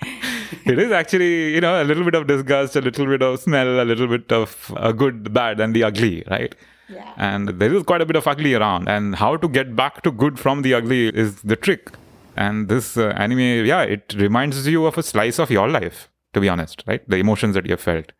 it 0.64 0.78
is 0.78 0.92
actually, 0.92 1.54
you 1.54 1.60
know, 1.60 1.82
a 1.82 1.84
little 1.84 2.04
bit 2.04 2.14
of 2.14 2.26
disgust, 2.26 2.76
a 2.76 2.80
little 2.80 3.06
bit 3.06 3.22
of 3.22 3.40
smell, 3.40 3.80
a 3.80 3.84
little 3.84 4.06
bit 4.06 4.32
of 4.32 4.72
uh, 4.76 4.92
good, 4.92 5.32
bad, 5.32 5.60
and 5.60 5.74
the 5.74 5.84
ugly, 5.84 6.24
right? 6.30 6.54
Yeah. 6.88 7.12
And 7.16 7.48
there 7.48 7.74
is 7.74 7.82
quite 7.82 8.00
a 8.00 8.06
bit 8.06 8.16
of 8.16 8.26
ugly 8.26 8.54
around, 8.54 8.88
and 8.88 9.16
how 9.16 9.36
to 9.36 9.48
get 9.48 9.76
back 9.76 10.02
to 10.02 10.10
good 10.10 10.38
from 10.38 10.62
the 10.62 10.74
ugly 10.74 11.08
is 11.08 11.42
the 11.42 11.56
trick. 11.56 11.90
And 12.36 12.68
this 12.68 12.96
uh, 12.96 13.08
anime, 13.16 13.66
yeah, 13.66 13.82
it 13.82 14.14
reminds 14.16 14.66
you 14.66 14.86
of 14.86 14.96
a 14.96 15.02
slice 15.02 15.38
of 15.38 15.50
your 15.50 15.68
life, 15.68 16.08
to 16.32 16.40
be 16.40 16.48
honest, 16.48 16.84
right? 16.86 17.06
The 17.08 17.16
emotions 17.16 17.54
that 17.54 17.66
you 17.66 17.72
have 17.72 17.80
felt. 17.80 18.12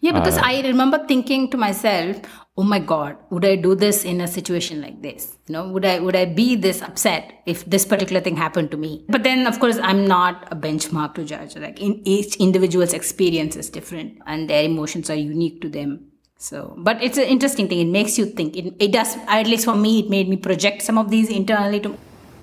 Yeah, 0.00 0.12
because 0.12 0.38
Uh, 0.38 0.42
I 0.44 0.62
remember 0.62 0.98
thinking 1.06 1.50
to 1.50 1.56
myself, 1.56 2.16
"Oh 2.56 2.64
my 2.64 2.78
God, 2.78 3.16
would 3.30 3.44
I 3.44 3.54
do 3.56 3.74
this 3.74 4.04
in 4.04 4.20
a 4.20 4.26
situation 4.26 4.80
like 4.82 5.00
this? 5.02 5.36
You 5.46 5.52
know, 5.54 5.68
would 5.68 5.84
I 5.84 5.98
would 6.00 6.16
I 6.16 6.24
be 6.24 6.56
this 6.56 6.82
upset 6.82 7.32
if 7.46 7.64
this 7.64 7.84
particular 7.84 8.20
thing 8.20 8.36
happened 8.36 8.70
to 8.72 8.76
me?" 8.76 9.04
But 9.08 9.22
then, 9.22 9.46
of 9.46 9.60
course, 9.60 9.78
I'm 9.90 10.06
not 10.06 10.48
a 10.50 10.56
benchmark 10.56 11.14
to 11.14 11.24
judge. 11.24 11.56
Like, 11.56 11.80
in 11.80 12.00
each 12.04 12.36
individual's 12.36 12.92
experience 12.92 13.56
is 13.56 13.70
different, 13.70 14.18
and 14.26 14.50
their 14.50 14.64
emotions 14.64 15.10
are 15.10 15.20
unique 15.22 15.60
to 15.62 15.68
them. 15.68 15.98
So, 16.38 16.74
but 16.78 17.02
it's 17.02 17.18
an 17.18 17.24
interesting 17.24 17.68
thing. 17.68 17.80
It 17.80 17.92
makes 17.92 18.18
you 18.18 18.26
think. 18.26 18.56
It, 18.56 18.74
it 18.78 18.92
does. 18.92 19.16
At 19.26 19.46
least 19.46 19.64
for 19.64 19.74
me, 19.74 20.00
it 20.00 20.10
made 20.10 20.28
me 20.28 20.36
project 20.36 20.82
some 20.82 20.98
of 20.98 21.10
these 21.10 21.28
internally. 21.28 21.80
To 21.86 21.94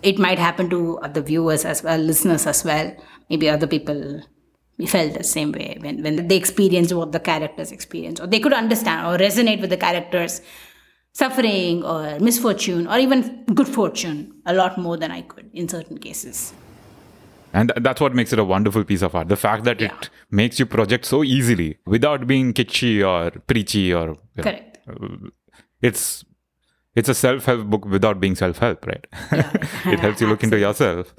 it 0.04 0.20
might 0.20 0.40
happen 0.40 0.70
to 0.70 0.80
other 1.00 1.22
viewers 1.22 1.66
as 1.66 1.84
well, 1.84 1.98
listeners 1.98 2.46
as 2.46 2.64
well, 2.64 2.96
maybe 3.30 3.50
other 3.50 3.68
people 3.68 4.22
felt 4.86 5.14
the 5.14 5.24
same 5.24 5.52
way 5.54 5.78
when, 5.80 6.04
when 6.04 6.28
they 6.28 6.36
experienced 6.36 6.94
what 6.94 7.12
the 7.14 7.20
characters 7.20 7.72
experience, 7.72 8.20
or 8.20 8.28
they 8.28 8.40
could 8.40 8.52
understand 8.54 9.08
or 9.08 9.18
resonate 9.18 9.62
with 9.62 9.70
the 9.70 9.78
characters' 9.78 10.42
suffering 11.14 11.82
or 11.84 12.20
misfortune 12.20 12.88
or 12.88 12.98
even 12.98 13.46
good 13.54 13.68
fortune 13.70 14.34
a 14.46 14.54
lot 14.54 14.78
more 14.78 14.98
than 14.98 15.12
I 15.12 15.22
could 15.22 15.50
in 15.54 15.70
certain 15.70 15.98
cases. 15.98 16.54
And 17.54 17.72
that's 17.78 18.02
what 18.02 18.14
makes 18.14 18.34
it 18.34 18.40
a 18.40 18.44
wonderful 18.44 18.84
piece 18.84 19.02
of 19.02 19.16
art. 19.16 19.30
The 19.30 19.38
fact 19.38 19.64
that 19.64 19.80
Yeah. 19.80 19.88
it 19.96 20.10
makes 20.30 20.60
you 20.60 20.66
project 20.66 21.06
so 21.06 21.24
easily 21.24 21.78
without 21.86 22.28
being 22.28 22.52
kitschy 22.54 23.02
or 23.02 23.32
preachy 23.40 23.94
or 23.94 24.08
you 24.10 24.18
know, 24.36 24.44
Correct. 24.44 24.80
it's 25.82 26.26
it's 26.96 27.10
a 27.10 27.14
self-help 27.14 27.68
book 27.68 27.86
without 27.86 28.20
being 28.20 28.36
self-help 28.36 28.86
right 28.88 29.08
it 29.86 30.00
helps 30.00 30.22
you 30.22 30.28
look 30.28 30.44
into 30.44 30.58
yourself 30.66 31.14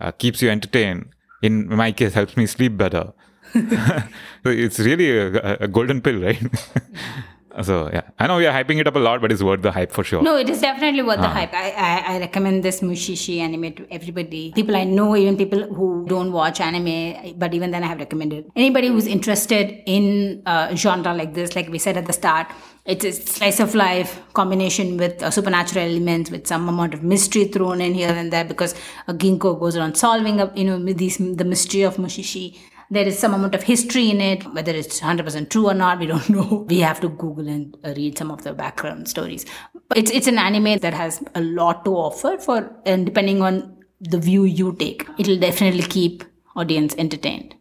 uh, 0.00 0.10
keeps 0.12 0.42
you 0.42 0.50
entertained 0.50 1.08
in 1.42 1.68
my 1.68 1.92
case 1.92 2.14
helps 2.14 2.36
me 2.36 2.46
sleep 2.46 2.76
better. 2.76 3.12
So 4.44 4.50
it's 4.50 4.78
really 4.78 5.10
a, 5.16 5.56
a 5.60 5.68
golden 5.68 6.00
pill 6.00 6.20
right 6.20 6.40
so 7.62 7.88
yeah 7.92 8.02
i 8.18 8.26
know 8.26 8.36
we 8.36 8.46
are 8.46 8.52
hyping 8.52 8.78
it 8.80 8.86
up 8.86 8.96
a 8.96 8.98
lot 8.98 9.20
but 9.20 9.32
it's 9.32 9.42
worth 9.42 9.62
the 9.62 9.72
hype 9.72 9.92
for 9.92 10.04
sure 10.04 10.22
No, 10.22 10.36
it 10.36 10.48
is 10.50 10.60
definitely 10.60 11.02
worth 11.02 11.20
the 11.20 11.28
hype. 11.28 11.52
I, 11.54 11.70
I, 11.70 12.14
I 12.14 12.18
recommend 12.18 12.62
this 12.62 12.80
Mushishi 12.80 13.38
anime 13.38 13.72
to 13.74 13.86
everybody. 13.90 14.52
People 14.54 14.76
I 14.76 14.84
know, 14.84 15.16
even 15.16 15.36
people 15.36 15.62
who 15.78 16.04
don't 16.08 16.32
watch 16.32 16.60
anime, 16.60 17.34
but 17.38 17.54
even 17.54 17.70
then 17.70 17.82
I 17.82 17.86
have 17.86 17.98
recommended. 17.98 18.50
Anybody 18.56 18.88
who's 18.88 19.06
interested 19.06 19.82
in 19.86 20.42
a 20.46 20.76
genre 20.76 21.14
like 21.14 21.34
this, 21.34 21.54
like 21.56 21.68
we 21.68 21.78
said 21.78 21.96
at 21.96 22.06
the 22.06 22.12
start, 22.12 22.46
it's 22.84 23.04
a 23.04 23.12
slice 23.12 23.60
of 23.60 23.74
life 23.74 24.20
combination 24.34 24.96
with 24.96 25.22
uh, 25.22 25.30
supernatural 25.30 25.84
elements, 25.84 26.30
with 26.30 26.46
some 26.46 26.68
amount 26.68 26.94
of 26.94 27.02
mystery 27.02 27.44
thrown 27.46 27.80
in 27.80 27.94
here 27.94 28.10
and 28.10 28.32
there, 28.32 28.44
because 28.44 28.74
a 29.08 29.14
Ginko 29.14 29.58
goes 29.58 29.76
around 29.76 29.96
solving 29.96 30.40
up, 30.40 30.56
you 30.56 30.64
know, 30.64 30.78
these 30.92 31.18
the 31.18 31.44
mystery 31.44 31.82
of 31.82 31.96
Mushishi. 31.96 32.46
There 32.90 33.06
is 33.06 33.18
some 33.18 33.34
amount 33.34 33.54
of 33.54 33.62
history 33.64 34.10
in 34.10 34.20
it, 34.20 34.44
whether 34.54 34.72
it's 34.72 35.00
100% 35.00 35.50
true 35.50 35.68
or 35.68 35.74
not, 35.74 35.98
we 35.98 36.06
don't 36.06 36.28
know. 36.36 36.64
We 36.68 36.80
have 36.80 37.00
to 37.00 37.08
Google 37.08 37.48
and 37.48 37.76
read 37.84 38.16
some 38.16 38.30
of 38.30 38.42
the 38.44 38.52
background 38.52 39.08
stories. 39.08 39.44
But 39.88 39.98
it's, 39.98 40.10
it's 40.10 40.26
an 40.28 40.38
anime 40.38 40.78
that 40.78 40.94
has 40.94 41.22
a 41.34 41.40
lot 41.40 41.84
to 41.84 41.92
offer 41.96 42.38
for, 42.38 42.70
and 42.84 43.04
depending 43.06 43.42
on 43.42 43.76
the 44.00 44.18
view 44.18 44.44
you 44.44 44.72
take, 44.74 45.06
it'll 45.18 45.38
definitely 45.38 45.82
keep 45.82 46.22
audience 46.54 46.94
entertained. 46.96 47.54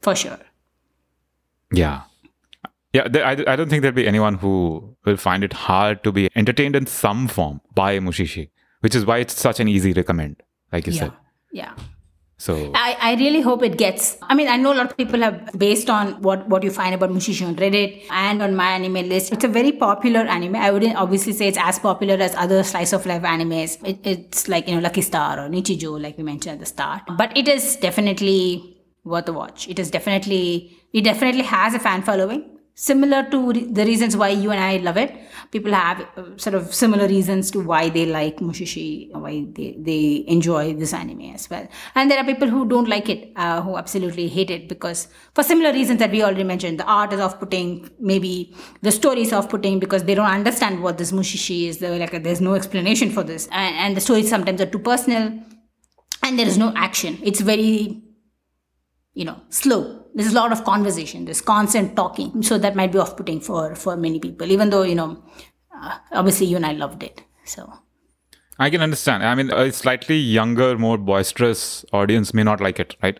For 0.00 0.14
sure. 0.14 0.38
yeah 1.72 2.02
yeah 2.92 3.08
I, 3.14 3.32
I 3.52 3.56
don't 3.56 3.68
think 3.68 3.82
there'll 3.82 3.94
be 3.94 4.06
anyone 4.06 4.34
who 4.34 4.96
will 5.04 5.16
find 5.16 5.42
it 5.42 5.52
hard 5.52 6.04
to 6.04 6.12
be 6.12 6.28
entertained 6.36 6.76
in 6.76 6.86
some 6.86 7.26
form 7.26 7.60
by 7.74 7.98
mushishi 7.98 8.50
which 8.80 8.94
is 8.94 9.06
why 9.06 9.18
it's 9.18 9.34
such 9.46 9.60
an 9.60 9.66
easy 9.68 9.92
recommend 9.94 10.42
like 10.72 10.86
you 10.86 10.92
Yeah. 10.92 11.00
said 11.00 11.12
Yeah. 11.52 11.72
So 12.36 12.72
I, 12.74 12.96
I 13.00 13.14
really 13.14 13.40
hope 13.40 13.62
it 13.62 13.78
gets. 13.78 14.16
I 14.22 14.34
mean, 14.34 14.48
I 14.48 14.56
know 14.56 14.72
a 14.72 14.74
lot 14.74 14.86
of 14.86 14.96
people 14.96 15.20
have, 15.20 15.56
based 15.56 15.88
on 15.88 16.20
what, 16.20 16.48
what 16.48 16.62
you 16.62 16.70
find 16.70 16.94
about 16.94 17.10
Mushishi 17.10 17.46
on 17.46 17.54
Reddit 17.56 18.04
and 18.10 18.42
on 18.42 18.54
MyAnimeList, 18.54 19.32
it's 19.32 19.44
a 19.44 19.48
very 19.48 19.72
popular 19.72 20.20
anime. 20.20 20.56
I 20.56 20.70
wouldn't 20.70 20.96
obviously 20.96 21.32
say 21.32 21.48
it's 21.48 21.58
as 21.58 21.78
popular 21.78 22.14
as 22.14 22.34
other 22.34 22.62
slice 22.64 22.92
of 22.92 23.06
life 23.06 23.22
animes. 23.22 23.78
It, 23.86 24.00
it's 24.04 24.48
like, 24.48 24.68
you 24.68 24.74
know, 24.74 24.80
Lucky 24.80 25.00
Star 25.00 25.38
or 25.38 25.48
Nichijou, 25.48 26.02
like 26.02 26.18
we 26.18 26.24
mentioned 26.24 26.54
at 26.54 26.60
the 26.60 26.66
start. 26.66 27.02
But 27.16 27.36
it 27.36 27.46
is 27.46 27.76
definitely 27.76 28.78
worth 29.04 29.28
a 29.28 29.32
watch. 29.32 29.68
It 29.68 29.78
is 29.78 29.90
definitely, 29.90 30.76
it 30.92 31.02
definitely 31.02 31.44
has 31.44 31.72
a 31.72 31.78
fan 31.78 32.02
following. 32.02 32.50
Similar 32.76 33.30
to 33.30 33.52
the 33.52 33.84
reasons 33.84 34.16
why 34.16 34.30
you 34.30 34.50
and 34.50 34.58
I 34.58 34.78
love 34.78 34.96
it, 34.96 35.14
people 35.54 35.72
have 35.72 36.00
uh, 36.16 36.36
sort 36.36 36.54
of 36.58 36.74
similar 36.74 37.06
reasons 37.06 37.50
to 37.52 37.60
why 37.60 37.88
they 37.88 38.04
like 38.06 38.38
Mushishi, 38.38 39.10
why 39.14 39.46
they, 39.52 39.76
they 39.78 40.24
enjoy 40.26 40.74
this 40.74 40.92
anime 40.92 41.32
as 41.32 41.48
well. 41.48 41.68
And 41.94 42.10
there 42.10 42.18
are 42.18 42.24
people 42.24 42.48
who 42.48 42.68
don't 42.68 42.88
like 42.88 43.08
it, 43.08 43.30
uh, 43.36 43.62
who 43.62 43.76
absolutely 43.76 44.26
hate 44.26 44.50
it 44.50 44.68
because 44.68 45.06
for 45.32 45.44
similar 45.44 45.72
reasons 45.72 46.00
that 46.00 46.10
we 46.10 46.24
already 46.24 46.42
mentioned, 46.42 46.80
the 46.80 46.84
art 46.84 47.12
is 47.12 47.20
off-putting, 47.20 47.88
maybe 48.00 48.52
the 48.82 48.90
story 48.90 49.22
is 49.22 49.32
off-putting 49.32 49.78
because 49.78 50.02
they 50.02 50.16
don't 50.16 50.26
understand 50.26 50.82
what 50.82 50.98
this 50.98 51.12
Mushishi 51.12 51.68
is. 51.68 51.78
They're 51.78 51.98
like, 52.00 52.20
there's 52.24 52.40
no 52.40 52.54
explanation 52.54 53.10
for 53.10 53.22
this, 53.22 53.46
and, 53.52 53.76
and 53.76 53.96
the 53.96 54.00
stories 54.00 54.28
sometimes 54.28 54.60
are 54.60 54.66
too 54.66 54.80
personal, 54.80 55.38
and 56.24 56.38
there 56.38 56.48
is 56.48 56.58
no 56.58 56.72
action. 56.74 57.18
It's 57.22 57.40
very 57.40 58.02
you 59.14 59.24
know 59.24 59.40
slow 59.48 60.03
there's 60.14 60.32
a 60.32 60.34
lot 60.34 60.52
of 60.52 60.64
conversation 60.64 61.24
there's 61.24 61.40
constant 61.40 61.94
talking 61.96 62.42
so 62.42 62.58
that 62.58 62.74
might 62.74 62.92
be 62.92 62.98
off-putting 62.98 63.40
for 63.40 63.74
for 63.74 63.96
many 63.96 64.18
people 64.20 64.50
even 64.50 64.70
though 64.70 64.82
you 64.82 64.94
know 64.94 65.22
uh, 65.76 65.98
obviously 66.12 66.46
you 66.46 66.56
and 66.56 66.66
i 66.66 66.72
loved 66.72 67.02
it 67.02 67.22
so 67.44 67.72
I 68.58 68.70
can 68.70 68.80
understand. 68.80 69.24
I 69.24 69.34
mean, 69.34 69.50
a 69.50 69.72
slightly 69.72 70.16
younger, 70.16 70.78
more 70.78 70.96
boisterous 70.96 71.84
audience 71.92 72.32
may 72.32 72.44
not 72.44 72.60
like 72.60 72.78
it, 72.78 72.96
right? 73.02 73.18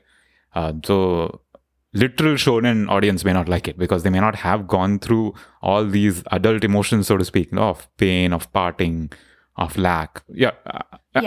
Uh, 0.55 0.75
so, 0.85 1.41
literal 1.93 2.35
shonen 2.35 2.89
audience 2.89 3.25
may 3.25 3.33
not 3.33 3.49
like 3.49 3.67
it 3.67 3.77
because 3.77 4.05
they 4.05 4.11
may 4.11 4.21
not 4.21 4.37
have 4.37 4.69
gone 4.69 5.01
through 5.01 5.35
all 5.61 5.85
these 5.85 6.23
adult 6.31 6.63
emotions, 6.63 7.09
so 7.09 7.17
to 7.17 7.25
speak, 7.25 7.53
of 7.57 7.89
pain, 7.97 8.33
of 8.33 8.53
parting, 8.53 9.11
of 9.57 9.77
lack. 9.79 10.23
Yeah, 10.29 10.51
I- 10.67 10.83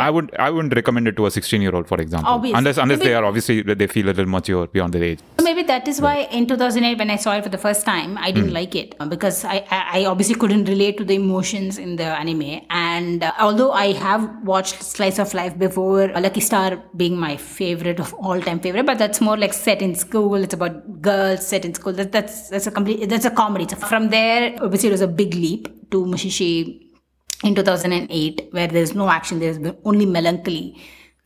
I 0.06 0.10
would 0.10 0.36
I 0.38 0.50
wouldn't 0.50 0.74
recommend 0.76 1.08
it 1.08 1.16
to 1.16 1.26
a 1.28 1.32
16 1.32 1.62
year 1.62 1.74
old, 1.74 1.88
for 1.88 1.98
example, 2.02 2.30
Obviously. 2.30 2.58
unless 2.58 2.78
unless 2.78 3.00
Maybe- 3.00 3.10
they 3.10 3.16
are 3.16 3.24
obviously 3.24 3.62
they 3.62 3.88
feel 3.88 4.08
a 4.08 4.12
little 4.12 4.26
mature 4.26 4.68
beyond 4.68 4.94
their 4.94 5.04
age. 5.04 5.20
So 5.38 5.46
maybe 5.46 5.64
that 5.64 5.88
is 5.88 6.02
why 6.02 6.28
in 6.40 6.46
2008 6.46 6.98
when 7.00 7.10
i 7.10 7.16
saw 7.16 7.36
it 7.38 7.44
for 7.46 7.50
the 7.54 7.58
first 7.58 7.86
time 7.86 8.18
i 8.18 8.30
didn't 8.32 8.52
like 8.52 8.76
it. 8.76 8.96
Because 9.14 9.46
I, 9.46 9.64
I 9.78 9.80
I 10.00 10.06
obviously 10.06 10.36
couldn't 10.36 10.66
relate 10.74 10.98
to 10.98 11.06
the 11.06 11.16
emotions 11.16 11.78
in 11.78 11.96
the 11.96 12.04
anime. 12.24 12.60
And 12.70 13.24
uh, 13.24 13.32
although 13.40 13.72
i 13.72 13.94
have 13.94 14.26
watched 14.44 14.84
slice 14.84 15.20
of 15.20 15.34
life 15.34 15.58
before 15.58 16.04
uh, 16.14 16.20
lucky 16.20 16.42
star 16.42 16.84
being 17.04 17.16
my 17.18 17.38
favorite 17.38 18.02
of 18.08 18.14
all 18.16 18.42
time 18.42 18.60
favorite 18.60 18.86
but 18.92 18.98
that's 19.04 19.22
more 19.22 19.38
like 19.38 19.54
set 19.54 19.82
in 19.82 19.96
school. 19.96 20.36
It's 20.36 20.54
about 20.54 21.02
girls 21.02 21.48
set 21.48 21.64
in 21.64 21.74
school. 21.74 21.94
That, 21.94 22.12
that's 22.12 22.50
that's 22.50 22.68
a 22.68 22.72
complete 22.72 23.08
that's 23.08 23.24
a 23.24 23.32
comedy. 23.32 23.68
So 23.70 23.78
from 23.78 24.10
there 24.10 24.54
obviously 24.62 24.90
it 24.90 24.92
was 25.00 25.02
a 25.02 25.08
big 25.24 25.34
leap 25.34 25.70
to 25.92 26.04
mushishi 26.04 26.84
in 27.44 27.56
2008 27.56 28.48
where 28.52 28.68
there's 28.68 28.96
no 28.96 29.10
action 29.10 29.40
there's 29.40 29.60
only 29.84 30.06
melancholy 30.06 30.80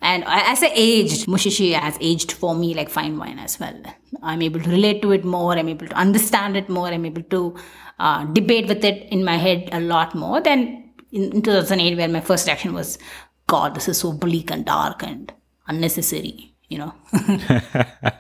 and 0.04 0.24
as 0.26 0.64
I 0.64 0.72
aged, 0.74 1.28
Mushishi 1.28 1.80
has 1.80 1.96
aged 2.02 2.32
for 2.32 2.56
me 2.56 2.74
like 2.74 2.90
fine 2.90 3.20
wine 3.20 3.38
as 3.38 3.60
well. 3.60 3.80
I'm 4.24 4.42
able 4.42 4.60
to 4.60 4.68
relate 4.68 5.04
to 5.04 5.12
it 5.12 5.24
more. 5.24 5.54
I'm 5.54 5.70
able 5.70 5.88
to 5.88 5.94
understand 5.94 6.58
it 6.58 6.70
more. 6.70 6.88
I'm 6.88 7.06
able 7.06 7.22
to 7.22 7.56
uh, 8.00 8.26
debate 8.26 8.68
with 8.68 8.84
it 8.84 9.08
in 9.12 9.24
my 9.24 9.38
head 9.38 9.70
a 9.72 9.80
lot 9.80 10.16
more 10.16 10.42
than 10.42 10.92
in, 11.12 11.32
in 11.34 11.42
2008, 11.44 11.98
where 11.98 12.08
my 12.08 12.20
first 12.20 12.48
reaction 12.48 12.74
was, 12.74 12.98
God, 13.46 13.76
this 13.76 13.88
is 13.88 14.00
so 14.00 14.12
bleak 14.12 14.50
and 14.50 14.66
dark 14.66 15.04
and 15.04 15.32
unnecessary, 15.68 16.52
you 16.68 16.80
know? 16.80 16.96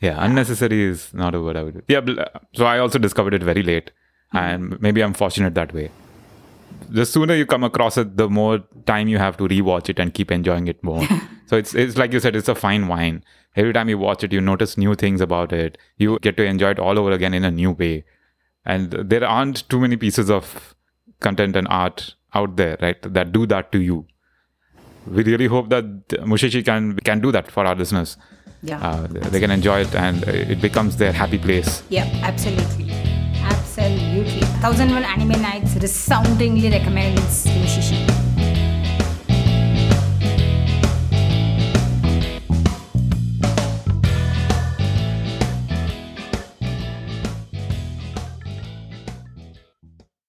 Yeah, 0.00 0.16
unnecessary 0.24 0.82
is 0.82 1.12
not 1.12 1.34
a 1.34 1.40
word 1.42 1.56
I 1.56 1.62
would. 1.62 1.84
Yeah, 1.86 2.00
so 2.54 2.64
I 2.64 2.78
also 2.78 2.98
discovered 2.98 3.34
it 3.34 3.42
very 3.42 3.62
late, 3.62 3.90
and 4.32 4.80
maybe 4.80 5.02
I'm 5.02 5.12
fortunate 5.12 5.54
that 5.54 5.74
way. 5.74 5.90
The 6.88 7.06
sooner 7.06 7.34
you 7.34 7.46
come 7.46 7.64
across 7.64 7.96
it, 7.98 8.16
the 8.16 8.28
more 8.28 8.60
time 8.86 9.08
you 9.08 9.18
have 9.18 9.36
to 9.38 9.44
rewatch 9.44 9.88
it 9.88 9.98
and 9.98 10.12
keep 10.12 10.30
enjoying 10.30 10.66
it 10.68 10.82
more. 10.82 11.06
so 11.46 11.56
it's 11.56 11.74
it's 11.74 11.96
like 11.96 12.12
you 12.12 12.20
said, 12.20 12.34
it's 12.36 12.48
a 12.48 12.54
fine 12.54 12.88
wine. 12.88 13.22
Every 13.56 13.72
time 13.72 13.88
you 13.88 13.98
watch 13.98 14.22
it, 14.24 14.32
you 14.32 14.40
notice 14.40 14.76
new 14.78 14.94
things 14.94 15.20
about 15.20 15.52
it. 15.52 15.76
You 15.96 16.18
get 16.20 16.36
to 16.36 16.44
enjoy 16.44 16.70
it 16.70 16.78
all 16.78 16.98
over 16.98 17.10
again 17.10 17.34
in 17.34 17.44
a 17.44 17.50
new 17.50 17.72
way. 17.72 18.04
And 18.64 18.90
there 18.92 19.24
aren't 19.24 19.68
too 19.68 19.80
many 19.80 19.96
pieces 19.96 20.30
of 20.30 20.74
content 21.20 21.56
and 21.56 21.66
art 21.68 22.14
out 22.34 22.56
there, 22.56 22.76
right, 22.80 23.00
that 23.02 23.32
do 23.32 23.46
that 23.46 23.72
to 23.72 23.80
you. 23.80 24.06
We 25.06 25.24
really 25.24 25.46
hope 25.46 25.70
that 25.70 26.08
Mushishi 26.32 26.64
can 26.64 26.96
can 26.98 27.20
do 27.20 27.32
that 27.32 27.50
for 27.50 27.64
our 27.66 27.74
listeners 27.74 28.16
Yeah. 28.62 28.78
uh, 28.86 29.06
they 29.08 29.40
can 29.40 29.50
enjoy 29.50 29.80
it 29.80 29.94
and 29.94 30.22
it 30.28 30.60
becomes 30.60 30.96
their 30.98 31.12
happy 31.12 31.38
place. 31.38 31.82
Yeah, 31.88 32.04
absolutely. 32.22 32.92
1001 34.62 35.04
Anime 35.04 35.40
Nights 35.40 35.74
resoundingly 35.76 36.68
recommends 36.68 37.46
Mushishi. 37.46 38.19